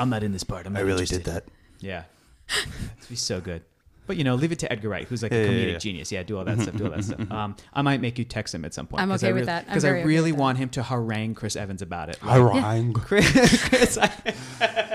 [0.01, 0.67] I'm not in this part.
[0.67, 1.25] I'm I really interested.
[1.25, 1.45] did that.
[1.81, 2.05] Yeah,
[2.49, 3.63] it'd be so good.
[4.07, 5.79] But you know, leave it to Edgar Wright, who's like Yeah, a yeah, comedic yeah.
[5.79, 6.13] genius.
[6.13, 6.77] Yeah, do all that stuff.
[6.77, 7.31] Do all that stuff.
[7.31, 9.03] Um, I might make you text him at some point.
[9.03, 9.63] I'm 'cause okay I with really- that.
[9.65, 10.43] I'm Because I very okay really with that.
[10.43, 12.23] want him to harangue Chris Evans about it.
[12.23, 12.93] Like, Harangue.
[12.95, 14.94] Chris, Chris I-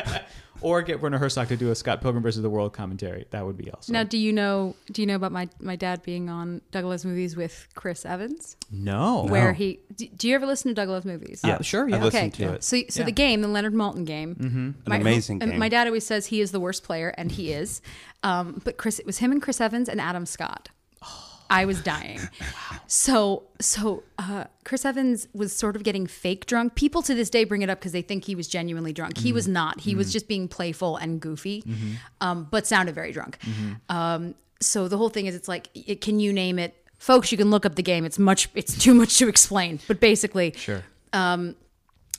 [0.61, 3.26] or get Werner Herzog to do a Scott Pilgrim versus the World commentary.
[3.31, 3.94] That would be awesome.
[3.94, 4.76] Now, do you know?
[4.91, 8.57] Do you know about my my dad being on Doug Loves Movies with Chris Evans?
[8.72, 9.26] no.
[9.27, 9.80] Where he?
[9.95, 11.41] Do, do you ever listen to Doug Loves Movies?
[11.44, 11.98] Yeah, sure, yeah.
[11.98, 12.45] I've listened okay.
[12.45, 12.64] to it.
[12.64, 13.06] So, so Yeah.
[13.06, 14.91] the game, the Leonard Maltin game, mm-hmm.
[14.91, 15.60] An amazing and game.
[15.60, 17.81] My dad always says he is the worst player, and he is.
[18.23, 20.69] Um, but Chris, it was him and Chris Evans and Adam Scott.
[21.50, 22.20] I was dying.
[22.88, 26.76] So, so uh, Chris Evans was sort of getting fake drunk.
[26.76, 29.18] People to this day bring it up because they think he was genuinely drunk.
[29.18, 29.80] He was not.
[29.82, 31.64] He was just being playful and goofy,
[32.22, 33.38] um, but sounded very drunk.
[33.90, 37.32] Um, so the whole thing is, it's like, it, can you name it, folks?
[37.32, 38.06] You can look up the game.
[38.06, 38.50] It's much.
[38.56, 39.80] It's too much to explain.
[39.88, 40.84] But basically, Sure.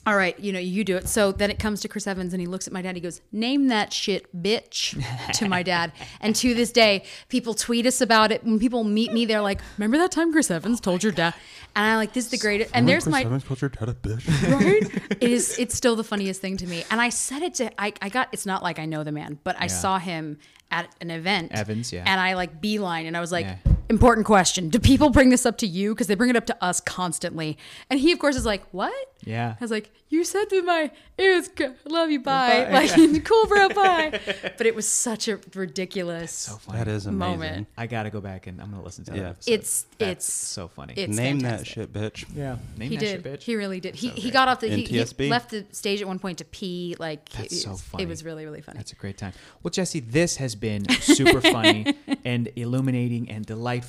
[0.07, 1.07] All right, you know, you do it.
[1.07, 2.95] So then it comes to Chris Evans and he looks at my dad.
[2.95, 4.99] He goes, name that shit, bitch,
[5.33, 5.91] to my dad.
[6.19, 8.43] And to this day, people tweet us about it.
[8.43, 11.33] When people meet me, they're like, remember that time Chris Evans told your dad?
[11.75, 12.71] And I'm like, this is the greatest.
[12.73, 14.51] And there's my, Chris Evans called your dad a bitch.
[14.51, 15.01] right?
[15.21, 16.83] It is, it's still the funniest thing to me.
[16.89, 19.39] And I said it to, I, I got, it's not like I know the man,
[19.43, 20.39] but I saw him
[20.71, 21.51] at an event.
[21.53, 22.03] Evans, yeah.
[22.05, 23.57] And I like beeline and I was like, Yeah.
[23.91, 24.69] Important question.
[24.69, 25.93] Do people bring this up to you?
[25.93, 27.57] Because they bring it up to us constantly.
[27.89, 28.93] And he, of course, is like, what?
[29.23, 29.55] Yeah.
[29.59, 31.75] I was like, you said to my, it was good.
[31.85, 32.67] Love you, bye.
[32.71, 34.19] Like, cool, bro, bye.
[34.57, 36.31] But it was such a ridiculous.
[36.31, 36.77] So funny.
[36.79, 37.19] That is amazing.
[37.39, 37.67] Moment.
[37.77, 39.29] I gotta go back and I'm gonna listen to that Yeah.
[39.31, 39.51] episode.
[39.53, 40.93] It's That's it's so funny.
[40.95, 41.91] it's Name fantastic.
[41.93, 42.35] that shit, bitch.
[42.35, 42.57] yeah.
[42.77, 43.23] Name He that did.
[43.23, 43.43] shit, bitch.
[43.43, 43.95] He really did.
[43.95, 46.95] He he got off the he, he left the stage at one point to pee.
[46.97, 48.03] Like That's it, so funny.
[48.03, 48.77] It was really really funny.
[48.77, 49.33] That's a great time.
[49.61, 51.93] Well, Jessie, this has been super funny
[52.25, 53.80] and illuminating and delightful.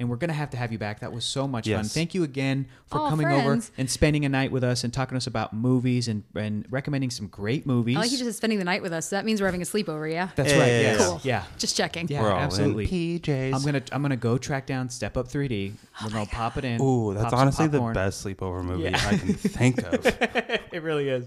[0.00, 1.00] And we're going to have to have you back.
[1.00, 1.82] That was so much fun.
[1.84, 3.68] Thank you again for Aw, coming friends.
[3.68, 6.64] over and spending a night with us and talking to us about movies and, and
[6.70, 7.96] recommending some great movies.
[7.96, 9.10] I like you just spending the night with us.
[9.10, 10.28] That means we're having a sleepover, yeah.
[10.36, 10.58] That's right.
[10.68, 10.80] Yeah.
[10.80, 11.06] Yes.
[11.06, 11.20] Cool.
[11.24, 11.44] Yeah.
[11.58, 12.06] Just checking.
[12.08, 12.84] Yeah, We're all absolutely.
[12.84, 13.54] in PJs.
[13.54, 15.72] I'm gonna I'm gonna go track down Step Up 3D.
[16.04, 16.80] We're gonna pop it in.
[16.80, 19.00] Ooh, that's honestly the best sleepover movie Yeah.
[19.04, 20.06] I can think of.
[20.70, 21.26] It really is.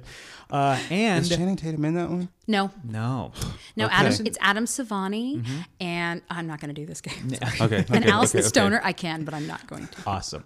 [0.51, 2.27] Uh, and Is Channing Tatum in that one?
[2.47, 3.31] No, no,
[3.77, 3.85] no.
[3.85, 3.93] Okay.
[3.95, 5.57] Adam, it's Adam Sevani, Mm-hmm.
[5.79, 7.29] and I'm not going to do this game.
[7.35, 7.51] Sorry.
[7.61, 7.77] Okay.
[7.79, 8.49] okay and Allison okay, okay.
[8.49, 9.97] Stoner, I can, but I'm not going to.
[10.05, 10.43] awesome,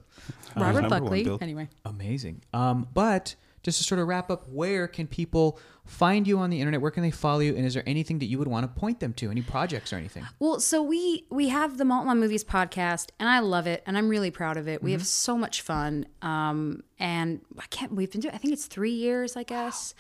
[0.55, 1.23] Robert number one, Buckley.
[1.23, 1.39] Bill.
[1.41, 2.41] anyway, amazing.
[2.53, 3.35] Um, but
[3.65, 6.79] just to sort of wrap up, where can people find you on the internet?
[6.81, 7.55] Where can they follow you?
[7.55, 9.29] And is there anything that you would want to point them to?
[9.31, 10.25] Any projects or anything?
[10.39, 13.97] Well, so we we have the Maltin on Movies podcast, and I love it, and
[13.97, 14.81] I'm really proud of it.
[14.81, 14.99] We Mm-hmm.
[14.99, 17.91] have so much fun, um, and I can't.
[17.91, 18.33] We've been doing.
[18.33, 19.93] I think it's three years, I guess.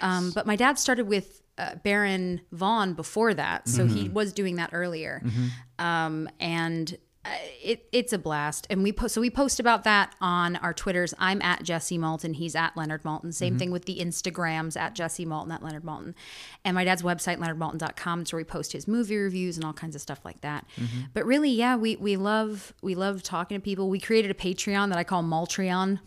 [0.00, 4.14] Um, but my dad started with uh, Baron Vaughn before that, so he Mm-hmm.
[4.14, 5.22] was doing that earlier,
[5.78, 6.96] um, and.
[7.22, 7.28] Uh,
[7.62, 11.12] it it's a blast, and we post so we post about that on our Twitters.
[11.18, 13.34] I'm at Jessie Maltin, he's at Leonard Maltin.
[13.34, 16.14] Same thing with the Instagrams at Jessie Maltin at Leonard Maltin,
[16.64, 18.22] and my dad's website leonardmaltin.com.
[18.22, 20.64] It's where we post his movie reviews and all kinds of stuff like that.
[21.12, 23.90] But really, yeah, we we love we love talking to people.
[23.90, 26.00] We created a Patreon that I call Maltreon,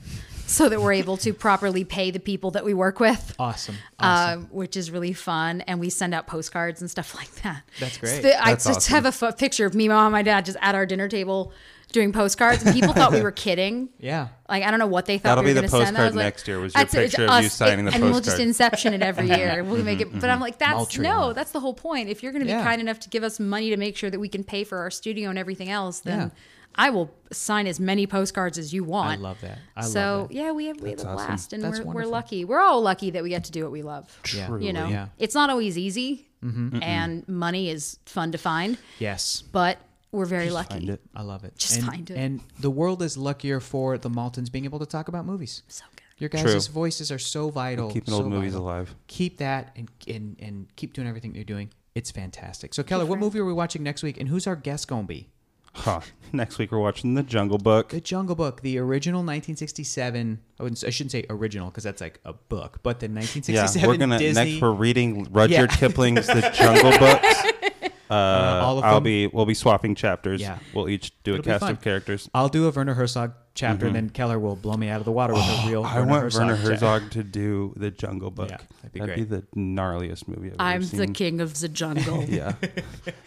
[0.48, 3.36] so that we're able to properly pay the people that we work with.
[3.40, 3.76] Awesome.
[4.00, 4.40] awesome.
[4.44, 7.64] Um, which is really fun, and we send out postcards and stuff like that.
[7.80, 8.22] That's great.
[8.22, 9.04] So I That's just awesome.
[9.04, 11.52] have a picture of me, mom, and my dad just at our dinner table
[11.94, 13.90] doing postcards, and people thought we were kidding.
[14.00, 14.28] yeah.
[14.50, 15.30] Like I don't know what they thought.
[15.30, 15.98] That'll we were be the gonna send.
[15.98, 17.94] I postcard was like, next year, was your "That's picture of you us." signing the
[17.94, 19.64] and we'll just inception it every year.
[19.64, 20.12] We'll make it.
[20.20, 20.74] But I'm like, mm-hmm.
[20.78, 21.02] that's Maltreon.
[21.02, 22.10] no, that's the whole point.
[22.10, 22.64] If you're going to be Yeah.
[22.64, 24.92] kind enough to give us money to make sure that we can pay for our
[24.92, 26.30] studio and everything else, then Yeah.
[26.76, 29.20] I will sign as many postcards as you want.
[29.20, 29.60] I love that.
[29.76, 30.34] I so love that.
[30.34, 31.28] So yeah, we have we have a awesome.
[31.28, 32.46] blast, and That's we're, we're lucky.
[32.46, 34.20] We're all lucky that we get to do what we love.
[34.36, 34.58] Yeah.
[34.58, 35.08] You know, Yeah.
[35.20, 36.82] it's not always easy, mm-hmm.
[36.84, 39.44] and money is fun to find, Yes.
[39.52, 39.78] but
[40.14, 40.76] we're very lucky.
[40.76, 41.02] Find it.
[41.16, 41.58] I love it.
[41.58, 42.16] Just and, find it.
[42.16, 45.64] And the world is luckier for the Maltins being able to talk about movies.
[45.68, 46.04] So good.
[46.20, 46.74] Your guys' True.
[46.74, 47.92] voices are so vital.
[47.92, 48.68] Keeping so old movies vital.
[48.68, 48.96] alive.
[49.08, 51.72] Keep that and, and and keep doing everything you're doing.
[51.96, 52.74] It's fantastic.
[52.74, 55.30] So Keller, what movie are we watching next week, and who's our guest gonna be?
[55.76, 56.02] Huh.
[56.32, 57.90] Next week we're watching The Jungle Book.
[57.90, 60.40] The Jungle Book, the original 1967.
[60.60, 63.54] I, wouldn't, I shouldn't say original because that's like a book, but the 1967.
[63.56, 64.52] Yeah, 1967 we're gonna Disney.
[64.52, 64.62] next.
[64.62, 65.78] We're reading Rudyard Yeah.
[65.78, 67.44] Kipling's The Jungle Books.
[68.14, 69.04] Uh, all of I'll them?
[69.04, 69.28] be.
[69.28, 70.42] We'll be swapping chapters.
[70.42, 70.60] Yeah.
[70.74, 71.72] We'll each do It'll a cast fun.
[71.72, 72.30] of characters.
[72.34, 75.12] I'll do a Werner Herzog chapter, and then Keller will blow me out of the
[75.12, 75.84] water with a real.
[75.84, 76.70] I Werner want Herzog Werner chapter.
[76.72, 78.50] Herzog to do The Jungle Book.
[78.50, 79.30] Yeah, that'd be that'd great.
[79.30, 81.00] be the gnarliest movie I've seen.
[81.00, 82.24] I'm ever the king of the jungle.
[82.30, 82.54] Yeah.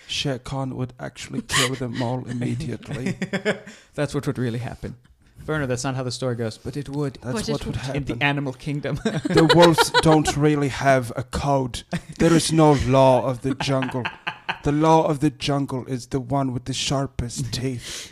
[0.08, 3.16] Shere Khan would actually kill them all immediately.
[3.94, 4.96] That's what would really happen.
[5.46, 7.18] Werner, that's not how the story goes, but it would.
[7.22, 8.04] That's What would would In happen.
[8.18, 8.96] the animal kingdom.
[8.96, 11.84] the wolves don't really have a code.
[12.18, 14.02] There is no law of the jungle.
[14.66, 18.10] The law of the jungle is the one with the sharpest teeth.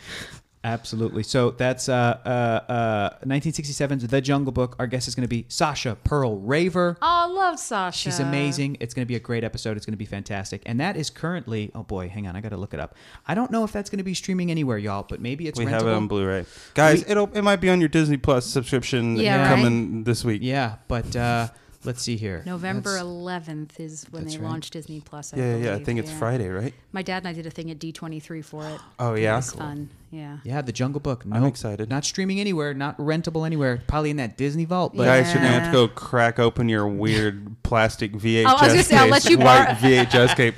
[0.63, 1.21] Absolutely.
[1.23, 1.93] So that's uh,
[2.25, 4.77] uh, uh, 1967's The Jungle Book.
[4.79, 6.97] Our guest is going to be Sasha Perl Raver.
[7.01, 7.99] Oh, I love Sasha.
[7.99, 8.77] She's amazing.
[8.79, 9.75] It's going to be a great episode.
[9.75, 10.63] It's going to be fantastic.
[10.65, 12.95] And that is currently, oh boy, hang on, I got to look it up.
[13.27, 15.65] I don't know if that's going to be streaming anywhere, y'all, but maybe it's we
[15.65, 15.69] rentable.
[15.71, 17.03] have it on Blu-ray, guys.
[17.03, 19.49] We- it'll it might be on your Disney Plus subscription Yeah, right.
[19.55, 20.39] coming this week.
[20.41, 21.49] yeah, but uh,
[21.85, 22.43] let's see here.
[22.45, 24.49] November That's- 11th is when That's they right.
[24.49, 25.33] launch Disney Plus.
[25.33, 25.53] I Yeah, yeah.
[25.53, 25.85] I believe.
[25.85, 26.17] think it's Yeah.
[26.17, 26.73] Friday, right?
[26.91, 28.79] My dad and I did a thing at D23 for it.
[28.99, 29.35] Oh It yeah.
[29.37, 29.89] was fun.
[30.11, 30.37] Yeah.
[30.43, 31.25] Yeah, The Jungle Book.
[31.25, 31.89] No, I'm excited.
[31.89, 33.81] Not streaming anywhere, not rentable anywhere.
[33.87, 34.93] Probably in that Disney vault.
[34.95, 38.63] But Guys, you're gonna have to go crack open your weird plastic VHS Oh, I
[38.63, 40.55] was gonna say, I'll let case, you white borrow- VHS tape.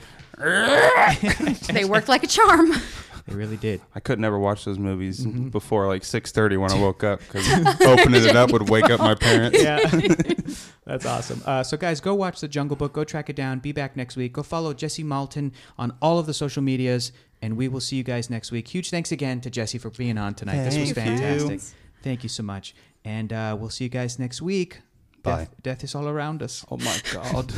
[1.73, 2.71] They worked like a charm.
[3.27, 3.81] they really did.
[3.93, 5.49] I could never watch those movies Mm-hmm.
[5.49, 7.45] before like 6:30 when I woke up because
[7.81, 9.61] opening it up would wake up my parents.
[9.61, 9.79] Yeah,
[10.85, 11.41] that's awesome.
[11.45, 12.93] Uh, so, guys, go watch The Jungle Book.
[12.93, 13.59] Go track it down.
[13.59, 14.33] Be back next week.
[14.33, 18.03] Go follow Jessie Maltin on all of the social medias, and we will see you
[18.03, 18.67] guys next week.
[18.67, 20.63] Huge thanks again to Jessie for being on tonight.
[20.63, 21.39] this was Thank you.
[21.39, 21.77] fantastic.
[22.03, 24.81] Thank you so much, and uh, we'll see you guys next week.
[25.23, 25.39] Bye.
[25.39, 26.63] Death, death is all around us.
[26.71, 27.51] Oh my god.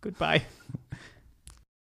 [0.00, 0.42] Goodbye.